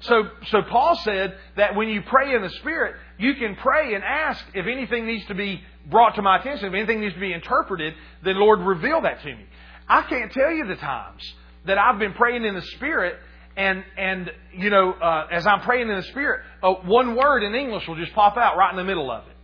So, 0.00 0.30
so 0.46 0.62
Paul 0.62 0.96
said 0.96 1.34
that 1.56 1.76
when 1.76 1.88
you 1.88 2.00
pray 2.02 2.34
in 2.34 2.42
the 2.42 2.48
Spirit, 2.48 2.96
you 3.18 3.34
can 3.34 3.54
pray 3.56 3.94
and 3.94 4.02
ask 4.02 4.42
if 4.54 4.66
anything 4.66 5.06
needs 5.06 5.26
to 5.26 5.34
be 5.34 5.62
brought 5.90 6.14
to 6.14 6.22
my 6.22 6.38
attention, 6.38 6.66
if 6.68 6.74
anything 6.74 7.00
needs 7.00 7.14
to 7.14 7.20
be 7.20 7.34
interpreted, 7.34 7.94
then 8.24 8.36
Lord, 8.36 8.60
reveal 8.60 9.02
that 9.02 9.20
to 9.22 9.26
me. 9.26 9.44
I 9.88 10.02
can't 10.02 10.32
tell 10.32 10.50
you 10.50 10.66
the 10.66 10.76
times 10.76 11.22
that 11.66 11.76
I've 11.76 11.98
been 11.98 12.14
praying 12.14 12.44
in 12.44 12.54
the 12.54 12.62
Spirit, 12.62 13.16
and 13.60 13.84
and 13.98 14.30
you 14.56 14.70
know, 14.70 14.92
uh, 14.92 15.26
as 15.30 15.46
I'm 15.46 15.60
praying 15.60 15.90
in 15.90 15.96
the 15.96 16.02
Spirit, 16.04 16.40
uh, 16.62 16.72
one 16.72 17.14
word 17.14 17.42
in 17.42 17.54
English 17.54 17.86
will 17.86 17.96
just 17.96 18.14
pop 18.14 18.36
out 18.38 18.56
right 18.56 18.70
in 18.70 18.76
the 18.76 18.84
middle 18.84 19.10
of 19.10 19.26
it 19.26 19.36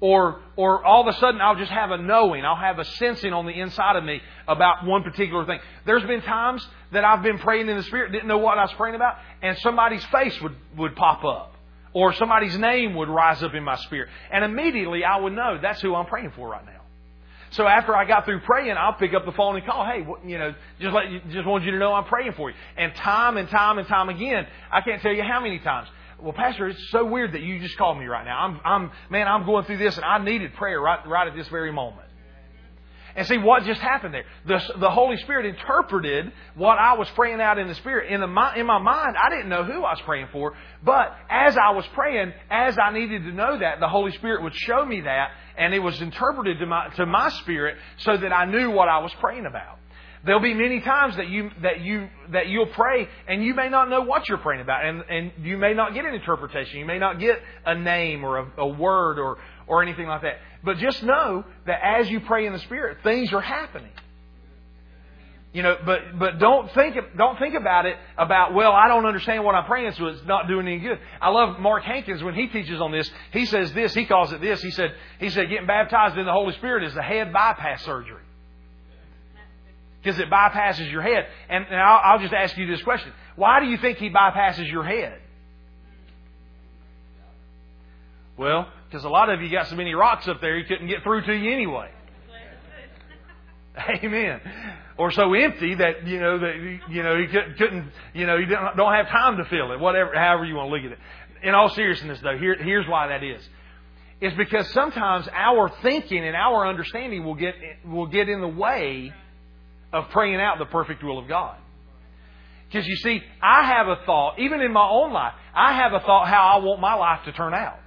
or 0.00 0.40
or 0.56 0.84
all 0.84 1.06
of 1.06 1.14
a 1.14 1.18
sudden 1.18 1.40
I'll 1.40 1.56
just 1.56 1.70
have 1.70 1.90
a 1.90 1.98
knowing, 1.98 2.44
I'll 2.44 2.56
have 2.56 2.78
a 2.78 2.84
sensing 2.84 3.32
on 3.32 3.44
the 3.44 3.52
inside 3.52 3.96
of 3.96 4.04
me 4.04 4.20
about 4.48 4.86
one 4.86 5.02
particular 5.02 5.44
thing. 5.44 5.60
There's 5.84 6.02
been 6.04 6.22
times 6.22 6.66
that 6.92 7.04
I've 7.04 7.22
been 7.22 7.38
praying 7.38 7.68
in 7.68 7.76
the 7.76 7.82
spirit, 7.82 8.12
didn't 8.12 8.28
know 8.28 8.38
what 8.38 8.58
I 8.58 8.62
was 8.62 8.72
praying 8.72 8.94
about, 8.94 9.16
and 9.42 9.58
somebody's 9.58 10.04
face 10.06 10.40
would 10.40 10.56
would 10.78 10.96
pop 10.96 11.22
up 11.24 11.54
or 11.92 12.14
somebody's 12.14 12.56
name 12.56 12.94
would 12.94 13.08
rise 13.08 13.42
up 13.42 13.52
in 13.52 13.64
my 13.64 13.76
spirit, 13.76 14.08
and 14.32 14.44
immediately 14.44 15.04
I 15.04 15.18
would 15.18 15.34
know 15.34 15.58
that's 15.60 15.82
who 15.82 15.94
I'm 15.94 16.06
praying 16.06 16.32
for 16.34 16.48
right 16.48 16.64
now. 16.64 16.79
So 17.50 17.66
after 17.66 17.96
I 17.96 18.04
got 18.06 18.24
through 18.24 18.40
praying, 18.40 18.76
I'll 18.76 18.94
pick 18.94 19.12
up 19.12 19.24
the 19.24 19.32
phone 19.32 19.56
and 19.56 19.66
call. 19.66 19.84
Hey, 19.84 20.06
you 20.24 20.38
know, 20.38 20.54
just 20.80 20.94
let 20.94 21.10
you, 21.10 21.20
just 21.30 21.46
want 21.46 21.64
you 21.64 21.72
to 21.72 21.78
know 21.78 21.92
I'm 21.92 22.04
praying 22.04 22.34
for 22.34 22.50
you. 22.50 22.56
And 22.76 22.94
time 22.94 23.36
and 23.36 23.48
time 23.48 23.78
and 23.78 23.88
time 23.88 24.08
again, 24.08 24.46
I 24.70 24.80
can't 24.82 25.02
tell 25.02 25.12
you 25.12 25.22
how 25.22 25.40
many 25.40 25.58
times 25.58 25.88
well, 26.22 26.32
Pastor, 26.32 26.68
it's 26.68 26.90
so 26.90 27.06
weird 27.06 27.32
that 27.32 27.42
you 27.42 27.58
just 27.60 27.76
called 27.78 27.98
me 27.98 28.06
right 28.06 28.24
now. 28.24 28.38
I'm, 28.38 28.60
I'm, 28.64 28.90
man, 29.08 29.26
I'm 29.26 29.46
going 29.46 29.64
through 29.64 29.78
this 29.78 29.96
and 29.96 30.04
I 30.04 30.22
needed 30.22 30.54
prayer 30.54 30.80
right, 30.80 31.06
right 31.06 31.26
at 31.26 31.34
this 31.34 31.48
very 31.48 31.72
moment. 31.72 32.09
And 33.20 33.26
see 33.26 33.36
what 33.36 33.64
just 33.64 33.82
happened 33.82 34.14
there. 34.14 34.24
The, 34.46 34.78
the 34.78 34.88
Holy 34.88 35.18
Spirit 35.18 35.44
interpreted 35.44 36.32
what 36.54 36.78
I 36.78 36.94
was 36.94 37.06
praying 37.10 37.38
out 37.38 37.58
in 37.58 37.68
the 37.68 37.74
Spirit. 37.74 38.10
In, 38.10 38.18
the, 38.22 38.52
in 38.56 38.64
my 38.64 38.78
mind, 38.78 39.14
I 39.22 39.28
didn't 39.28 39.50
know 39.50 39.62
who 39.62 39.84
I 39.84 39.92
was 39.92 40.00
praying 40.06 40.28
for, 40.32 40.54
but 40.82 41.14
as 41.28 41.54
I 41.58 41.72
was 41.72 41.84
praying, 41.92 42.32
as 42.50 42.78
I 42.82 42.90
needed 42.94 43.24
to 43.24 43.32
know 43.32 43.58
that, 43.58 43.78
the 43.78 43.88
Holy 43.88 44.12
Spirit 44.12 44.42
would 44.42 44.54
show 44.54 44.86
me 44.86 45.02
that, 45.02 45.32
and 45.58 45.74
it 45.74 45.80
was 45.80 46.00
interpreted 46.00 46.60
to 46.60 46.66
my, 46.66 46.88
to 46.96 47.04
my 47.04 47.28
spirit 47.42 47.76
so 47.98 48.16
that 48.16 48.32
I 48.32 48.46
knew 48.46 48.70
what 48.70 48.88
I 48.88 49.00
was 49.00 49.12
praying 49.20 49.44
about. 49.44 49.76
There'll 50.24 50.40
be 50.40 50.54
many 50.54 50.80
times 50.80 51.16
that 51.16 51.28
you 51.28 51.50
that 51.62 51.80
you 51.80 52.08
that 52.32 52.48
you'll 52.48 52.66
pray 52.66 53.08
and 53.26 53.42
you 53.42 53.54
may 53.54 53.70
not 53.70 53.88
know 53.88 54.02
what 54.02 54.28
you're 54.28 54.36
praying 54.36 54.60
about, 54.60 54.84
and 54.84 55.02
and 55.08 55.32
you 55.42 55.56
may 55.56 55.72
not 55.72 55.94
get 55.94 56.04
an 56.04 56.14
interpretation. 56.14 56.78
You 56.78 56.84
may 56.84 56.98
not 56.98 57.18
get 57.18 57.40
a 57.64 57.74
name 57.74 58.22
or 58.22 58.38
a, 58.38 58.52
a 58.58 58.68
word 58.68 59.18
or 59.18 59.38
or 59.70 59.82
anything 59.82 60.08
like 60.08 60.22
that. 60.22 60.38
But 60.64 60.78
just 60.78 61.02
know 61.02 61.44
that 61.66 61.80
as 61.82 62.10
you 62.10 62.20
pray 62.20 62.44
in 62.46 62.52
the 62.52 62.58
Spirit, 62.58 62.98
things 63.04 63.32
are 63.32 63.40
happening. 63.40 63.92
You 65.52 65.62
know, 65.62 65.76
but 65.84 66.18
but 66.18 66.38
don't 66.38 66.70
think 66.72 66.96
don't 67.16 67.38
think 67.38 67.54
about 67.54 67.86
it 67.86 67.96
about 68.16 68.54
well 68.54 68.72
I 68.72 68.86
don't 68.86 69.04
understand 69.04 69.42
what 69.44 69.56
I'm 69.56 69.64
praying 69.64 69.92
so 69.92 70.06
it's 70.06 70.24
not 70.24 70.46
doing 70.46 70.66
any 70.66 70.78
good. 70.78 70.98
I 71.20 71.30
love 71.30 71.58
Mark 71.58 71.82
Hankins 71.82 72.22
when 72.22 72.34
he 72.34 72.46
teaches 72.48 72.80
on 72.80 72.92
this. 72.92 73.10
He 73.32 73.46
says 73.46 73.72
this. 73.72 73.94
He 73.94 74.06
calls 74.06 74.32
it 74.32 74.40
this. 74.40 74.62
He 74.62 74.70
said 74.70 74.94
he 75.18 75.28
said 75.28 75.48
getting 75.48 75.66
baptized 75.66 76.16
in 76.18 76.26
the 76.26 76.32
Holy 76.32 76.52
Spirit 76.54 76.84
is 76.84 76.94
the 76.94 77.02
head 77.02 77.32
bypass 77.32 77.82
surgery 77.84 78.22
because 80.02 80.18
it 80.20 80.30
bypasses 80.30 80.90
your 80.90 81.02
head. 81.02 81.26
And, 81.48 81.64
and 81.66 81.76
I'll, 81.76 82.00
I'll 82.12 82.18
just 82.20 82.32
ask 82.32 82.56
you 82.56 82.66
this 82.66 82.82
question. 82.82 83.12
Why 83.34 83.60
do 83.60 83.66
you 83.66 83.76
think 83.76 83.98
he 83.98 84.08
bypasses 84.08 84.70
your 84.70 84.84
head? 84.84 85.18
Well, 88.36 88.68
because 88.90 89.04
a 89.04 89.08
lot 89.08 89.30
of 89.30 89.40
you 89.40 89.50
got 89.50 89.68
so 89.68 89.76
many 89.76 89.94
rocks 89.94 90.26
up 90.26 90.40
there, 90.40 90.58
you 90.58 90.64
couldn't 90.64 90.88
get 90.88 91.04
through 91.04 91.22
to 91.22 91.32
you 91.32 91.52
anyway. 91.52 91.90
Amen. 94.04 94.40
Or 94.98 95.12
so 95.12 95.32
empty 95.32 95.76
that 95.76 96.06
you 96.06 96.18
know 96.18 96.38
that 96.40 96.80
you 96.90 97.02
know 97.02 97.16
you 97.16 97.28
couldn't 97.56 97.90
you 98.12 98.26
know 98.26 98.36
you 98.36 98.46
don't 98.46 98.92
have 98.92 99.08
time 99.08 99.36
to 99.36 99.44
fill 99.44 99.72
it. 99.72 99.80
Whatever, 99.80 100.12
however 100.14 100.44
you 100.44 100.56
want 100.56 100.70
to 100.70 100.74
look 100.74 100.84
at 100.84 100.92
it. 100.92 100.98
In 101.42 101.54
all 101.54 101.70
seriousness, 101.70 102.18
though, 102.22 102.36
here, 102.36 102.56
here's 102.56 102.86
why 102.86 103.06
that 103.08 103.22
is. 103.22 103.40
It's 104.20 104.36
because 104.36 104.68
sometimes 104.72 105.26
our 105.32 105.70
thinking 105.80 106.22
and 106.22 106.36
our 106.36 106.66
understanding 106.66 107.24
will 107.24 107.36
get 107.36 107.54
will 107.86 108.08
get 108.08 108.28
in 108.28 108.40
the 108.40 108.48
way 108.48 109.14
of 109.92 110.10
praying 110.10 110.40
out 110.40 110.58
the 110.58 110.66
perfect 110.66 111.02
will 111.02 111.18
of 111.18 111.28
God. 111.28 111.56
Because 112.68 112.86
you 112.86 112.96
see, 112.96 113.22
I 113.42 113.66
have 113.66 113.88
a 113.88 114.04
thought, 114.04 114.38
even 114.38 114.60
in 114.60 114.72
my 114.72 114.86
own 114.86 115.12
life, 115.12 115.32
I 115.54 115.74
have 115.74 115.92
a 115.92 116.00
thought 116.00 116.28
how 116.28 116.58
I 116.58 116.64
want 116.64 116.80
my 116.80 116.94
life 116.94 117.24
to 117.24 117.32
turn 117.32 117.54
out. 117.54 117.78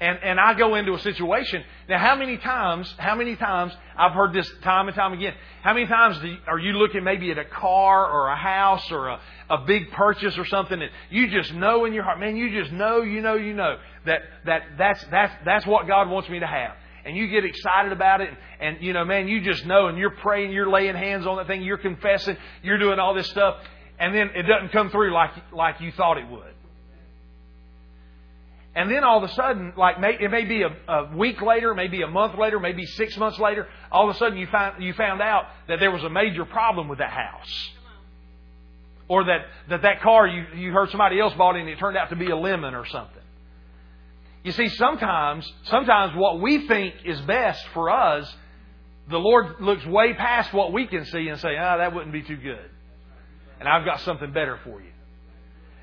And, 0.00 0.18
and 0.22 0.38
I 0.38 0.54
go 0.54 0.76
into 0.76 0.94
a 0.94 0.98
situation. 1.00 1.64
Now, 1.88 1.98
how 1.98 2.14
many 2.14 2.36
times, 2.36 2.92
how 2.98 3.16
many 3.16 3.34
times, 3.34 3.72
I've 3.96 4.12
heard 4.12 4.32
this 4.32 4.48
time 4.62 4.86
and 4.86 4.94
time 4.94 5.12
again, 5.12 5.34
how 5.62 5.74
many 5.74 5.86
times 5.86 6.22
you, 6.22 6.36
are 6.46 6.58
you 6.58 6.74
looking 6.74 7.02
maybe 7.02 7.32
at 7.32 7.38
a 7.38 7.44
car 7.44 8.08
or 8.08 8.28
a 8.28 8.36
house 8.36 8.92
or 8.92 9.08
a, 9.08 9.20
a 9.50 9.58
big 9.66 9.90
purchase 9.90 10.38
or 10.38 10.44
something 10.46 10.78
that 10.78 10.90
you 11.10 11.28
just 11.28 11.52
know 11.52 11.84
in 11.84 11.92
your 11.92 12.04
heart, 12.04 12.20
man, 12.20 12.36
you 12.36 12.50
just 12.60 12.72
know, 12.72 13.02
you 13.02 13.20
know, 13.20 13.34
you 13.34 13.54
know 13.54 13.78
that, 14.06 14.20
that 14.46 14.62
that's, 14.78 15.04
that's, 15.10 15.34
that's 15.44 15.66
what 15.66 15.88
God 15.88 16.08
wants 16.08 16.28
me 16.28 16.38
to 16.38 16.46
have 16.46 16.76
and 17.04 17.16
you 17.16 17.26
get 17.28 17.44
excited 17.44 17.90
about 17.90 18.20
it, 18.20 18.28
and, 18.60 18.82
you 18.82 18.92
know, 18.92 19.02
man, 19.02 19.28
you 19.28 19.40
just 19.40 19.64
know, 19.64 19.86
and 19.86 19.96
you're 19.96 20.10
praying, 20.10 20.52
you're 20.52 20.68
laying 20.68 20.94
hands 20.94 21.26
on 21.26 21.38
that 21.38 21.46
thing, 21.46 21.62
you're 21.62 21.78
confessing, 21.78 22.36
you're 22.62 22.76
doing 22.76 22.98
all 22.98 23.14
this 23.14 23.28
stuff, 23.30 23.56
and 23.98 24.14
then 24.14 24.30
it 24.34 24.42
doesn't 24.42 24.72
come 24.72 24.90
through 24.90 25.12
like 25.12 25.30
like 25.52 25.80
you 25.80 25.90
thought 25.92 26.18
it 26.18 26.28
would. 26.28 26.54
And 28.74 28.90
then 28.90 29.02
all 29.02 29.22
of 29.22 29.28
a 29.28 29.34
sudden, 29.34 29.72
like 29.76 29.98
may, 30.00 30.16
it 30.20 30.30
may 30.30 30.44
be 30.44 30.62
a, 30.62 30.68
a 30.88 31.16
week 31.16 31.40
later, 31.40 31.74
maybe 31.74 32.02
a 32.02 32.06
month 32.06 32.38
later, 32.38 32.60
maybe 32.60 32.86
six 32.86 33.16
months 33.16 33.38
later, 33.38 33.66
all 33.90 34.08
of 34.08 34.14
a 34.14 34.18
sudden 34.18 34.38
you 34.38 34.46
find 34.46 34.82
you 34.82 34.92
found 34.92 35.20
out 35.20 35.46
that 35.68 35.80
there 35.80 35.90
was 35.90 36.04
a 36.04 36.10
major 36.10 36.44
problem 36.44 36.88
with 36.88 36.98
that 36.98 37.10
house. 37.10 37.70
Or 39.08 39.24
that, 39.24 39.46
that 39.70 39.82
that 39.82 40.02
car 40.02 40.26
you, 40.26 40.44
you 40.54 40.70
heard 40.70 40.90
somebody 40.90 41.18
else 41.18 41.32
bought 41.34 41.56
and 41.56 41.68
it 41.68 41.78
turned 41.78 41.96
out 41.96 42.10
to 42.10 42.16
be 42.16 42.30
a 42.30 42.36
lemon 42.36 42.74
or 42.74 42.86
something. 42.86 43.22
You 44.44 44.52
see, 44.52 44.68
sometimes, 44.68 45.50
sometimes 45.64 46.14
what 46.14 46.40
we 46.40 46.68
think 46.68 46.94
is 47.04 47.20
best 47.22 47.66
for 47.74 47.90
us, 47.90 48.32
the 49.10 49.18
Lord 49.18 49.60
looks 49.60 49.84
way 49.86 50.12
past 50.14 50.52
what 50.52 50.72
we 50.72 50.86
can 50.86 51.04
see 51.06 51.28
and 51.28 51.40
say, 51.40 51.56
ah, 51.58 51.78
that 51.78 51.94
wouldn't 51.94 52.12
be 52.12 52.22
too 52.22 52.36
good. 52.36 52.70
And 53.58 53.68
I've 53.68 53.84
got 53.84 54.00
something 54.02 54.32
better 54.32 54.58
for 54.62 54.80
you. 54.80 54.90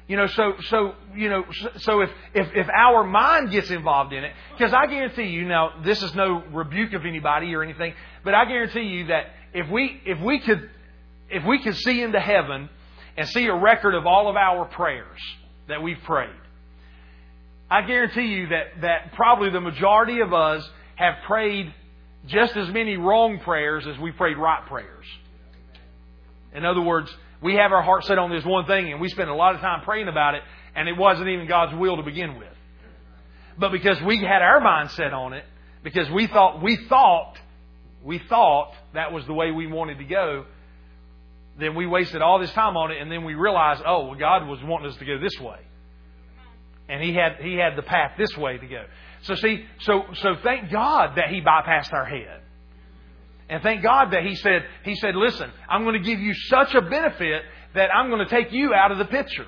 You 0.08 0.18
know, 0.18 0.28
so, 0.28 0.54
so, 0.70 0.94
you 1.16 1.30
know, 1.30 1.46
so 1.78 2.02
if, 2.02 2.12
if, 2.36 2.48
if 2.54 2.68
our 2.70 3.04
mind 3.04 3.50
gets 3.50 3.72
involved 3.72 4.14
in 4.14 4.24
it, 4.24 4.34
because 4.56 4.72
I 4.72 4.86
guarantee 4.86 5.30
you, 5.30 5.46
now, 5.46 5.82
this 5.84 6.04
is 6.04 6.14
no 6.14 6.44
rebuke 6.52 6.94
of 6.94 7.06
anybody 7.06 7.56
or 7.56 7.64
anything, 7.64 7.96
but 8.24 8.36
I 8.36 8.46
guarantee 8.46 8.82
you 8.84 9.08
that 9.08 9.26
if 9.54 9.68
we, 9.70 10.00
if 10.06 10.20
we 10.22 10.40
could, 10.40 10.70
if 11.30 11.44
we 11.44 11.60
could 11.60 11.76
see 11.76 12.04
into 12.04 12.20
heaven 12.20 12.70
and 13.18 13.28
see 13.30 13.48
a 13.48 13.56
record 13.56 13.96
of 13.96 14.06
all 14.06 14.30
of 14.30 14.36
our 14.36 14.66
prayers 14.66 15.20
that 15.68 15.82
we've 15.82 16.02
prayed, 16.04 16.30
I 17.70 17.82
guarantee 17.82 18.28
you 18.28 18.50
that, 18.50 18.82
that 18.82 19.14
probably 19.14 19.50
the 19.50 19.62
majority 19.62 20.20
of 20.20 20.34
us 20.34 20.70
have 20.96 21.16
prayed 21.26 21.74
just 22.28 22.56
as 22.56 22.70
many 22.70 22.96
wrong 22.96 23.40
prayers 23.40 23.88
as 23.88 23.98
we 23.98 24.12
prayed 24.12 24.38
right 24.38 24.66
prayers. 24.68 25.06
In 26.54 26.64
other 26.64 26.82
words, 26.82 27.12
we 27.42 27.56
have 27.56 27.72
our 27.72 27.82
heart 27.82 28.06
set 28.06 28.18
on 28.18 28.32
this 28.32 28.46
one 28.46 28.66
thing 28.66 28.92
and 28.92 29.02
we 29.02 29.10
spend 29.10 29.30
a 29.30 29.36
lot 29.36 29.56
of 29.56 29.62
time 29.62 29.82
praying 29.84 30.08
about 30.08 30.36
it 30.36 30.44
and 30.76 30.88
it 30.90 30.98
wasn't 30.98 31.30
even 31.30 31.48
God's 31.48 31.78
will 31.78 31.98
to 31.98 32.04
begin 32.04 32.38
with. 32.38 32.50
But 33.58 33.72
because 33.72 34.02
we 34.02 34.18
had 34.18 34.42
our 34.42 34.60
mind 34.60 34.92
set 34.92 35.14
on 35.14 35.34
it, 35.34 35.46
because 35.84 36.10
we 36.10 36.28
thought, 36.28 36.62
we 36.62 36.78
thought, 36.90 37.38
we 38.04 38.20
thought 38.20 38.74
that 38.94 39.12
was 39.12 39.26
the 39.26 39.34
way 39.34 39.52
we 39.52 39.68
wanted 39.68 40.00
to 40.00 40.04
go, 40.04 40.46
then 41.58 41.76
we 41.76 41.86
wasted 41.86 42.22
all 42.22 42.40
this 42.40 42.52
time 42.52 42.76
on 42.76 42.92
it 42.92 43.02
and 43.02 43.12
then 43.12 43.24
we 43.24 43.34
realized, 43.34 43.82
oh, 43.86 44.08
well, 44.08 44.16
God 44.16 44.48
was 44.48 44.60
wanting 44.64 44.90
us 44.90 44.98
to 44.98 45.06
go 45.06 45.20
this 45.20 45.40
way. 45.40 45.60
And 46.90 47.02
He 47.02 47.14
had, 47.14 47.38
He 47.42 47.56
had 47.56 47.78
the 47.78 47.84
path 47.84 48.12
this 48.18 48.36
way 48.38 48.58
to 48.58 48.68
go. 48.68 48.86
So 49.22 49.36
see, 49.36 49.66
so, 49.80 50.04
so 50.22 50.36
thank 50.44 50.72
God 50.72 51.16
that 51.16 51.30
He 51.30 51.42
bypassed 51.42 51.94
our 51.94 52.06
head. 52.06 52.42
And 53.50 53.62
thank 53.62 53.84
God 53.84 54.12
that 54.12 54.24
He 54.24 54.36
said, 54.36 54.64
He 54.84 54.96
said, 54.96 55.16
listen, 55.16 55.52
I'm 55.70 55.84
going 55.84 56.02
to 56.02 56.08
give 56.08 56.20
you 56.20 56.34
such 56.34 56.74
a 56.74 56.82
benefit 56.82 57.44
that 57.76 57.94
I'm 57.94 58.10
going 58.10 58.26
to 58.26 58.30
take 58.30 58.52
you 58.52 58.74
out 58.74 58.92
of 58.92 58.98
the 58.98 59.06
picture. 59.06 59.46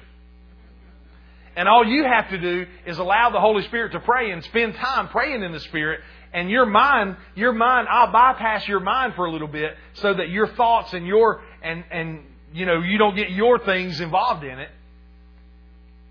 And 1.55 1.67
all 1.67 1.83
you 1.83 2.03
have 2.03 2.29
to 2.29 2.37
do 2.37 2.67
is 2.85 2.99
allow 2.99 3.31
the 3.31 3.39
Holy 3.39 3.63
Spirit 3.63 3.93
to 3.93 3.99
pray 3.99 4.29
and 4.31 4.43
spend 4.43 4.75
time 4.75 5.07
praying 5.07 5.41
in 5.41 5.51
the 5.51 5.59
Spirit. 5.59 6.01
And 6.31 6.51
your 6.51 6.67
mind, 6.67 7.17
your 7.35 7.51
mind, 7.51 7.87
I'll 7.89 8.11
bypass 8.11 8.67
your 8.67 8.79
mind 8.79 9.13
for 9.15 9.25
a 9.25 9.31
little 9.31 9.47
bit 9.47 9.75
so 9.93 10.13
that 10.13 10.29
your 10.29 10.47
thoughts 10.49 10.93
and 10.93 11.07
your, 11.07 11.41
and, 11.63 11.83
and, 11.89 12.19
you 12.53 12.67
know, 12.67 12.81
you 12.81 12.99
don't 12.99 13.15
get 13.15 13.31
your 13.31 13.57
things 13.57 13.99
involved 14.01 14.43
in 14.43 14.59
it. 14.59 14.69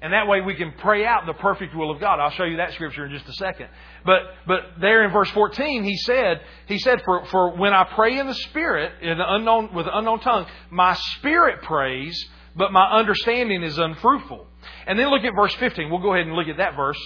And 0.02 0.12
that 0.12 0.28
way 0.28 0.42
we 0.42 0.54
can 0.54 0.72
pray 0.72 1.06
out 1.06 1.24
the 1.26 1.32
perfect 1.32 1.74
will 1.74 1.90
of 1.90 2.00
God. 2.00 2.20
I'll 2.20 2.30
show 2.30 2.44
you 2.44 2.58
that 2.58 2.74
scripture 2.74 3.06
in 3.06 3.12
just 3.12 3.26
a 3.28 3.32
second. 3.32 3.68
But, 4.04 4.22
but 4.46 4.60
there 4.80 5.04
in 5.04 5.12
verse 5.12 5.30
14, 5.30 5.84
he 5.84 5.96
said, 5.96 6.42
he 6.66 6.78
said, 6.78 7.00
for, 7.04 7.24
for 7.26 7.56
when 7.56 7.72
I 7.72 7.84
pray 7.94 8.18
in 8.18 8.26
the 8.26 8.34
Spirit, 8.34 8.92
in 9.00 9.16
the 9.16 9.24
unknown, 9.26 9.72
with 9.74 9.86
the 9.86 9.96
unknown 9.96 10.20
tongue, 10.20 10.46
my 10.70 10.94
spirit 11.16 11.62
prays, 11.62 12.28
but 12.54 12.72
my 12.72 12.84
understanding 12.90 13.62
is 13.62 13.78
unfruitful. 13.78 14.46
And 14.86 14.98
then 14.98 15.08
look 15.08 15.24
at 15.24 15.34
verse 15.34 15.54
15. 15.54 15.90
We'll 15.90 16.02
go 16.02 16.12
ahead 16.12 16.26
and 16.26 16.36
look 16.36 16.48
at 16.48 16.58
that 16.58 16.76
verse. 16.76 17.00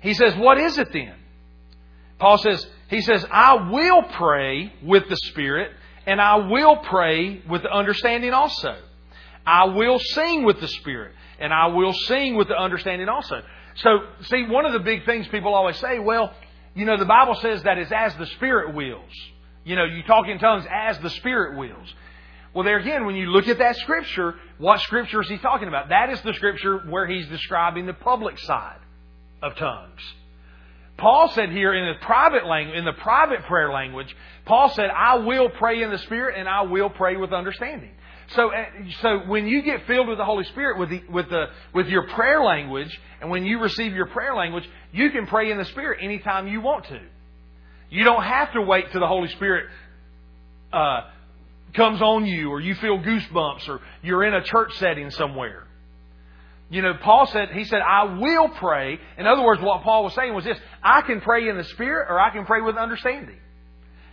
He 0.00 0.12
says, 0.12 0.36
what 0.36 0.58
is 0.58 0.76
it 0.76 0.92
then? 0.92 1.14
Paul 2.18 2.36
says, 2.36 2.66
he 2.88 3.00
says, 3.00 3.24
I 3.30 3.70
will 3.70 4.02
pray 4.02 4.74
with 4.82 5.08
the 5.08 5.16
Spirit, 5.16 5.72
and 6.06 6.20
I 6.20 6.36
will 6.36 6.76
pray 6.76 7.42
with 7.48 7.62
the 7.62 7.70
understanding 7.70 8.34
also. 8.34 8.76
I 9.46 9.64
will 9.64 9.98
sing 9.98 10.44
with 10.44 10.60
the 10.60 10.68
Spirit, 10.68 11.12
and 11.38 11.52
I 11.52 11.66
will 11.66 11.92
sing 11.92 12.36
with 12.36 12.48
the 12.48 12.56
understanding 12.56 13.08
also. 13.08 13.42
So, 13.76 13.98
see, 14.22 14.44
one 14.44 14.66
of 14.66 14.72
the 14.72 14.80
big 14.80 15.04
things 15.04 15.26
people 15.28 15.54
always 15.54 15.76
say, 15.78 15.98
well, 15.98 16.32
you 16.74 16.84
know, 16.84 16.96
the 16.96 17.04
Bible 17.04 17.34
says 17.36 17.62
that 17.64 17.78
it's 17.78 17.92
as 17.92 18.14
the 18.16 18.26
Spirit 18.26 18.74
wills. 18.74 19.10
You 19.64 19.76
know, 19.76 19.84
you 19.84 20.02
talk 20.04 20.28
in 20.28 20.38
tongues 20.38 20.64
as 20.70 20.98
the 21.00 21.10
Spirit 21.10 21.56
wills. 21.58 21.92
Well, 22.54 22.64
there 22.64 22.78
again, 22.78 23.04
when 23.04 23.16
you 23.16 23.26
look 23.26 23.48
at 23.48 23.58
that 23.58 23.76
scripture, 23.76 24.36
what 24.58 24.80
scripture 24.80 25.20
is 25.20 25.28
he 25.28 25.38
talking 25.38 25.66
about? 25.66 25.88
That 25.88 26.10
is 26.10 26.20
the 26.22 26.34
scripture 26.34 26.78
where 26.88 27.06
he's 27.06 27.26
describing 27.28 27.86
the 27.86 27.94
public 27.94 28.38
side 28.38 28.78
of 29.42 29.56
tongues. 29.56 30.00
Paul 30.96 31.28
said 31.30 31.50
here 31.50 31.74
in 31.74 31.92
the 31.92 32.06
private 32.06 32.46
language, 32.46 32.78
in 32.78 32.84
the 32.84 32.92
private 32.92 33.42
prayer 33.46 33.72
language, 33.72 34.14
Paul 34.44 34.68
said, 34.70 34.90
"I 34.90 35.16
will 35.16 35.48
pray 35.48 35.82
in 35.82 35.90
the 35.90 35.98
Spirit, 35.98 36.36
and 36.38 36.48
I 36.48 36.62
will 36.62 36.90
pray 36.90 37.16
with 37.16 37.32
understanding." 37.32 37.90
So, 38.28 38.52
uh, 38.52 38.64
so 39.02 39.18
when 39.26 39.46
you 39.46 39.62
get 39.62 39.86
filled 39.86 40.08
with 40.08 40.18
the 40.18 40.24
Holy 40.24 40.44
Spirit 40.44 40.78
with 40.78 40.90
the, 40.90 41.02
with 41.10 41.28
the, 41.28 41.46
with 41.74 41.86
your 41.88 42.08
prayer 42.08 42.42
language, 42.42 42.98
and 43.20 43.30
when 43.30 43.44
you 43.44 43.60
receive 43.60 43.94
your 43.94 44.06
prayer 44.06 44.34
language, 44.34 44.68
you 44.92 45.10
can 45.10 45.26
pray 45.26 45.50
in 45.50 45.58
the 45.58 45.64
Spirit 45.66 46.00
anytime 46.02 46.48
you 46.48 46.60
want 46.60 46.86
to. 46.86 47.00
You 47.90 48.04
don't 48.04 48.22
have 48.22 48.52
to 48.54 48.62
wait 48.62 48.90
till 48.90 49.00
the 49.00 49.06
Holy 49.06 49.28
Spirit 49.28 49.66
uh, 50.72 51.02
comes 51.74 52.00
on 52.00 52.26
you, 52.26 52.50
or 52.50 52.60
you 52.60 52.74
feel 52.76 52.98
goosebumps, 52.98 53.68
or 53.68 53.80
you're 54.02 54.24
in 54.24 54.34
a 54.34 54.42
church 54.42 54.72
setting 54.78 55.10
somewhere. 55.10 55.66
You 56.70 56.82
know, 56.82 56.94
Paul 56.94 57.26
said, 57.26 57.50
he 57.50 57.64
said, 57.64 57.80
I 57.80 58.18
will 58.18 58.48
pray. 58.48 58.98
In 59.18 59.26
other 59.26 59.42
words, 59.42 59.60
what 59.62 59.82
Paul 59.82 60.04
was 60.04 60.14
saying 60.14 60.34
was 60.34 60.44
this 60.44 60.58
I 60.82 61.02
can 61.02 61.20
pray 61.20 61.48
in 61.48 61.56
the 61.56 61.64
Spirit, 61.64 62.08
or 62.08 62.18
I 62.18 62.30
can 62.30 62.46
pray 62.46 62.62
with 62.62 62.76
understanding. 62.76 63.38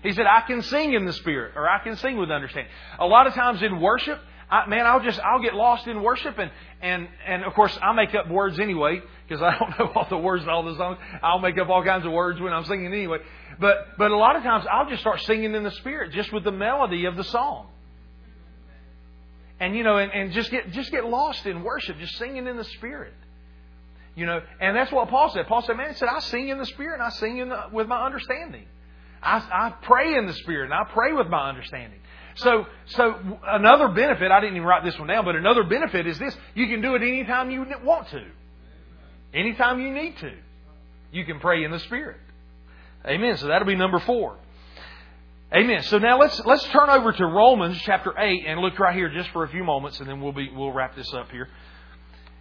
He 0.04 0.14
said, 0.14 0.26
I 0.26 0.42
can 0.42 0.62
sing 0.64 0.94
in 0.94 1.06
the 1.06 1.14
Spirit, 1.14 1.54
or 1.56 1.70
I 1.70 1.80
can 1.84 1.96
sing 1.98 2.18
with 2.18 2.32
understanding. 2.32 2.72
A 3.00 3.06
lot 3.06 3.28
of 3.28 3.34
times 3.34 3.62
in 3.62 3.80
worship, 3.80 4.20
I, 4.50 4.68
man, 4.68 4.86
I'll 4.86 5.00
just, 5.00 5.20
I'll 5.20 5.42
get 5.42 5.54
lost 5.54 5.88
in 5.88 6.02
worship 6.04 6.38
and, 6.38 6.52
and, 6.82 7.08
and 7.26 7.44
of 7.44 7.54
course 7.54 7.78
I 7.82 7.94
make 7.94 8.14
up 8.14 8.30
words 8.30 8.60
anyway, 8.60 9.02
because 9.28 9.42
I 9.42 9.58
don't 9.60 9.80
know 9.80 9.92
all 9.96 10.08
the 10.10 10.18
words 10.18 10.44
to 10.44 10.50
all 10.50 10.64
the 10.64 10.76
songs. 10.76 10.98
I'll 11.24 11.40
make 11.40 11.58
up 11.58 11.70
all 11.70 11.84
kinds 11.84 12.06
of 12.06 12.12
words 12.12 12.42
when 12.42 12.52
I'm 12.52 12.66
singing 12.66 12.88
anyway. 12.88 13.20
But, 13.60 13.98
but 13.98 14.12
a 14.12 14.18
lot 14.18 14.36
of 14.36 14.44
times 14.44 14.66
I'll 14.70 14.90
just 14.90 15.02
start 15.02 15.22
singing 15.22 15.56
in 15.56 15.64
the 15.64 15.72
Spirit, 15.72 16.12
just 16.12 16.34
with 16.34 16.44
the 16.44 16.52
melody 16.52 17.06
of 17.06 17.16
the 17.16 17.24
song. 17.24 17.68
And, 19.60 19.76
you 19.76 19.84
know, 19.84 19.98
and, 19.98 20.12
and 20.12 20.32
just 20.32 20.50
get, 20.50 20.72
just 20.72 20.92
get 20.92 21.06
lost 21.06 21.46
in 21.46 21.64
worship, 21.64 22.00
just 22.00 22.18
singing 22.18 22.48
in 22.48 22.58
the 22.58 22.64
Spirit. 22.64 23.14
You 24.16 24.26
know, 24.26 24.42
and 24.60 24.76
that's 24.76 24.92
what 24.92 25.08
Paul 25.08 25.30
said. 25.30 25.48
Paul 25.48 25.62
said, 25.62 25.78
man, 25.78 25.90
he 25.90 25.96
said, 25.96 26.10
I 26.10 26.20
sing 26.20 26.50
in 26.50 26.58
the 26.58 26.66
Spirit 26.66 26.96
and 26.96 27.04
I 27.04 27.10
sing 27.10 27.38
in 27.38 27.50
the, 27.50 27.66
with 27.72 27.88
my 27.88 28.04
understanding. 28.04 28.66
I, 29.22 29.38
I 29.38 29.74
pray 29.82 30.16
in 30.16 30.26
the 30.26 30.34
Spirit 30.34 30.66
and 30.66 30.74
I 30.74 30.84
pray 30.92 31.14
with 31.14 31.28
my 31.28 31.50
understanding. 31.50 32.00
So, 32.36 32.66
so 32.88 33.16
another 33.46 33.90
benefit, 33.90 34.32
I 34.32 34.40
didn't 34.40 34.56
even 34.56 34.68
write 34.68 34.84
this 34.84 34.98
one 34.98 35.08
down, 35.08 35.26
but 35.26 35.36
another 35.36 35.64
benefit 35.64 36.08
is 36.08 36.18
this. 36.18 36.36
You 36.56 36.68
can 36.68 36.82
do 36.82 36.96
it 36.96 37.02
anytime 37.02 37.52
you 37.52 37.66
want 37.84 38.08
to. 38.10 38.24
Anytime 39.34 39.80
you 39.80 39.94
need 39.94 40.18
to. 40.18 40.32
You 41.12 41.26
can 41.26 41.40
pray 41.40 41.64
in 41.64 41.72
the 41.72 41.80
Spirit. 41.80 42.18
Amen. 43.06 43.38
So 43.38 43.48
that'll 43.48 43.68
be 43.68 43.76
number 43.76 44.00
four. 44.00 44.38
Amen. 45.54 45.84
So 45.84 45.98
now 45.98 46.18
let's 46.18 46.40
let's 46.46 46.64
turn 46.70 46.90
over 46.90 47.12
to 47.12 47.26
Romans 47.26 47.78
chapter 47.82 48.18
eight 48.18 48.46
and 48.48 48.62
look 48.62 48.80
right 48.80 48.96
here 48.96 49.10
just 49.10 49.30
for 49.32 49.44
a 49.44 49.50
few 49.50 49.66
moments, 49.66 50.00
and 50.00 50.08
then 50.08 50.22
we'll 50.22 50.32
be 50.32 50.50
we'll 50.56 50.72
wrap 50.72 50.96
this 50.96 51.14
up 51.14 51.30
here. 51.30 51.50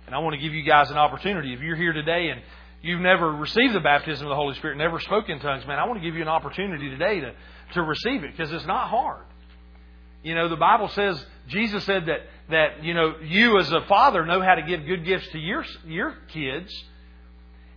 And 0.06 0.14
I 0.14 0.18
want 0.18 0.34
to 0.34 0.40
give 0.40 0.54
you 0.54 0.62
guys 0.62 0.90
an 0.90 0.96
opportunity. 0.96 1.52
If 1.52 1.60
you're 1.60 1.76
here 1.76 1.92
today 1.92 2.28
and 2.28 2.40
you've 2.82 3.00
never 3.00 3.32
received 3.32 3.74
the 3.74 3.80
baptism 3.80 4.26
of 4.26 4.30
the 4.30 4.36
Holy 4.36 4.54
Spirit, 4.54 4.78
never 4.78 4.98
spoken 5.00 5.32
in 5.32 5.40
tongues, 5.40 5.66
man, 5.66 5.78
I 5.78 5.86
want 5.86 6.00
to 6.00 6.04
give 6.04 6.14
you 6.14 6.22
an 6.22 6.28
opportunity 6.28 6.90
today 6.90 7.20
to, 7.20 7.34
to 7.74 7.82
receive 7.82 8.24
it 8.24 8.32
because 8.32 8.52
it's 8.52 8.66
not 8.66 8.88
hard. 8.88 9.24
You 10.22 10.34
know, 10.34 10.48
the 10.48 10.56
Bible 10.56 10.88
says, 10.88 11.24
Jesus 11.48 11.84
said 11.84 12.06
that, 12.06 12.20
that, 12.50 12.84
you 12.84 12.92
know, 12.92 13.14
you 13.22 13.58
as 13.58 13.70
a 13.72 13.80
father 13.88 14.26
know 14.26 14.42
how 14.42 14.54
to 14.54 14.62
give 14.62 14.84
good 14.84 15.04
gifts 15.04 15.28
to 15.28 15.38
your, 15.38 15.64
your 15.86 16.14
kids. 16.32 16.72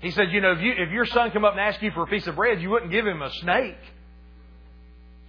He 0.01 0.12
said, 0.12 0.32
you 0.32 0.41
know, 0.41 0.51
if, 0.51 0.62
you, 0.62 0.74
if 0.78 0.91
your 0.91 1.06
son 1.06 1.32
come 1.32 1.45
up 1.45 1.54
and 1.54 1.62
ask 1.62 1.82
you 1.82 1.91
for 1.91 2.04
a 2.04 2.08
piece 2.08 2.28
of 2.28 2.36
bread, 2.36 2.62
you 2.62 2.70
wouldn't 2.70 2.91
give 2.91 3.08
him 3.08 3.22
a 3.22 3.32
snake. 3.32 3.78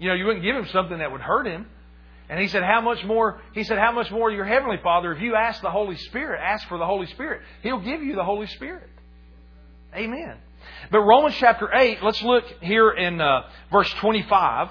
You 0.00 0.08
know, 0.08 0.14
you 0.14 0.26
wouldn't 0.26 0.44
give 0.44 0.56
him 0.56 0.66
something 0.72 0.98
that 0.98 1.12
would 1.12 1.20
hurt 1.20 1.46
him. 1.46 1.66
And 2.28 2.40
he 2.40 2.48
said, 2.48 2.64
how 2.64 2.80
much 2.80 3.04
more, 3.04 3.40
he 3.52 3.62
said, 3.62 3.78
how 3.78 3.92
much 3.92 4.10
more 4.10 4.30
your 4.30 4.44
heavenly 4.44 4.78
father, 4.82 5.12
if 5.12 5.20
you 5.20 5.36
ask 5.36 5.60
the 5.62 5.70
Holy 5.70 5.96
Spirit, 5.96 6.40
ask 6.42 6.66
for 6.68 6.78
the 6.78 6.86
Holy 6.86 7.06
Spirit, 7.06 7.42
he'll 7.62 7.80
give 7.80 8.02
you 8.02 8.16
the 8.16 8.24
Holy 8.24 8.46
Spirit. 8.48 8.88
Amen. 9.94 10.36
But 10.90 11.00
Romans 11.00 11.36
chapter 11.38 11.72
8, 11.72 12.02
let's 12.02 12.20
look 12.22 12.44
here 12.60 12.90
in 12.90 13.20
uh, 13.20 13.42
verse 13.70 13.92
25. 13.94 14.68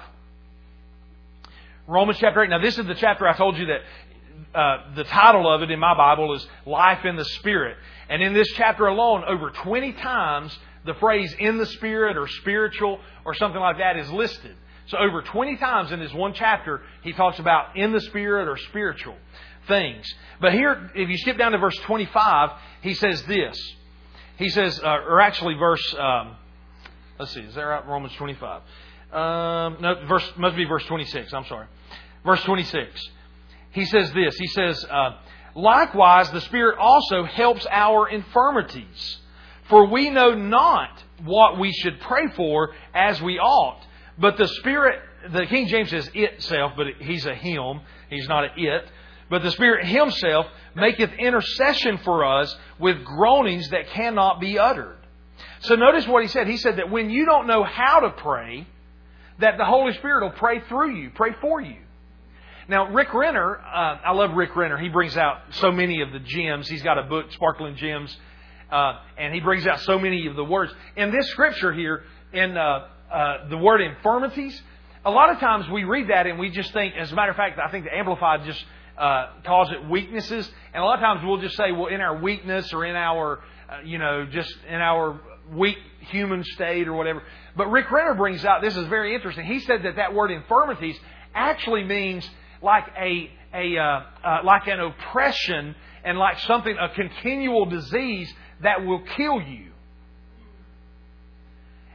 Romans 1.86 2.18
chapter 2.18 2.42
8. 2.42 2.50
Now, 2.50 2.60
this 2.60 2.78
is 2.78 2.86
the 2.86 2.94
chapter 2.94 3.26
I 3.26 3.36
told 3.36 3.56
you 3.56 3.66
that 3.66 4.58
uh, 4.58 4.94
the 4.94 5.04
title 5.04 5.52
of 5.52 5.62
it 5.62 5.70
in 5.70 5.78
my 5.78 5.96
Bible 5.96 6.34
is 6.34 6.46
Life 6.66 7.04
in 7.04 7.16
the 7.16 7.24
Spirit. 7.24 7.76
And 8.08 8.22
in 8.22 8.34
this 8.34 8.48
chapter 8.54 8.86
alone, 8.86 9.24
over 9.26 9.50
20 9.50 9.92
times, 9.94 10.56
the 10.84 10.94
phrase 10.94 11.34
in 11.38 11.56
the 11.56 11.66
Spirit 11.66 12.18
or 12.18 12.28
spiritual 12.28 13.00
or 13.24 13.34
something 13.34 13.60
like 13.60 13.78
that 13.78 13.96
is 13.96 14.10
listed. 14.10 14.56
So, 14.86 14.98
over 14.98 15.22
20 15.22 15.56
times 15.56 15.92
in 15.92 16.00
this 16.00 16.12
one 16.12 16.34
chapter, 16.34 16.82
he 17.02 17.14
talks 17.14 17.38
about 17.38 17.76
in 17.76 17.92
the 17.92 18.00
Spirit 18.00 18.48
or 18.48 18.58
spiritual 18.58 19.16
things. 19.66 20.06
But 20.42 20.52
here, 20.52 20.90
if 20.94 21.08
you 21.08 21.16
skip 21.16 21.38
down 21.38 21.52
to 21.52 21.58
verse 21.58 21.76
25, 21.86 22.50
he 22.82 22.92
says 22.92 23.22
this 23.22 23.58
he 24.36 24.48
says, 24.48 24.80
uh, 24.82 24.88
or 25.08 25.20
actually, 25.20 25.54
verse, 25.54 25.94
um, 25.98 26.36
let's 27.18 27.32
see, 27.32 27.40
is 27.40 27.54
that? 27.54 27.86
Romans 27.86 28.14
25. 28.14 28.62
Um, 29.12 29.76
no, 29.80 30.06
verse, 30.06 30.28
must 30.36 30.56
be 30.56 30.64
verse 30.64 30.84
26. 30.86 31.32
I'm 31.32 31.44
sorry. 31.46 31.66
Verse 32.24 32.42
26. 32.42 33.00
He 33.70 33.84
says 33.84 34.12
this. 34.12 34.36
He 34.36 34.46
says, 34.48 34.84
uh, 34.90 35.16
Likewise, 35.54 36.30
the 36.30 36.40
Spirit 36.40 36.78
also 36.78 37.24
helps 37.24 37.66
our 37.70 38.08
infirmities. 38.08 39.18
For 39.68 39.86
we 39.86 40.10
know 40.10 40.34
not 40.34 41.02
what 41.22 41.58
we 41.58 41.72
should 41.72 42.00
pray 42.00 42.28
for 42.34 42.74
as 42.92 43.22
we 43.22 43.38
ought. 43.38 43.80
But 44.18 44.36
the 44.36 44.48
Spirit, 44.48 45.00
the 45.30 45.46
King 45.46 45.68
James 45.68 45.90
says 45.90 46.10
itself, 46.12 46.72
but 46.76 46.86
he's 46.98 47.24
a 47.26 47.34
him. 47.34 47.80
He's 48.10 48.28
not 48.28 48.44
an 48.44 48.50
it. 48.56 48.88
But 49.30 49.42
the 49.42 49.50
Spirit 49.50 49.86
Himself 49.86 50.46
maketh 50.74 51.12
intercession 51.18 51.98
for 51.98 52.24
us 52.24 52.54
with 52.78 53.04
groanings 53.04 53.70
that 53.70 53.88
cannot 53.88 54.40
be 54.40 54.58
uttered. 54.58 54.98
So 55.60 55.76
notice 55.76 56.06
what 56.06 56.22
He 56.22 56.28
said. 56.28 56.46
He 56.46 56.58
said 56.58 56.76
that 56.76 56.90
when 56.90 57.10
you 57.10 57.24
don't 57.24 57.46
know 57.46 57.64
how 57.64 58.00
to 58.00 58.10
pray, 58.10 58.66
that 59.38 59.56
the 59.58 59.64
Holy 59.64 59.92
Spirit 59.94 60.24
will 60.24 60.38
pray 60.38 60.60
through 60.68 60.96
you, 60.96 61.10
pray 61.14 61.34
for 61.40 61.60
you. 61.60 61.76
Now, 62.68 62.90
Rick 62.90 63.12
Renner, 63.12 63.58
uh, 63.58 63.98
I 64.04 64.12
love 64.12 64.32
Rick 64.32 64.56
Renner. 64.56 64.78
He 64.78 64.88
brings 64.88 65.16
out 65.16 65.40
so 65.50 65.70
many 65.70 66.00
of 66.00 66.12
the 66.12 66.18
gems. 66.18 66.66
He's 66.66 66.82
got 66.82 66.98
a 66.98 67.02
book, 67.02 67.30
Sparkling 67.32 67.76
Gems. 67.76 68.16
Uh, 68.70 68.94
and 69.18 69.34
he 69.34 69.40
brings 69.40 69.66
out 69.66 69.80
so 69.80 69.98
many 69.98 70.26
of 70.26 70.36
the 70.36 70.44
words. 70.44 70.72
In 70.96 71.12
this 71.12 71.28
scripture 71.28 71.72
here, 71.72 72.04
in 72.32 72.56
uh, 72.56 72.86
uh, 73.12 73.48
the 73.48 73.58
word 73.58 73.82
infirmities, 73.82 74.60
a 75.04 75.10
lot 75.10 75.30
of 75.30 75.38
times 75.38 75.68
we 75.68 75.84
read 75.84 76.08
that 76.08 76.26
and 76.26 76.38
we 76.38 76.48
just 76.50 76.72
think, 76.72 76.94
as 76.98 77.12
a 77.12 77.14
matter 77.14 77.30
of 77.30 77.36
fact, 77.36 77.58
I 77.58 77.70
think 77.70 77.84
the 77.84 77.94
Amplified 77.94 78.44
just 78.44 78.64
uh, 78.98 79.26
calls 79.44 79.70
it 79.72 79.88
weaknesses. 79.88 80.50
And 80.72 80.82
a 80.82 80.86
lot 80.86 80.94
of 80.94 81.00
times 81.00 81.20
we'll 81.24 81.40
just 81.40 81.56
say, 81.56 81.72
well, 81.72 81.86
in 81.86 82.00
our 82.00 82.20
weakness 82.20 82.72
or 82.72 82.84
in 82.84 82.96
our, 82.96 83.40
uh, 83.68 83.80
you 83.84 83.98
know, 83.98 84.26
just 84.26 84.54
in 84.68 84.80
our 84.80 85.20
weak 85.52 85.78
human 86.10 86.44
state 86.44 86.88
or 86.88 86.94
whatever. 86.94 87.22
But 87.56 87.70
Rick 87.70 87.90
Renner 87.90 88.14
brings 88.14 88.44
out, 88.44 88.62
this 88.62 88.76
is 88.76 88.86
very 88.88 89.14
interesting. 89.14 89.46
He 89.46 89.60
said 89.60 89.82
that 89.84 89.96
that 89.96 90.14
word 90.14 90.30
infirmities 90.30 90.98
actually 91.34 91.84
means 91.84 92.28
like 92.62 92.84
a, 92.98 93.30
a 93.52 93.76
uh, 93.76 94.00
uh, 94.24 94.38
like 94.44 94.66
an 94.66 94.80
oppression 94.80 95.74
and 96.04 96.18
like 96.18 96.38
something, 96.40 96.76
a 96.78 96.88
continual 96.94 97.66
disease 97.66 98.32
that 98.62 98.84
will 98.84 99.02
kill 99.16 99.40
you. 99.40 99.73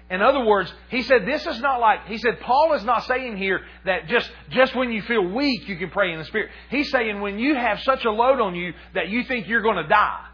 In 0.09 0.23
other 0.23 0.43
words, 0.43 0.73
he 0.89 1.03
said 1.03 1.25
this 1.25 1.45
is 1.45 1.59
not 1.61 1.79
like, 1.79 2.07
he 2.07 2.17
said 2.17 2.39
Paul 2.39 2.73
is 2.73 2.83
not 2.83 3.03
saying 3.05 3.37
here 3.37 3.61
that 3.85 4.07
just, 4.07 4.29
just 4.49 4.75
when 4.75 4.91
you 4.91 5.03
feel 5.03 5.23
weak 5.23 5.67
you 5.67 5.77
can 5.77 5.91
pray 5.91 6.11
in 6.11 6.17
the 6.17 6.25
Spirit. 6.25 6.49
He's 6.69 6.89
saying 6.89 7.21
when 7.21 7.37
you 7.37 7.55
have 7.55 7.79
such 7.81 8.05
a 8.05 8.11
load 8.11 8.39
on 8.39 8.55
you 8.55 8.73
that 8.95 9.09
you 9.09 9.23
think 9.23 9.47
you're 9.47 9.61
going 9.61 9.77
to 9.77 9.87
die, 9.87 10.25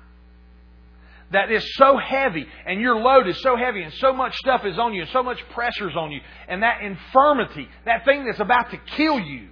that 1.31 1.51
is 1.51 1.75
so 1.75 1.97
heavy 1.97 2.45
and 2.65 2.79
your 2.79 2.95
load 2.95 3.27
is 3.27 3.41
so 3.41 3.57
heavy 3.57 3.81
and 3.81 3.93
so 3.95 4.13
much 4.13 4.35
stuff 4.37 4.61
is 4.63 4.79
on 4.79 4.93
you 4.93 5.01
and 5.01 5.11
so 5.11 5.23
much 5.23 5.39
pressure 5.49 5.89
is 5.89 5.95
on 5.97 6.11
you 6.11 6.21
and 6.47 6.63
that 6.63 6.81
infirmity, 6.81 7.67
that 7.85 8.05
thing 8.05 8.25
that's 8.25 8.39
about 8.39 8.71
to 8.71 8.77
kill 8.95 9.19
you. 9.19 9.49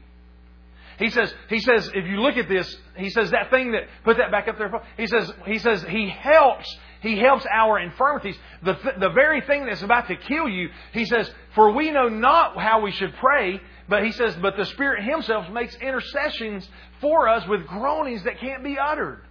He 0.99 1.09
says, 1.09 1.33
he 1.49 1.59
says, 1.59 1.89
if 1.93 2.05
you 2.05 2.21
look 2.21 2.37
at 2.37 2.47
this, 2.47 2.77
he 2.95 3.09
says 3.09 3.31
that 3.31 3.49
thing 3.49 3.71
that, 3.71 3.83
put 4.03 4.17
that 4.17 4.31
back 4.31 4.47
up 4.47 4.57
there. 4.57 4.71
He 4.95 5.07
says, 5.07 5.31
he 5.45 5.57
says, 5.57 5.83
he 5.89 6.07
helps 6.07 6.77
he 7.03 7.17
helps 7.17 7.45
our 7.51 7.79
infirmities. 7.79 8.37
The, 8.63 8.75
th- 8.75 8.95
the 8.97 9.09
very 9.09 9.41
thing 9.41 9.65
that's 9.65 9.81
about 9.81 10.07
to 10.07 10.15
kill 10.15 10.47
you, 10.47 10.69
he 10.93 11.03
says, 11.03 11.29
For 11.53 11.71
we 11.73 11.91
know 11.91 12.07
not 12.07 12.57
how 12.57 12.79
we 12.79 12.91
should 12.91 13.13
pray, 13.17 13.59
but 13.89 14.05
he 14.05 14.13
says, 14.13 14.35
But 14.41 14.55
the 14.55 14.65
Spirit 14.65 15.03
Himself 15.03 15.51
makes 15.51 15.75
intercessions 15.75 16.67
for 17.01 17.27
us 17.27 17.45
with 17.45 17.67
groanings 17.67 18.23
that 18.23 18.39
can't 18.39 18.63
be 18.63 18.77
uttered. 18.79 19.21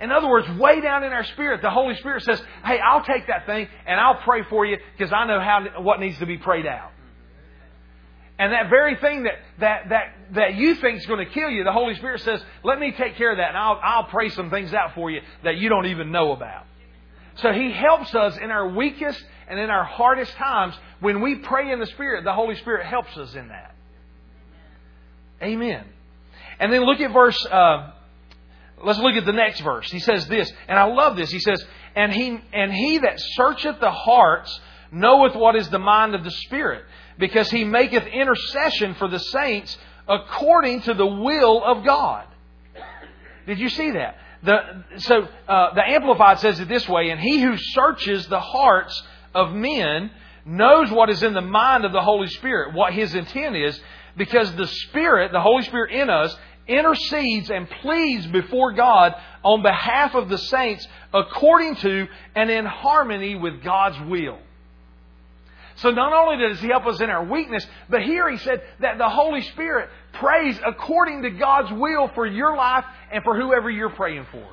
In 0.00 0.10
other 0.10 0.28
words, 0.28 0.48
way 0.58 0.80
down 0.80 1.04
in 1.04 1.12
our 1.12 1.22
spirit, 1.22 1.62
the 1.62 1.70
Holy 1.70 1.94
Spirit 1.94 2.24
says, 2.24 2.42
Hey, 2.64 2.80
I'll 2.80 3.04
take 3.04 3.28
that 3.28 3.46
thing 3.46 3.68
and 3.86 4.00
I'll 4.00 4.20
pray 4.22 4.42
for 4.50 4.66
you 4.66 4.76
because 4.98 5.12
I 5.12 5.26
know 5.26 5.38
how, 5.38 5.80
what 5.80 6.00
needs 6.00 6.18
to 6.18 6.26
be 6.26 6.38
prayed 6.38 6.66
out. 6.66 6.90
And 8.38 8.52
that 8.52 8.68
very 8.68 8.96
thing 8.96 9.24
that, 9.24 9.34
that, 9.60 9.88
that, 9.90 10.14
that 10.32 10.54
you 10.54 10.74
think 10.74 10.98
is 10.98 11.06
going 11.06 11.24
to 11.24 11.32
kill 11.32 11.50
you, 11.50 11.62
the 11.62 11.72
Holy 11.72 11.94
Spirit 11.94 12.20
says, 12.20 12.42
let 12.64 12.80
me 12.80 12.90
take 12.90 13.16
care 13.16 13.30
of 13.30 13.38
that 13.38 13.50
and 13.50 13.56
I'll, 13.56 13.78
I'll 13.82 14.04
pray 14.04 14.28
some 14.28 14.50
things 14.50 14.74
out 14.74 14.94
for 14.94 15.10
you 15.10 15.20
that 15.44 15.56
you 15.56 15.68
don't 15.68 15.86
even 15.86 16.10
know 16.10 16.32
about. 16.32 16.66
So 17.36 17.52
He 17.52 17.70
helps 17.72 18.14
us 18.14 18.36
in 18.36 18.50
our 18.50 18.68
weakest 18.68 19.24
and 19.48 19.58
in 19.58 19.70
our 19.70 19.84
hardest 19.84 20.32
times. 20.32 20.74
When 20.98 21.20
we 21.20 21.36
pray 21.36 21.70
in 21.70 21.78
the 21.78 21.86
Spirit, 21.86 22.24
the 22.24 22.32
Holy 22.32 22.56
Spirit 22.56 22.86
helps 22.86 23.16
us 23.16 23.34
in 23.34 23.48
that. 23.48 23.74
Amen. 25.40 25.84
And 26.58 26.72
then 26.72 26.84
look 26.84 27.00
at 27.00 27.12
verse, 27.12 27.38
uh, 27.46 27.92
let's 28.82 28.98
look 28.98 29.14
at 29.14 29.24
the 29.24 29.32
next 29.32 29.60
verse. 29.60 29.90
He 29.90 30.00
says 30.00 30.26
this, 30.26 30.52
and 30.66 30.76
I 30.76 30.84
love 30.84 31.16
this. 31.16 31.30
He 31.30 31.40
says, 31.40 31.64
and 31.94 32.12
he, 32.12 32.40
and 32.52 32.72
he 32.72 32.98
that 32.98 33.20
searcheth 33.20 33.78
the 33.78 33.92
hearts 33.92 34.60
knoweth 34.90 35.36
what 35.36 35.54
is 35.54 35.68
the 35.70 35.78
mind 35.78 36.14
of 36.14 36.24
the 36.24 36.30
Spirit 36.30 36.84
because 37.18 37.50
he 37.50 37.64
maketh 37.64 38.06
intercession 38.06 38.94
for 38.94 39.08
the 39.08 39.18
saints 39.18 39.76
according 40.08 40.82
to 40.82 40.94
the 40.94 41.06
will 41.06 41.62
of 41.64 41.84
God. 41.84 42.26
Did 43.46 43.58
you 43.58 43.68
see 43.68 43.92
that? 43.92 44.16
The, 44.42 44.84
so 44.98 45.28
uh, 45.48 45.74
the 45.74 45.82
Amplified 45.86 46.38
says 46.40 46.60
it 46.60 46.68
this 46.68 46.88
way, 46.88 47.10
and 47.10 47.20
he 47.20 47.40
who 47.40 47.56
searches 47.56 48.26
the 48.26 48.40
hearts 48.40 49.02
of 49.34 49.52
men 49.52 50.10
knows 50.44 50.90
what 50.90 51.08
is 51.08 51.22
in 51.22 51.32
the 51.32 51.40
mind 51.40 51.84
of 51.84 51.92
the 51.92 52.02
Holy 52.02 52.28
Spirit, 52.28 52.74
what 52.74 52.92
his 52.92 53.14
intent 53.14 53.56
is, 53.56 53.80
because 54.16 54.54
the 54.54 54.66
Spirit, 54.66 55.32
the 55.32 55.40
Holy 55.40 55.62
Spirit 55.62 55.92
in 55.92 56.10
us, 56.10 56.36
intercedes 56.66 57.50
and 57.50 57.68
pleads 57.68 58.26
before 58.26 58.72
God 58.72 59.14
on 59.42 59.62
behalf 59.62 60.14
of 60.14 60.28
the 60.28 60.38
saints 60.38 60.86
according 61.12 61.76
to 61.76 62.06
and 62.34 62.50
in 62.50 62.64
harmony 62.64 63.34
with 63.34 63.62
God's 63.62 64.00
will. 64.08 64.38
So 65.76 65.90
not 65.90 66.12
only 66.12 66.48
does 66.48 66.60
He 66.60 66.68
help 66.68 66.86
us 66.86 67.00
in 67.00 67.10
our 67.10 67.24
weakness, 67.24 67.66
but 67.88 68.02
here 68.02 68.30
He 68.30 68.38
said 68.38 68.62
that 68.80 68.98
the 68.98 69.08
Holy 69.08 69.42
Spirit 69.42 69.88
prays 70.12 70.58
according 70.64 71.22
to 71.22 71.30
God's 71.30 71.72
will 71.72 72.08
for 72.14 72.26
your 72.26 72.56
life 72.56 72.84
and 73.12 73.22
for 73.24 73.38
whoever 73.38 73.70
you're 73.70 73.90
praying 73.90 74.26
for. 74.30 74.48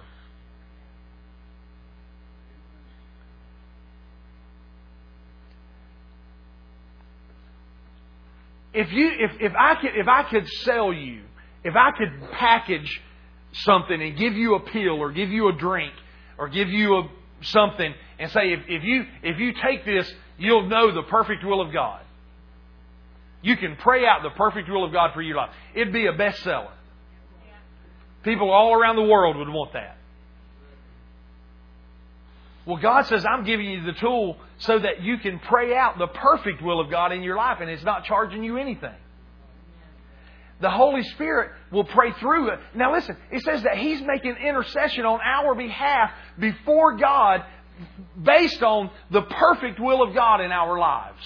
If 8.73 8.91
you 8.93 9.11
if, 9.19 9.31
if 9.39 9.53
I 9.59 9.75
could 9.75 9.91
if 9.95 10.07
I 10.07 10.23
could 10.23 10.47
sell 10.63 10.93
you, 10.93 11.23
if 11.63 11.75
I 11.75 11.91
could 11.91 12.31
package 12.31 13.01
something 13.53 14.01
and 14.01 14.17
give 14.17 14.33
you 14.33 14.55
a 14.55 14.61
pill 14.61 14.99
or 15.01 15.11
give 15.11 15.29
you 15.29 15.49
a 15.49 15.53
drink 15.53 15.93
or 16.37 16.47
give 16.47 16.69
you 16.69 16.95
a 16.95 17.09
something 17.41 17.93
and 18.21 18.31
say 18.31 18.53
if, 18.53 18.59
if 18.67 18.83
you 18.83 19.05
if 19.23 19.39
you 19.39 19.53
take 19.61 19.83
this 19.85 20.11
you'll 20.37 20.67
know 20.67 20.93
the 20.93 21.03
perfect 21.03 21.45
will 21.45 21.61
of 21.61 21.71
God. 21.71 22.01
You 23.43 23.57
can 23.57 23.75
pray 23.75 24.05
out 24.05 24.23
the 24.23 24.29
perfect 24.31 24.69
will 24.69 24.83
of 24.83 24.91
God 24.91 25.11
for 25.13 25.21
your 25.21 25.37
life. 25.37 25.51
It'd 25.73 25.93
be 25.93 26.07
a 26.07 26.13
bestseller. 26.13 26.71
People 28.23 28.51
all 28.51 28.73
around 28.73 28.97
the 28.97 29.03
world 29.03 29.37
would 29.37 29.49
want 29.49 29.73
that. 29.73 29.97
Well, 32.65 32.77
God 32.77 33.07
says, 33.07 33.25
I'm 33.25 33.43
giving 33.43 33.67
you 33.67 33.83
the 33.83 33.93
tool 33.93 34.37
so 34.59 34.77
that 34.77 35.01
you 35.01 35.17
can 35.17 35.39
pray 35.39 35.75
out 35.75 35.97
the 35.97 36.07
perfect 36.07 36.61
will 36.61 36.79
of 36.79 36.91
God 36.91 37.11
in 37.11 37.23
your 37.23 37.35
life, 37.35 37.57
and 37.59 37.69
it's 37.69 37.83
not 37.83 38.05
charging 38.05 38.43
you 38.43 38.57
anything. 38.57 38.93
The 40.59 40.69
Holy 40.69 41.01
Spirit 41.01 41.51
will 41.71 41.83
pray 41.83 42.13
through 42.19 42.49
it. 42.49 42.59
Now, 42.75 42.93
listen, 42.93 43.17
it 43.31 43.41
says 43.41 43.63
that 43.63 43.77
He's 43.77 43.99
making 44.03 44.35
intercession 44.35 45.05
on 45.05 45.19
our 45.21 45.55
behalf 45.55 46.11
before 46.37 46.97
God 46.97 47.43
based 48.21 48.61
on 48.63 48.89
the 49.09 49.21
perfect 49.21 49.79
will 49.79 50.01
of 50.03 50.13
God 50.13 50.41
in 50.41 50.51
our 50.51 50.77
lives. 50.77 51.23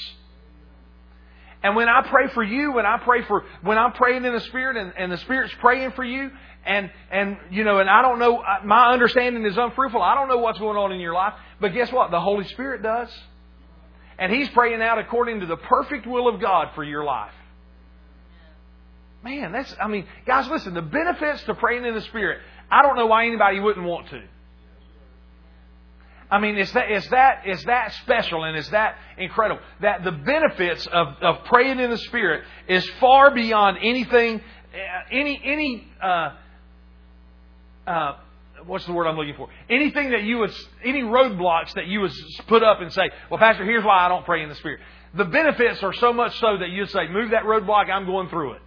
And 1.64 1.76
when 1.76 1.90
I 1.90 2.02
pray 2.08 2.28
for 2.34 2.44
you, 2.44 2.74
when 2.74 2.86
I 2.86 3.00
pray 3.00 3.24
for, 3.24 3.44
when 3.62 3.78
I'm 3.78 3.94
praying 3.94 4.24
in 4.24 4.34
the 4.34 4.40
Spirit 4.40 4.78
and, 4.78 4.94
and 4.98 5.12
the 5.12 5.18
Spirit's 5.18 5.54
praying 5.60 5.94
for 5.94 6.04
you, 6.04 6.30
and, 6.66 6.92
and, 7.12 7.38
you 7.52 7.64
know, 7.64 7.80
and 7.80 7.90
I 7.90 8.02
don't 8.02 8.20
know, 8.20 8.38
uh, 8.38 8.60
my 8.64 8.92
understanding 8.92 9.46
is 9.46 9.58
unfruitful. 9.58 10.02
I 10.02 10.16
don't 10.16 10.28
know 10.28 10.38
what's 10.38 10.60
going 10.60 10.78
on 10.78 10.92
in 10.92 11.00
your 11.00 11.14
life. 11.14 11.34
But 11.60 11.74
guess 11.74 11.92
what? 11.92 12.12
The 12.12 12.20
Holy 12.20 12.46
Spirit 12.50 12.84
does. 12.84 13.10
And 14.18 14.32
He's 14.32 14.50
praying 14.50 14.82
out 14.82 14.98
according 14.98 15.42
to 15.42 15.46
the 15.46 15.58
perfect 15.58 16.08
will 16.08 16.28
of 16.28 16.40
God 16.40 16.70
for 16.76 16.84
your 16.84 17.04
life. 17.04 17.34
Man, 19.24 19.52
that's, 19.52 19.74
I 19.82 19.88
mean, 19.88 20.06
guys, 20.26 20.48
listen, 20.48 20.76
the 20.76 20.84
benefits 20.84 21.44
to 21.46 21.56
praying 21.56 21.86
in 21.86 21.96
the 21.96 22.02
Spirit, 22.02 22.42
I 22.70 22.84
don't 22.84 22.96
know 22.96 23.08
why 23.08 23.26
anybody 23.26 23.60
wouldn't 23.60 23.86
want 23.86 24.10
to. 24.10 24.22
I 26.30 26.40
mean, 26.40 26.58
is 26.58 26.72
that, 26.72 26.86
it's 26.90 27.08
that, 27.10 27.94
special 28.02 28.44
and 28.46 28.58
is 28.58 28.70
that 28.72 28.98
incredible 29.18 29.62
that 29.82 30.04
the 30.04 30.12
benefits 30.12 30.88
of, 30.88 31.08
of 31.22 31.46
praying 31.46 31.80
in 31.80 31.92
the 31.92 31.98
Spirit 31.98 32.44
is 32.68 32.88
far 33.00 33.34
beyond 33.34 33.78
anything, 33.82 34.42
uh, 34.42 34.78
any, 35.12 35.40
any, 35.44 35.88
uh, 36.02 36.30
uh, 37.86 38.18
what's 38.66 38.86
the 38.86 38.94
word 38.94 39.08
I'm 39.08 39.16
looking 39.16 39.36
for? 39.36 39.50
Anything 39.70 40.12
that 40.12 40.24
you 40.24 40.40
would, 40.40 40.54
any 40.84 41.04
roadblocks 41.04 41.74
that 41.76 41.86
you 41.86 42.02
would 42.02 42.12
put 42.48 42.64
up 42.64 42.82
and 42.82 42.92
say, 42.92 43.12
well, 43.30 43.40
Pastor, 43.40 43.64
here's 43.64 43.84
why 43.84 44.06
I 44.06 44.10
don't 44.10 44.26
pray 44.26 44.42
in 44.42 44.50
the 44.50 44.56
Spirit. 44.56 44.80
The 45.14 45.26
benefits 45.26 45.84
are 45.84 45.94
so 45.94 46.12
much 46.12 46.38
so 46.40 46.58
that 46.58 46.70
you'd 46.70 46.90
say, 46.90 47.08
move 47.08 47.32
that 47.32 47.44
roadblock, 47.44 47.90
I'm 47.90 48.06
going 48.06 48.30
through 48.30 48.54
it. 48.54 48.62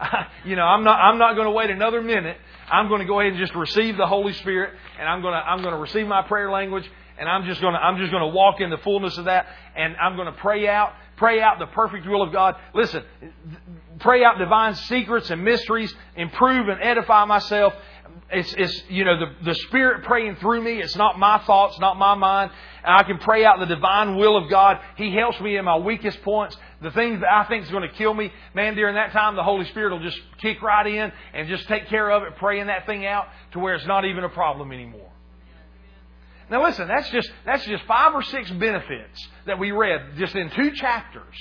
you 0.44 0.56
know, 0.56 0.64
I'm 0.64 0.84
not, 0.84 0.98
I'm 0.98 1.18
not 1.18 1.34
going 1.34 1.46
to 1.46 1.52
wait 1.52 1.70
another 1.70 2.02
minute. 2.02 2.36
I'm 2.70 2.88
going 2.88 3.00
to 3.00 3.06
go 3.06 3.20
ahead 3.20 3.32
and 3.32 3.40
just 3.40 3.54
receive 3.54 3.96
the 3.96 4.06
Holy 4.06 4.32
Spirit 4.34 4.74
and 4.98 5.08
I'm 5.08 5.22
going 5.22 5.34
to, 5.34 5.38
I'm 5.38 5.62
going 5.62 5.74
to 5.74 5.80
receive 5.80 6.06
my 6.06 6.22
prayer 6.22 6.50
language 6.50 6.88
and 7.18 7.28
I'm 7.28 7.44
just 7.44 7.60
going 7.60 7.74
to, 7.74 7.78
I'm 7.78 7.98
just 7.98 8.10
going 8.10 8.22
to 8.22 8.34
walk 8.34 8.60
in 8.60 8.70
the 8.70 8.78
fullness 8.78 9.16
of 9.18 9.26
that 9.26 9.46
and 9.74 9.96
I'm 9.96 10.16
going 10.16 10.26
to 10.26 10.38
pray 10.40 10.68
out, 10.68 10.92
pray 11.16 11.40
out 11.40 11.58
the 11.58 11.66
perfect 11.66 12.06
will 12.06 12.22
of 12.22 12.32
God. 12.32 12.56
Listen, 12.74 13.04
pray 14.00 14.24
out 14.24 14.38
divine 14.38 14.74
secrets 14.74 15.30
and 15.30 15.44
mysteries, 15.44 15.94
improve 16.16 16.68
and 16.68 16.82
edify 16.82 17.24
myself 17.24 17.74
it's, 18.30 18.52
it's 18.54 18.82
you 18.88 19.04
know 19.04 19.18
the, 19.18 19.44
the 19.44 19.54
Spirit 19.54 20.04
praying 20.04 20.36
through 20.36 20.62
me. 20.62 20.80
It's 20.80 20.96
not 20.96 21.18
my 21.18 21.38
thoughts, 21.44 21.78
not 21.78 21.96
my 21.96 22.14
mind. 22.14 22.50
I 22.84 23.02
can 23.02 23.18
pray 23.18 23.44
out 23.44 23.58
the 23.58 23.66
divine 23.66 24.16
will 24.16 24.36
of 24.36 24.48
God. 24.48 24.78
He 24.96 25.14
helps 25.14 25.40
me 25.40 25.56
in 25.56 25.64
my 25.64 25.76
weakest 25.76 26.22
points. 26.22 26.56
The 26.82 26.90
things 26.90 27.20
that 27.20 27.32
I 27.32 27.44
think 27.44 27.64
is 27.64 27.70
going 27.70 27.88
to 27.88 27.94
kill 27.94 28.12
me, 28.12 28.30
man, 28.54 28.74
during 28.74 28.96
that 28.96 29.12
time, 29.12 29.34
the 29.34 29.42
Holy 29.42 29.64
Spirit 29.66 29.92
will 29.92 30.02
just 30.02 30.20
kick 30.42 30.60
right 30.60 30.86
in 30.86 31.12
and 31.32 31.48
just 31.48 31.66
take 31.68 31.88
care 31.88 32.10
of 32.10 32.22
it, 32.24 32.36
praying 32.36 32.66
that 32.66 32.86
thing 32.86 33.06
out 33.06 33.28
to 33.52 33.58
where 33.58 33.74
it's 33.74 33.86
not 33.86 34.04
even 34.04 34.24
a 34.24 34.28
problem 34.28 34.72
anymore. 34.72 35.10
Now 36.50 36.64
listen, 36.64 36.86
that's 36.86 37.10
just, 37.10 37.30
that's 37.44 37.64
just 37.64 37.84
five 37.84 38.14
or 38.14 38.22
six 38.22 38.50
benefits 38.50 39.28
that 39.46 39.58
we 39.58 39.72
read 39.72 40.16
just 40.16 40.34
in 40.34 40.50
two 40.50 40.72
chapters. 40.72 41.34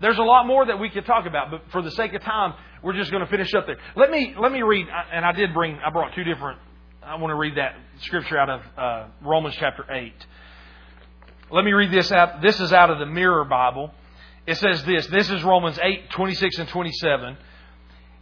There's 0.00 0.18
a 0.18 0.22
lot 0.22 0.46
more 0.46 0.66
that 0.66 0.80
we 0.80 0.90
could 0.90 1.06
talk 1.06 1.26
about, 1.26 1.50
but 1.50 1.70
for 1.70 1.80
the 1.80 1.92
sake 1.92 2.12
of 2.14 2.22
time, 2.22 2.54
we're 2.82 2.94
just 2.94 3.12
going 3.12 3.22
to 3.22 3.30
finish 3.30 3.54
up 3.54 3.66
there. 3.66 3.78
Let 3.94 4.10
me 4.10 4.34
let 4.36 4.50
me 4.50 4.62
read, 4.62 4.88
and 5.12 5.24
I 5.24 5.30
did 5.30 5.54
bring 5.54 5.78
I 5.78 5.90
brought 5.90 6.12
two 6.16 6.24
different 6.24 6.58
I 7.04 7.16
want 7.16 7.30
to 7.30 7.34
read 7.34 7.56
that 7.56 7.74
scripture 8.02 8.38
out 8.38 8.48
of 8.48 8.60
uh, 8.78 9.06
Romans 9.22 9.56
chapter 9.58 9.84
8. 9.90 10.12
Let 11.50 11.64
me 11.64 11.72
read 11.72 11.92
this 11.92 12.12
out. 12.12 12.40
This 12.42 12.60
is 12.60 12.72
out 12.72 12.90
of 12.90 13.00
the 13.00 13.06
Mirror 13.06 13.44
Bible. 13.46 13.90
It 14.46 14.56
says 14.56 14.84
this. 14.84 15.06
This 15.06 15.30
is 15.30 15.42
Romans 15.44 15.78
8, 15.80 16.10
26 16.10 16.58
and 16.58 16.68
27. 16.68 17.36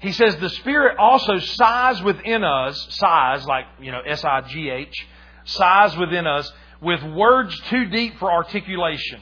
He 0.01 0.13
says, 0.13 0.37
The 0.37 0.51
Spirit 0.51 0.97
also 0.99 1.39
sighs 1.39 2.03
within 2.03 2.45
us, 2.45 2.87
sighs, 2.91 3.47
like, 3.47 3.67
you 3.81 3.91
know, 3.93 4.01
S 4.01 4.25
I 4.25 4.43
G 4.43 4.71
H, 4.71 5.07
sighs 5.45 5.97
within 5.97 6.27
us 6.27 6.51
with 6.81 7.03
words 7.03 7.59
too 7.69 7.87
deep 7.87 8.19
for 8.19 8.31
articulation, 8.33 9.21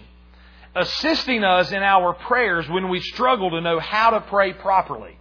assisting 0.75 1.43
us 1.43 1.73
in 1.73 1.83
our 1.83 2.15
prayers 2.15 2.69
when 2.69 2.89
we 2.89 3.01
struggle 3.01 3.51
to 3.51 3.61
know 3.61 3.81
how 3.81 4.11
to 4.11 4.21
pray 4.23 4.53
properly. 4.53 5.17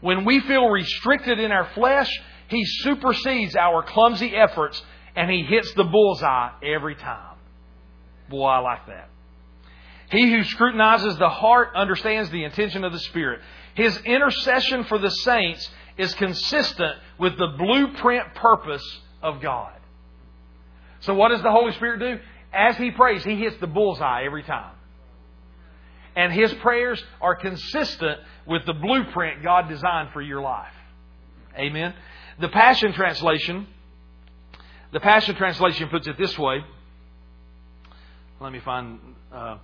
When 0.00 0.24
we 0.24 0.40
feel 0.40 0.68
restricted 0.68 1.38
in 1.38 1.52
our 1.52 1.68
flesh, 1.74 2.10
He 2.48 2.64
supersedes 2.64 3.54
our 3.56 3.82
clumsy 3.82 4.34
efforts 4.34 4.82
and 5.14 5.30
He 5.30 5.44
hits 5.44 5.72
the 5.74 5.84
bullseye 5.84 6.50
every 6.62 6.94
time. 6.94 7.36
Boy, 8.30 8.46
I 8.46 8.58
like 8.58 8.86
that. 8.86 9.08
He 10.12 10.30
who 10.30 10.44
scrutinizes 10.44 11.16
the 11.16 11.30
heart 11.30 11.70
understands 11.74 12.28
the 12.30 12.44
intention 12.44 12.84
of 12.84 12.92
the 12.92 12.98
Spirit. 12.98 13.40
His 13.74 13.96
intercession 14.04 14.84
for 14.84 14.98
the 14.98 15.08
saints 15.08 15.68
is 15.96 16.12
consistent 16.14 16.96
with 17.18 17.38
the 17.38 17.46
blueprint 17.58 18.34
purpose 18.34 18.84
of 19.22 19.40
God. 19.40 19.72
So, 21.00 21.14
what 21.14 21.30
does 21.30 21.42
the 21.42 21.50
Holy 21.50 21.72
Spirit 21.72 22.00
do? 22.00 22.20
As 22.52 22.76
He 22.76 22.90
prays, 22.90 23.24
He 23.24 23.36
hits 23.36 23.56
the 23.58 23.66
bullseye 23.66 24.24
every 24.26 24.42
time. 24.42 24.74
And 26.14 26.30
His 26.30 26.52
prayers 26.54 27.02
are 27.22 27.34
consistent 27.34 28.20
with 28.46 28.66
the 28.66 28.74
blueprint 28.74 29.42
God 29.42 29.70
designed 29.70 30.10
for 30.12 30.20
your 30.20 30.42
life. 30.42 30.74
Amen. 31.56 31.94
The 32.38 32.50
Passion 32.50 32.92
Translation, 32.92 33.66
the 34.92 35.00
Passion 35.00 35.36
Translation 35.36 35.88
puts 35.88 36.06
it 36.06 36.18
this 36.18 36.38
way. 36.38 36.62
Let 38.40 38.52
me 38.52 38.60
find. 38.60 39.00
Uh, 39.32 39.56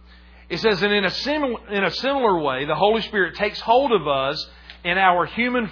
it 0.49 0.59
says, 0.59 0.82
and 0.82 0.92
in 0.92 1.05
a, 1.05 1.70
in 1.70 1.84
a 1.84 1.90
similar 1.90 2.40
way, 2.40 2.64
the 2.64 2.74
Holy 2.74 3.03
Spirit 3.03 3.34
takes 3.34 3.61
hold 3.61 3.92
of 3.92 4.09
us 4.09 4.49
in 4.84 4.96
our 4.96 5.26
human 5.26 5.68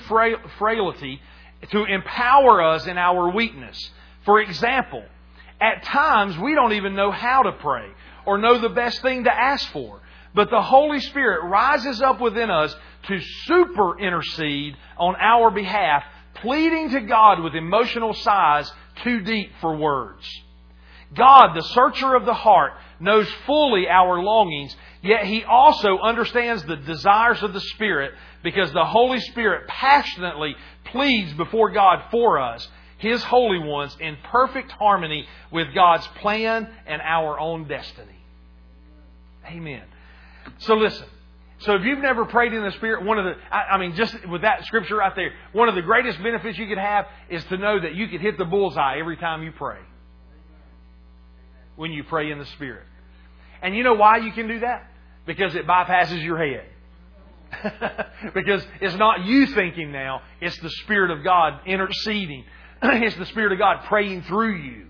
frailty 0.58 1.20
to 1.70 1.84
empower 1.84 2.62
us 2.62 2.86
in 2.86 2.98
our 2.98 3.30
weakness. 3.30 3.90
For 4.24 4.40
example, 4.40 5.04
at 5.60 5.82
times 5.84 6.36
we 6.38 6.54
don't 6.54 6.74
even 6.74 6.94
know 6.94 7.10
how 7.10 7.42
to 7.42 7.52
pray 7.52 7.88
or 8.26 8.36
know 8.36 8.58
the 8.58 8.68
best 8.68 9.00
thing 9.00 9.24
to 9.24 9.32
ask 9.32 9.66
for. 9.70 10.00
But 10.34 10.50
the 10.50 10.60
Holy 10.60 11.00
Spirit 11.00 11.44
rises 11.44 12.02
up 12.02 12.20
within 12.20 12.50
us 12.50 12.74
to 13.08 13.20
super 13.44 13.98
intercede 13.98 14.76
on 14.98 15.16
our 15.16 15.50
behalf, 15.50 16.02
pleading 16.34 16.90
to 16.90 17.00
God 17.00 17.40
with 17.40 17.54
emotional 17.54 18.12
sighs 18.12 18.70
too 19.02 19.20
deep 19.20 19.52
for 19.62 19.74
words. 19.74 20.26
God, 21.14 21.54
the 21.54 21.62
searcher 21.62 22.14
of 22.14 22.24
the 22.26 22.34
heart, 22.34 22.72
knows 22.98 23.28
fully 23.46 23.88
our 23.88 24.22
longings, 24.22 24.74
yet 25.02 25.24
He 25.24 25.44
also 25.44 25.98
understands 25.98 26.64
the 26.64 26.76
desires 26.76 27.42
of 27.42 27.52
the 27.52 27.60
Spirit 27.60 28.12
because 28.42 28.72
the 28.72 28.84
Holy 28.84 29.20
Spirit 29.20 29.68
passionately 29.68 30.56
pleads 30.84 31.32
before 31.34 31.70
God 31.70 32.04
for 32.10 32.40
us, 32.40 32.66
His 32.98 33.22
holy 33.22 33.58
ones, 33.58 33.96
in 34.00 34.16
perfect 34.30 34.72
harmony 34.72 35.26
with 35.52 35.74
God's 35.74 36.06
plan 36.20 36.68
and 36.86 37.00
our 37.02 37.38
own 37.38 37.68
destiny. 37.68 38.24
Amen. 39.46 39.82
So 40.58 40.74
listen. 40.74 41.06
So 41.58 41.74
if 41.74 41.84
you've 41.84 42.00
never 42.00 42.26
prayed 42.26 42.52
in 42.52 42.62
the 42.62 42.72
Spirit, 42.72 43.04
one 43.04 43.18
of 43.18 43.24
the, 43.24 43.32
I, 43.50 43.62
I, 43.74 43.78
mean, 43.78 43.94
just 43.94 44.14
with 44.28 44.42
that 44.42 44.66
scripture 44.66 44.96
right 44.96 45.14
there, 45.16 45.32
one 45.52 45.70
of 45.70 45.74
the 45.74 45.80
greatest 45.80 46.22
benefits 46.22 46.58
you 46.58 46.66
could 46.66 46.76
have 46.76 47.06
is 47.30 47.42
to 47.44 47.56
know 47.56 47.80
that 47.80 47.94
you 47.94 48.08
could 48.08 48.20
hit 48.20 48.36
the 48.36 48.44
bullseye 48.44 48.98
every 48.98 49.16
time 49.16 49.42
you 49.42 49.52
pray 49.52 49.78
when 51.76 51.92
you 51.92 52.04
pray 52.04 52.30
in 52.30 52.38
the 52.38 52.46
Spirit. 52.46 52.84
And 53.62 53.74
you 53.76 53.82
know 53.82 53.94
why 53.94 54.18
you 54.18 54.32
can 54.32 54.48
do 54.48 54.60
that? 54.60 54.90
Because 55.26 55.54
it 55.54 55.66
bypasses 55.66 56.22
your 56.22 56.38
head. 56.38 56.66
because 58.34 58.64
it's 58.80 58.96
not 58.96 59.24
you 59.24 59.46
thinking 59.46 59.92
now, 59.92 60.22
it's 60.40 60.58
the 60.60 60.70
Spirit 60.70 61.10
of 61.10 61.22
God 61.22 61.60
interceding. 61.66 62.44
it's 62.82 63.16
the 63.16 63.26
Spirit 63.26 63.52
of 63.52 63.58
God 63.58 63.84
praying 63.84 64.22
through 64.22 64.56
you. 64.56 64.86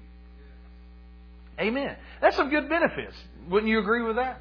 Amen. 1.59 1.97
That's 2.21 2.37
some 2.37 2.51
good 2.51 2.69
benefits. 2.69 3.17
Wouldn't 3.49 3.71
you 3.71 3.79
agree 3.79 4.03
with 4.03 4.17
that? 4.17 4.41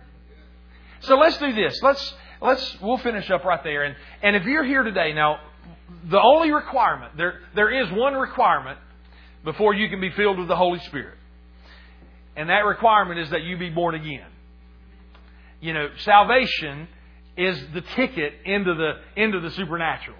So 1.02 1.18
let's 1.18 1.38
do 1.38 1.54
this. 1.54 1.80
Let's 1.82 2.14
let's 2.42 2.78
we'll 2.82 2.98
finish 2.98 3.30
up 3.30 3.46
right 3.46 3.64
there. 3.64 3.84
And 3.84 3.96
and 4.22 4.36
if 4.36 4.44
you're 4.46 4.66
here 4.66 4.84
today, 4.84 5.14
now 5.14 5.40
the 6.10 6.20
only 6.20 6.52
requirement 6.52 7.16
there 7.18 7.42
there 7.54 7.70
is 7.70 7.92
one 7.92 8.16
requirement 8.16 8.80
before 9.44 9.74
you 9.74 9.88
can 9.90 10.02
be 10.02 10.10
filled 10.12 10.40
with 10.40 10.48
the 10.48 10.56
Holy 10.56 10.80
Spirit. 10.80 11.18
And 12.36 12.50
that 12.50 12.66
requirement 12.66 13.20
is 13.20 13.30
that 13.30 13.44
you 13.44 13.58
be 13.58 13.70
born 13.70 13.96
again. 13.96 14.28
You 15.62 15.74
know, 15.74 15.90
salvation 15.98 16.88
is 17.38 17.60
the 17.74 17.82
ticket 17.82 18.34
into 18.46 18.74
the 18.76 19.22
into 19.22 19.40
the 19.40 19.52
supernatural. 19.52 20.18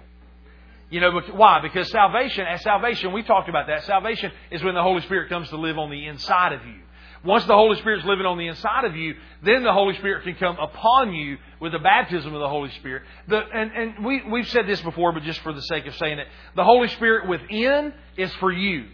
You 0.90 1.00
know, 1.00 1.20
why? 1.32 1.60
Because 1.60 1.90
salvation, 1.90 2.46
as 2.46 2.62
salvation, 2.62 3.12
we 3.12 3.22
talked 3.22 3.48
about 3.48 3.66
that. 3.66 3.84
Salvation 3.84 4.30
is 4.50 4.62
when 4.62 4.74
the 4.74 4.82
Holy 4.82 5.02
Spirit 5.02 5.28
comes 5.28 5.48
to 5.48 5.56
live 5.56 5.78
on 5.78 5.90
the 5.90 6.06
inside 6.06 6.52
of 6.52 6.64
you. 6.64 6.80
Once 7.24 7.44
the 7.46 7.54
Holy 7.54 7.76
Spirit's 7.80 8.04
living 8.04 8.24
on 8.24 8.38
the 8.38 8.46
inside 8.46 8.84
of 8.84 8.94
you, 8.94 9.14
then 9.42 9.64
the 9.64 9.72
Holy 9.72 9.94
Spirit 9.96 10.22
can 10.22 10.36
come 10.36 10.56
upon 10.60 11.12
you 11.12 11.38
with 11.60 11.72
the 11.72 11.78
baptism 11.80 12.32
of 12.32 12.40
the 12.40 12.48
Holy 12.48 12.70
Spirit. 12.70 13.02
The, 13.26 13.38
and 13.38 13.72
and 13.72 14.04
we, 14.04 14.22
we've 14.30 14.48
said 14.48 14.68
this 14.68 14.80
before, 14.80 15.12
but 15.12 15.24
just 15.24 15.40
for 15.40 15.52
the 15.52 15.62
sake 15.62 15.86
of 15.86 15.96
saying 15.96 16.20
it, 16.20 16.28
the 16.54 16.62
Holy 16.62 16.86
Spirit 16.88 17.28
within 17.28 17.92
is 18.16 18.32
for 18.34 18.52
you. 18.52 18.86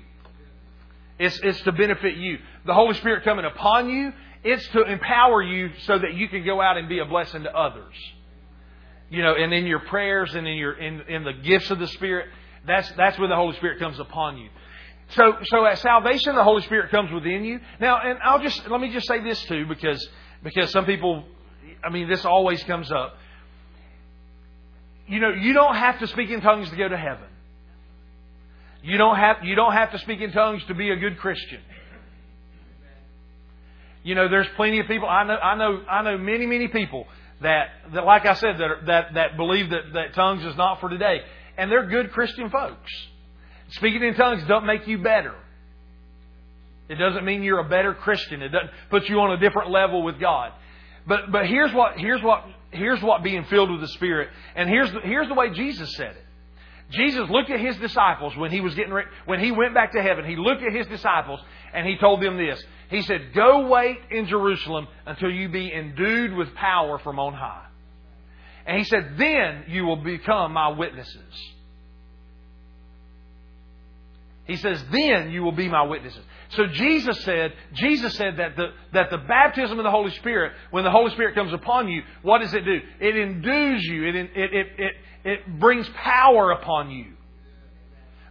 It's, 1.19 1.39
it's 1.43 1.61
to 1.63 1.73
benefit 1.73 2.17
you. 2.17 2.39
The 2.67 2.75
Holy 2.75 2.95
Spirit 2.95 3.25
coming 3.25 3.45
upon 3.45 3.89
you, 3.91 4.13
it's 4.45 4.67
to 4.69 4.83
empower 4.83 5.43
you 5.43 5.71
so 5.85 5.99
that 5.99 6.15
you 6.15 6.29
can 6.29 6.45
go 6.45 6.61
out 6.61 6.77
and 6.77 6.89
be 6.89 6.99
a 6.99 7.05
blessing 7.05 7.45
to 7.45 7.57
others. 7.57 7.95
You 9.11 9.23
know, 9.23 9.35
and 9.35 9.53
in 9.53 9.67
your 9.67 9.81
prayers 9.81 10.35
and 10.35 10.47
in 10.49 10.57
your 10.57 10.73
in, 10.73 11.03
in 11.03 11.25
the 11.25 11.35
gifts 11.35 11.71
of 11.71 11.79
the 11.79 11.87
Spirit, 11.87 12.29
that's 12.67 12.91
that's 12.93 13.19
when 13.19 13.29
the 13.29 13.37
Holy 13.37 13.55
Spirit 13.57 13.79
comes 13.79 14.01
upon 14.01 14.39
you. 14.39 14.49
So 15.11 15.37
so 15.45 15.67
at 15.67 15.79
salvation 15.79 16.35
the 16.35 16.43
Holy 16.43 16.63
Spirit 16.63 16.91
comes 16.91 17.13
within 17.13 17.45
you. 17.45 17.61
Now 17.79 18.01
and 18.01 18.19
I'll 18.25 18.43
just 18.43 18.67
let 18.69 18.81
me 18.81 18.91
just 18.91 19.07
say 19.07 19.23
this 19.23 19.43
too, 19.45 19.67
because 19.67 20.09
because 20.43 20.71
some 20.71 20.87
people 20.87 21.25
I 21.85 21.91
mean 21.91 22.09
this 22.09 22.25
always 22.25 22.63
comes 22.65 22.91
up. 22.91 23.17
You 25.07 25.21
know, 25.21 25.31
you 25.31 25.53
don't 25.53 25.77
have 25.77 25.99
to 25.99 26.07
speak 26.07 26.31
in 26.31 26.41
tongues 26.41 26.71
to 26.71 26.77
go 26.77 26.89
to 26.89 26.97
heaven. 26.97 27.29
You 28.83 28.99
don't 28.99 29.17
have, 29.17 29.45
you 29.45 29.55
don't 29.55 29.73
have 29.73 29.93
to 29.93 29.99
speak 29.99 30.21
in 30.21 30.33
tongues 30.33 30.63
to 30.67 30.75
be 30.75 30.91
a 30.91 30.97
good 30.97 31.19
Christian. 31.19 31.61
You 34.03 34.15
know, 34.17 34.29
there's 34.29 34.49
plenty 34.57 34.81
of 34.81 34.87
people. 34.87 35.09
I 35.09 35.25
know, 35.25 35.37
I 35.37 35.57
know, 35.57 35.83
I 35.89 36.03
know 36.03 36.19
many, 36.19 36.47
many 36.47 36.69
people 36.69 37.07
that, 37.41 37.69
that 37.95 38.05
like 38.05 38.27
I 38.27 38.35
said, 38.35 38.57
that, 38.59 38.87
that, 38.87 39.15
that 39.15 39.37
believe 39.37 39.71
that, 39.71 39.93
that 39.93 40.15
tongues 40.15 40.45
is 40.45 40.57
not 40.57 40.81
for 40.81 40.89
today. 40.89 41.21
And 41.57 41.71
they're 41.71 41.87
good 41.87 42.11
Christian 42.11 42.51
folks. 42.51 42.93
Speaking 43.71 44.03
in 44.03 44.15
tongues 44.15 44.43
don't 44.49 44.67
make 44.67 44.87
you 44.89 44.99
better. 44.99 45.35
It 46.89 46.97
doesn't 46.97 47.25
mean 47.25 47.43
you're 47.43 47.61
a 47.61 47.69
better 47.69 47.95
Christian. 47.95 48.43
It 48.43 48.49
doesn't 48.49 48.71
put 48.91 49.09
you 49.09 49.21
on 49.21 49.33
a 49.33 49.39
different 49.39 49.71
level 49.71 50.03
with 50.03 50.19
God. 50.19 50.53
But, 51.07 51.31
but 51.31 51.47
here's 51.47 51.73
what, 51.73 51.97
here's 51.97 52.23
what, 52.23 52.45
here's 52.71 53.03
what 53.03 53.23
being 53.23 53.45
filled 53.45 53.71
with 53.71 53.81
the 53.81 53.89
Spirit, 53.89 54.29
and 54.55 54.69
here's 54.69 54.93
the, 54.93 55.01
here's 55.01 55.29
the 55.29 55.35
way 55.35 55.51
Jesus 55.51 55.95
said 55.97 56.17
it. 56.17 56.25
Jesus 56.91 57.29
looked 57.31 57.51
at 57.51 57.61
his 57.61 57.77
disciples 57.79 58.37
when 58.37 58.51
he 58.51 58.61
was 58.61 58.75
getting 58.75 58.93
ready, 58.93 59.09
when 59.25 59.41
he 59.41 59.51
went 59.51 59.75
back 59.75 59.93
to 59.93 60.03
heaven. 60.03 60.25
He 60.25 60.37
looked 60.37 60.63
at 60.63 60.75
his 60.75 60.87
disciples 60.87 61.41
and 61.73 61.87
he 61.87 61.97
told 61.97 62.23
them 62.23 62.37
this. 62.37 62.63
He 62.91 63.03
said, 63.03 63.33
Go 63.35 63.69
wait 63.69 63.99
in 64.11 64.27
Jerusalem 64.27 64.87
until 65.07 65.31
you 65.31 65.49
be 65.49 65.73
endued 65.73 66.35
with 66.35 66.55
power 66.55 66.99
from 66.99 67.19
on 67.19 67.33
high. 67.33 67.67
And 68.67 68.79
he 68.79 68.85
said, 68.85 69.15
Then 69.17 69.65
you 69.69 69.85
will 69.85 69.97
become 69.97 70.53
my 70.53 70.69
witnesses. 70.69 71.53
He 74.45 74.57
says, 74.57 74.85
Then 74.91 75.31
you 75.31 75.43
will 75.43 75.53
be 75.53 75.69
my 75.69 75.83
witnesses. 75.85 76.23
So 76.51 76.67
Jesus 76.67 77.19
said, 77.25 77.55
Jesus 77.73 78.15
said 78.15 78.37
that 78.37 78.57
the, 78.57 78.67
that 78.93 79.11
the 79.11 79.19
baptism 79.19 79.79
of 79.79 79.85
the 79.85 79.91
Holy 79.91 80.11
Spirit, 80.11 80.53
when 80.71 80.85
the 80.85 80.91
Holy 80.91 81.11
Spirit 81.13 81.35
comes 81.35 81.53
upon 81.53 81.89
you, 81.89 82.03
what 82.21 82.41
does 82.41 82.53
it 82.53 82.65
do? 82.65 82.79
It 83.01 83.17
endues 83.17 83.83
you. 83.85 84.05
It, 84.09 84.17
it, 84.17 84.31
it, 84.35 84.93
it 85.25 85.61
brings 85.61 85.89
power 85.91 86.51
upon 86.51 86.91
you. 86.91 87.13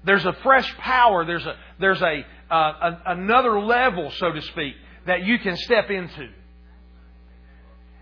There's 0.03 0.25
a 0.25 0.33
fresh 0.43 0.73
power. 0.77 1.25
There's 1.25 1.45
a, 1.45 1.55
there's 1.79 2.01
a, 2.01 2.25
uh, 2.49 2.55
a, 2.55 3.01
another 3.07 3.59
level, 3.61 4.11
so 4.17 4.31
to 4.31 4.41
speak, 4.41 4.75
that 5.05 5.23
you 5.23 5.39
can 5.39 5.55
step 5.57 5.89
into. 5.89 6.29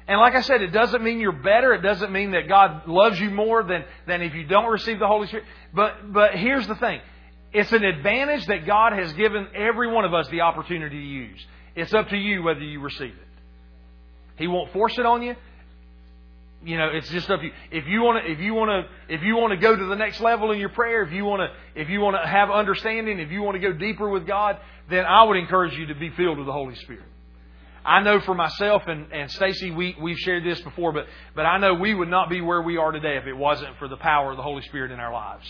And 0.07 0.19
like 0.19 0.33
I 0.33 0.41
said, 0.41 0.61
it 0.61 0.71
doesn't 0.71 1.03
mean 1.03 1.19
you're 1.19 1.31
better. 1.31 1.73
It 1.73 1.81
doesn't 1.81 2.11
mean 2.11 2.31
that 2.31 2.47
God 2.47 2.87
loves 2.87 3.19
you 3.19 3.29
more 3.29 3.63
than, 3.63 3.85
than 4.07 4.23
if 4.23 4.33
you 4.33 4.45
don't 4.45 4.71
receive 4.71 4.97
the 4.97 5.07
Holy 5.07 5.27
Spirit. 5.27 5.45
But, 5.73 6.11
but 6.11 6.33
here's 6.33 6.67
the 6.67 6.75
thing. 6.75 7.01
It's 7.53 7.71
an 7.71 7.83
advantage 7.83 8.47
that 8.47 8.65
God 8.65 8.93
has 8.93 9.13
given 9.13 9.47
every 9.53 9.91
one 9.91 10.05
of 10.05 10.13
us 10.13 10.27
the 10.29 10.41
opportunity 10.41 10.97
to 10.97 11.05
use. 11.05 11.45
It's 11.75 11.93
up 11.93 12.09
to 12.09 12.17
you 12.17 12.41
whether 12.41 12.59
you 12.59 12.79
receive 12.79 13.11
it. 13.11 13.27
He 14.37 14.47
won't 14.47 14.71
force 14.73 14.97
it 14.97 15.05
on 15.05 15.21
you. 15.21 15.35
You 16.63 16.77
know, 16.77 16.89
it's 16.91 17.09
just 17.09 17.29
up 17.29 17.39
to 17.39 17.45
you. 17.45 17.53
If 17.71 17.87
you 17.87 18.01
want 18.01 18.25
to, 18.25 18.31
if 18.31 18.39
you 18.39 18.53
want 18.53 18.69
to, 18.69 19.13
if 19.13 19.21
you 19.23 19.37
want 19.37 19.51
to 19.51 19.57
go 19.57 19.75
to 19.75 19.85
the 19.85 19.95
next 19.95 20.19
level 20.19 20.51
in 20.51 20.59
your 20.59 20.69
prayer, 20.69 21.03
if 21.03 21.13
you 21.13 21.23
want 21.23 21.41
to, 21.41 21.81
if 21.81 21.89
you 21.89 22.01
want 22.01 22.17
to 22.21 22.27
have 22.27 22.51
understanding, 22.51 23.19
if 23.19 23.31
you 23.31 23.41
want 23.41 23.55
to 23.55 23.61
go 23.61 23.71
deeper 23.71 24.09
with 24.09 24.27
God, 24.27 24.57
then 24.89 25.05
I 25.05 25.23
would 25.23 25.37
encourage 25.37 25.77
you 25.77 25.87
to 25.87 25.95
be 25.95 26.09
filled 26.09 26.37
with 26.37 26.47
the 26.47 26.53
Holy 26.53 26.75
Spirit. 26.75 27.03
I 27.85 28.01
know 28.01 28.19
for 28.19 28.35
myself 28.35 28.83
and, 28.87 29.11
and 29.13 29.31
Stacy, 29.31 29.71
we, 29.71 29.95
we've 30.01 30.17
shared 30.17 30.43
this 30.43 30.59
before, 30.61 30.91
but, 30.91 31.07
but 31.33 31.45
I 31.45 31.57
know 31.59 31.75
we 31.75 31.93
would 31.93 32.09
not 32.09 32.29
be 32.29 32.41
where 32.41 32.61
we 32.61 32.77
are 32.77 32.91
today 32.91 33.17
if 33.17 33.25
it 33.25 33.33
wasn't 33.33 33.77
for 33.77 33.87
the 33.87 33.97
power 33.97 34.31
of 34.31 34.37
the 34.37 34.43
Holy 34.43 34.61
Spirit 34.63 34.91
in 34.91 34.99
our 34.99 35.13
lives 35.13 35.45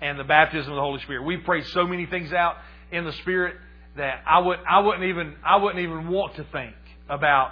and 0.00 0.18
the 0.18 0.24
baptism 0.24 0.70
of 0.70 0.76
the 0.76 0.82
Holy 0.82 1.00
Spirit. 1.00 1.24
We've 1.24 1.44
prayed 1.44 1.66
so 1.66 1.84
many 1.84 2.06
things 2.06 2.32
out 2.32 2.56
in 2.92 3.04
the 3.04 3.12
Spirit 3.12 3.56
that 3.96 4.22
I 4.26 4.38
would 4.38 4.58
I 4.68 4.80
wouldn't 4.80 5.04
even 5.04 5.34
I 5.44 5.56
wouldn't 5.56 5.82
even 5.82 6.08
want 6.08 6.36
to 6.36 6.44
think 6.44 6.74
about 7.08 7.50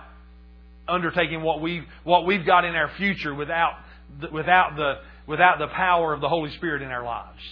undertaking 0.88 1.42
what 1.42 1.60
we've 1.60 1.84
what 2.04 2.26
we've 2.26 2.44
got 2.44 2.64
in 2.64 2.74
our 2.74 2.90
future 2.96 3.34
without 3.34 3.74
without 4.32 4.76
the 4.76 4.94
without 5.26 5.58
the 5.58 5.68
power 5.68 6.12
of 6.12 6.20
the 6.20 6.28
Holy 6.28 6.50
Spirit 6.56 6.82
in 6.82 6.88
our 6.88 7.04
lives. 7.04 7.42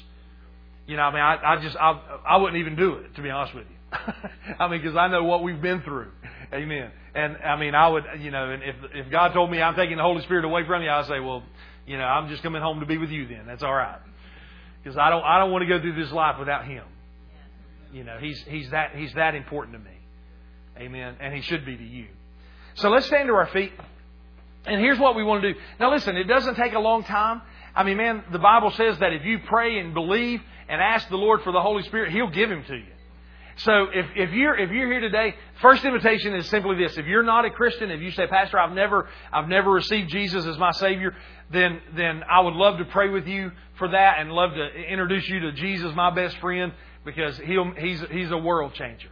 You 0.86 0.96
know, 0.96 1.02
I 1.02 1.10
mean, 1.12 1.22
I, 1.22 1.54
I 1.54 1.62
just 1.62 1.76
I 1.76 2.00
I 2.26 2.36
wouldn't 2.36 2.58
even 2.58 2.76
do 2.76 2.94
it 2.94 3.14
to 3.16 3.22
be 3.22 3.30
honest 3.30 3.54
with 3.54 3.66
you. 3.68 3.74
I 4.58 4.68
mean, 4.68 4.80
because 4.82 4.96
I 4.96 5.08
know 5.08 5.24
what 5.24 5.42
we've 5.42 5.60
been 5.60 5.82
through. 5.82 6.10
Amen. 6.52 6.90
And 7.14 7.36
I 7.38 7.56
mean, 7.56 7.74
I 7.74 7.88
would, 7.88 8.04
you 8.20 8.30
know, 8.30 8.50
and 8.50 8.62
if 8.62 8.76
if 8.92 9.10
God 9.10 9.32
told 9.32 9.50
me 9.50 9.62
I'm 9.62 9.76
taking 9.76 9.96
the 9.96 10.02
Holy 10.02 10.22
Spirit 10.22 10.44
away 10.44 10.66
from 10.66 10.82
you, 10.82 10.90
I'd 10.90 11.06
say, 11.06 11.20
well, 11.20 11.42
you 11.86 11.96
know, 11.96 12.04
I'm 12.04 12.28
just 12.28 12.42
coming 12.42 12.60
home 12.60 12.80
to 12.80 12.86
be 12.86 12.98
with 12.98 13.10
you. 13.10 13.26
Then 13.26 13.46
that's 13.46 13.62
all 13.62 13.74
right, 13.74 13.98
because 14.82 14.98
I 14.98 15.10
don't 15.10 15.24
I 15.24 15.38
don't 15.38 15.50
want 15.50 15.62
to 15.62 15.68
go 15.68 15.80
through 15.80 15.94
this 16.02 16.12
life 16.12 16.36
without 16.38 16.64
Him. 16.66 16.84
You 17.92 18.04
know, 18.04 18.18
He's 18.20 18.42
He's 18.48 18.70
that 18.70 18.94
He's 18.94 19.12
that 19.14 19.34
important 19.34 19.76
to 19.76 19.82
me. 19.82 19.96
Amen. 20.78 21.16
And 21.20 21.32
He 21.32 21.42
should 21.42 21.64
be 21.64 21.76
to 21.76 21.84
you. 21.84 22.08
So 22.74 22.90
let's 22.90 23.06
stand 23.06 23.28
to 23.28 23.34
our 23.34 23.46
feet. 23.46 23.72
And 24.66 24.80
here's 24.80 24.98
what 24.98 25.14
we 25.14 25.22
want 25.22 25.42
to 25.42 25.52
do. 25.52 25.60
Now 25.78 25.92
listen, 25.92 26.16
it 26.16 26.24
doesn't 26.24 26.54
take 26.56 26.72
a 26.72 26.78
long 26.78 27.04
time. 27.04 27.42
I 27.74 27.82
mean, 27.82 27.96
man, 27.96 28.24
the 28.32 28.38
Bible 28.38 28.70
says 28.70 28.98
that 28.98 29.12
if 29.12 29.24
you 29.24 29.40
pray 29.46 29.78
and 29.78 29.94
believe 29.94 30.40
and 30.68 30.80
ask 30.80 31.08
the 31.08 31.16
Lord 31.16 31.42
for 31.42 31.52
the 31.52 31.60
Holy 31.60 31.82
Spirit, 31.82 32.12
He'll 32.12 32.30
give 32.30 32.50
Him 32.50 32.64
to 32.64 32.76
you. 32.76 32.94
So 33.56 33.86
if, 33.92 34.06
if 34.16 34.32
you're 34.32 34.56
if 34.56 34.70
you're 34.70 34.90
here 34.90 35.00
today, 35.00 35.34
first 35.60 35.84
invitation 35.84 36.34
is 36.34 36.48
simply 36.48 36.76
this. 36.76 36.96
If 36.96 37.06
you're 37.06 37.22
not 37.22 37.44
a 37.44 37.50
Christian, 37.50 37.90
if 37.90 38.00
you 38.00 38.10
say, 38.10 38.26
Pastor, 38.26 38.58
I've 38.58 38.72
never 38.72 39.08
I've 39.32 39.48
never 39.48 39.70
received 39.70 40.10
Jesus 40.10 40.44
as 40.44 40.58
my 40.58 40.72
Savior, 40.72 41.14
then 41.52 41.80
then 41.94 42.22
I 42.28 42.40
would 42.40 42.54
love 42.54 42.78
to 42.78 42.84
pray 42.86 43.10
with 43.10 43.28
you 43.28 43.52
for 43.78 43.88
that 43.88 44.18
and 44.18 44.32
love 44.32 44.50
to 44.54 44.66
introduce 44.80 45.28
you 45.28 45.40
to 45.40 45.52
Jesus, 45.52 45.94
my 45.94 46.12
best 46.12 46.36
friend, 46.38 46.72
because 47.04 47.38
he'll 47.38 47.72
he's 47.78 48.02
he's 48.10 48.30
a 48.32 48.38
world 48.38 48.74
changer. 48.74 49.10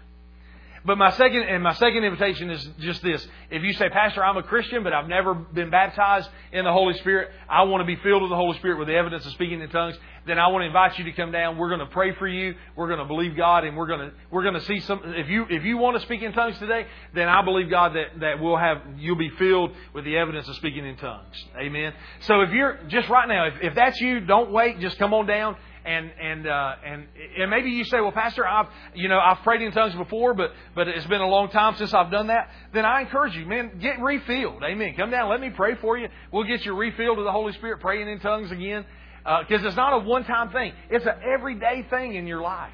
But 0.84 0.98
my 0.98 1.10
second 1.10 1.42
and 1.42 1.62
my 1.62 1.74
second 1.74 2.04
invitation 2.04 2.50
is 2.50 2.68
just 2.80 3.02
this. 3.02 3.26
If 3.50 3.62
you 3.62 3.72
say, 3.74 3.88
Pastor, 3.88 4.24
I'm 4.24 4.36
a 4.36 4.42
Christian, 4.42 4.82
but 4.82 4.92
I've 4.92 5.08
never 5.08 5.34
been 5.34 5.70
baptized 5.70 6.28
in 6.52 6.64
the 6.64 6.72
Holy 6.72 6.94
Spirit, 6.98 7.30
I 7.48 7.62
want 7.62 7.82
to 7.82 7.86
be 7.86 8.00
filled 8.02 8.22
with 8.22 8.30
the 8.30 8.36
Holy 8.36 8.58
Spirit 8.58 8.78
with 8.78 8.88
the 8.88 8.94
evidence 8.94 9.24
of 9.24 9.32
speaking 9.32 9.60
in 9.60 9.70
tongues, 9.70 9.96
then 10.26 10.38
I 10.38 10.48
want 10.48 10.62
to 10.62 10.66
invite 10.66 10.98
you 10.98 11.04
to 11.04 11.12
come 11.12 11.32
down. 11.32 11.56
We're 11.56 11.68
going 11.68 11.80
to 11.80 11.86
pray 11.86 12.14
for 12.14 12.26
you. 12.26 12.54
We're 12.76 12.88
going 12.88 12.98
to 12.98 13.04
believe 13.04 13.36
God 13.36 13.64
and 13.64 13.76
we're 13.76 13.86
going 13.86 14.10
to 14.10 14.12
we're 14.30 14.42
going 14.42 14.54
to 14.54 14.64
see 14.64 14.80
some 14.80 15.00
if 15.04 15.28
you 15.28 15.46
if 15.50 15.64
you 15.64 15.78
want 15.78 15.96
to 15.96 16.02
speak 16.02 16.22
in 16.22 16.32
tongues 16.32 16.58
today, 16.58 16.86
then 17.14 17.28
I 17.28 17.42
believe 17.42 17.70
God 17.70 17.94
that, 17.94 18.20
that 18.20 18.40
we'll 18.40 18.56
have 18.56 18.82
you'll 18.98 19.16
be 19.16 19.30
filled 19.30 19.72
with 19.94 20.04
the 20.04 20.16
evidence 20.16 20.48
of 20.48 20.56
speaking 20.56 20.86
in 20.86 20.96
tongues. 20.96 21.44
Amen. 21.56 21.92
So 22.20 22.40
if 22.42 22.50
you're 22.50 22.78
just 22.88 23.08
right 23.08 23.26
now, 23.28 23.46
if, 23.46 23.54
if 23.62 23.74
that's 23.74 24.00
you, 24.00 24.20
don't 24.20 24.52
wait, 24.52 24.80
just 24.80 24.98
come 24.98 25.14
on 25.14 25.26
down 25.26 25.56
and 25.84 26.10
and 26.20 26.46
uh, 26.46 26.74
and 26.84 27.06
and 27.38 27.50
maybe 27.50 27.70
you 27.70 27.84
say, 27.84 28.00
well, 28.00 28.12
Pastor, 28.12 28.46
I've 28.46 28.66
you 28.94 29.08
know 29.08 29.18
I've 29.18 29.38
prayed 29.38 29.62
in 29.62 29.72
tongues 29.72 29.94
before, 29.94 30.34
but 30.34 30.52
but 30.74 30.88
it's 30.88 31.06
been 31.06 31.20
a 31.20 31.28
long 31.28 31.50
time 31.50 31.74
since 31.76 31.92
I've 31.92 32.10
done 32.10 32.28
that. 32.28 32.50
Then 32.72 32.84
I 32.84 33.00
encourage 33.00 33.34
you, 33.34 33.46
man, 33.46 33.78
get 33.80 34.00
refilled. 34.00 34.62
Amen. 34.62 34.94
Come 34.96 35.10
down, 35.10 35.28
let 35.30 35.40
me 35.40 35.50
pray 35.50 35.74
for 35.76 35.98
you. 35.98 36.08
We'll 36.32 36.44
get 36.44 36.64
you 36.64 36.74
refilled 36.74 37.18
with 37.18 37.26
the 37.26 37.32
Holy 37.32 37.52
Spirit, 37.54 37.80
praying 37.80 38.08
in 38.08 38.20
tongues 38.20 38.50
again, 38.50 38.84
because 39.22 39.64
uh, 39.64 39.68
it's 39.68 39.76
not 39.76 39.92
a 39.94 39.98
one-time 39.98 40.50
thing. 40.50 40.72
It's 40.90 41.06
an 41.06 41.14
everyday 41.24 41.86
thing 41.90 42.14
in 42.14 42.26
your 42.26 42.42
life. 42.42 42.72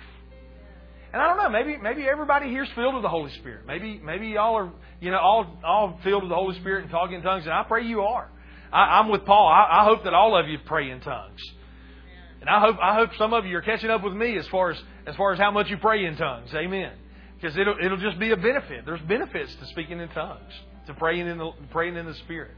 And 1.13 1.23
I 1.23 1.29
don't 1.29 1.39
know, 1.39 1.49
maybe 1.49 1.79
maybe 1.79 2.07
everybody 2.07 2.51
here's 2.51 2.69
filled 2.75 2.95
with 2.95 3.03
the 3.03 3.09
Holy 3.09 3.33
Spirit. 3.33 3.67
Maybe 3.67 3.99
maybe 4.05 4.29
y'all 4.29 4.57
are 4.57 4.73
you 5.01 5.11
know 5.11 5.19
all 5.19 5.59
all 5.65 6.01
filled 6.05 6.25
with 6.25 6.31
the 6.31 6.37
Holy 6.37 6.59
Spirit 6.61 6.83
and 6.83 6.91
talking 6.91 7.17
in 7.17 7.23
tongues, 7.23 7.45
and 7.45 7.55
I 7.55 7.63
pray 7.63 7.87
you 7.87 8.03
are. 8.03 8.29
I, 8.71 8.99
I'm 8.99 9.09
with 9.09 9.25
Paul. 9.25 9.49
I, 9.49 9.81
I 9.81 9.85
hope 9.85 10.05
that 10.05 10.13
all 10.13 10.39
of 10.39 10.47
you 10.49 10.59
pray 10.67 10.91
in 10.91 11.01
tongues. 11.01 11.41
And 12.41 12.49
I 12.49 12.61
hope 12.61 12.77
I 12.81 12.95
hope 12.95 13.11
some 13.19 13.33
of 13.33 13.47
you 13.47 13.57
are 13.59 13.63
catching 13.63 13.91
up 13.91 14.03
with 14.03 14.15
me 14.15 14.37
as 14.39 14.47
far 14.49 14.71
as 14.71 14.79
as 15.07 15.17
far 15.17 15.33
as 15.33 15.39
how 15.39 15.51
much 15.51 15.69
you 15.71 15.77
pray 15.79 16.05
in 16.05 16.17
tongues. 16.17 16.51
Amen. 16.55 16.93
Because 17.41 17.57
it'll 17.57 17.77
it'll 17.83 17.99
just 17.99 18.19
be 18.19 18.31
a 18.31 18.37
benefit. 18.37 18.85
There's 18.85 19.01
benefits 19.03 19.55
to 19.57 19.67
speaking 19.67 20.01
in 20.01 20.09
tongues, 20.11 20.53
to 20.87 20.95
praying 20.95 21.27
in 21.27 21.39
the 21.39 21.51
praying 21.71 21.97
in 21.97 22.07
the 22.07 22.15
Spirit. 22.15 22.53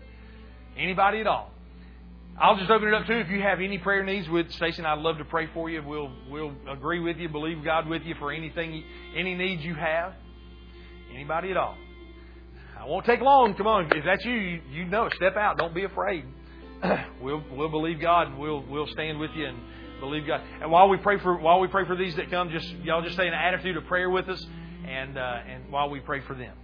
Anybody 0.77 1.21
at 1.21 1.27
all. 1.27 1.51
I'll 2.41 2.57
just 2.57 2.71
open 2.71 2.89
it 2.89 2.95
up 2.95 3.07
too. 3.07 3.15
If 3.15 3.29
you 3.29 3.43
have 3.43 3.61
any 3.61 3.79
prayer 3.79 4.03
needs 4.03 4.29
with 4.29 4.51
Stacy 4.53 4.83
I'd 4.83 4.99
love 4.99 5.19
to 5.19 5.25
pray 5.25 5.49
for 5.53 5.69
you. 5.69 5.83
We'll 5.83 6.13
we'll 6.31 6.53
agree 6.71 7.01
with 7.01 7.19
you, 7.19 7.29
believe 7.29 7.65
God 7.65 7.87
with 7.89 8.03
you 8.03 8.15
for 8.19 8.33
anything 8.33 8.83
any 9.17 9.35
needs 9.35 9.63
you 9.63 9.75
have. 9.75 10.15
Anybody 11.13 11.51
at 11.51 11.57
all. 11.57 11.77
I 12.79 12.87
won't 12.87 13.05
take 13.05 13.21
long. 13.21 13.55
Come 13.55 13.67
on. 13.67 13.91
If 13.95 14.05
that's 14.07 14.25
you, 14.25 14.61
you 14.71 14.87
know. 14.87 15.09
Step 15.17 15.37
out. 15.37 15.59
Don't 15.59 15.75
be 15.75 15.85
afraid. 15.85 16.25
we'll 17.23 17.43
we'll 17.53 17.69
believe 17.69 18.01
God 18.01 18.29
and 18.29 18.39
we'll 18.39 18.65
we'll 18.69 18.87
stand 18.89 19.19
with 19.19 19.31
you 19.35 19.47
and 19.47 19.59
believe 20.01 20.27
God. 20.27 20.41
And 20.61 20.71
while 20.71 20.89
we 20.89 20.97
pray 20.97 21.19
for 21.19 21.37
while 21.37 21.61
we 21.61 21.69
pray 21.69 21.87
for 21.87 21.97
these 21.97 22.17
that 22.17 22.31
come, 22.31 22.51
just 22.51 22.69
y'all 22.83 23.03
just 23.03 23.15
stay 23.15 23.27
in 23.27 23.35
an 23.35 23.39
attitude 23.39 23.77
of 23.77 23.85
prayer 23.87 24.11
with 24.11 24.29
us, 24.29 24.45
and 24.87 25.17
uh, 25.17 25.41
and 25.49 25.71
while 25.71 25.91
we 25.91 26.01
pray 26.01 26.21
for 26.21 26.35
them. 26.35 26.55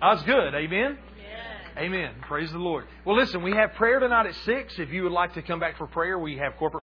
That's 0.00 0.22
good. 0.22 0.54
Amen. 0.54 0.98
Amen. 1.76 2.10
Praise 2.22 2.50
the 2.50 2.58
Lord. 2.58 2.86
Well, 3.04 3.16
listen, 3.16 3.42
we 3.42 3.52
have 3.52 3.74
prayer 3.74 4.00
tonight 4.00 4.26
at 4.26 4.34
6. 4.44 4.78
If 4.78 4.90
you 4.90 5.04
would 5.04 5.12
like 5.12 5.34
to 5.34 5.42
come 5.42 5.60
back 5.60 5.78
for 5.78 5.86
prayer, 5.86 6.18
we 6.18 6.36
have 6.38 6.56
corporate. 6.56 6.77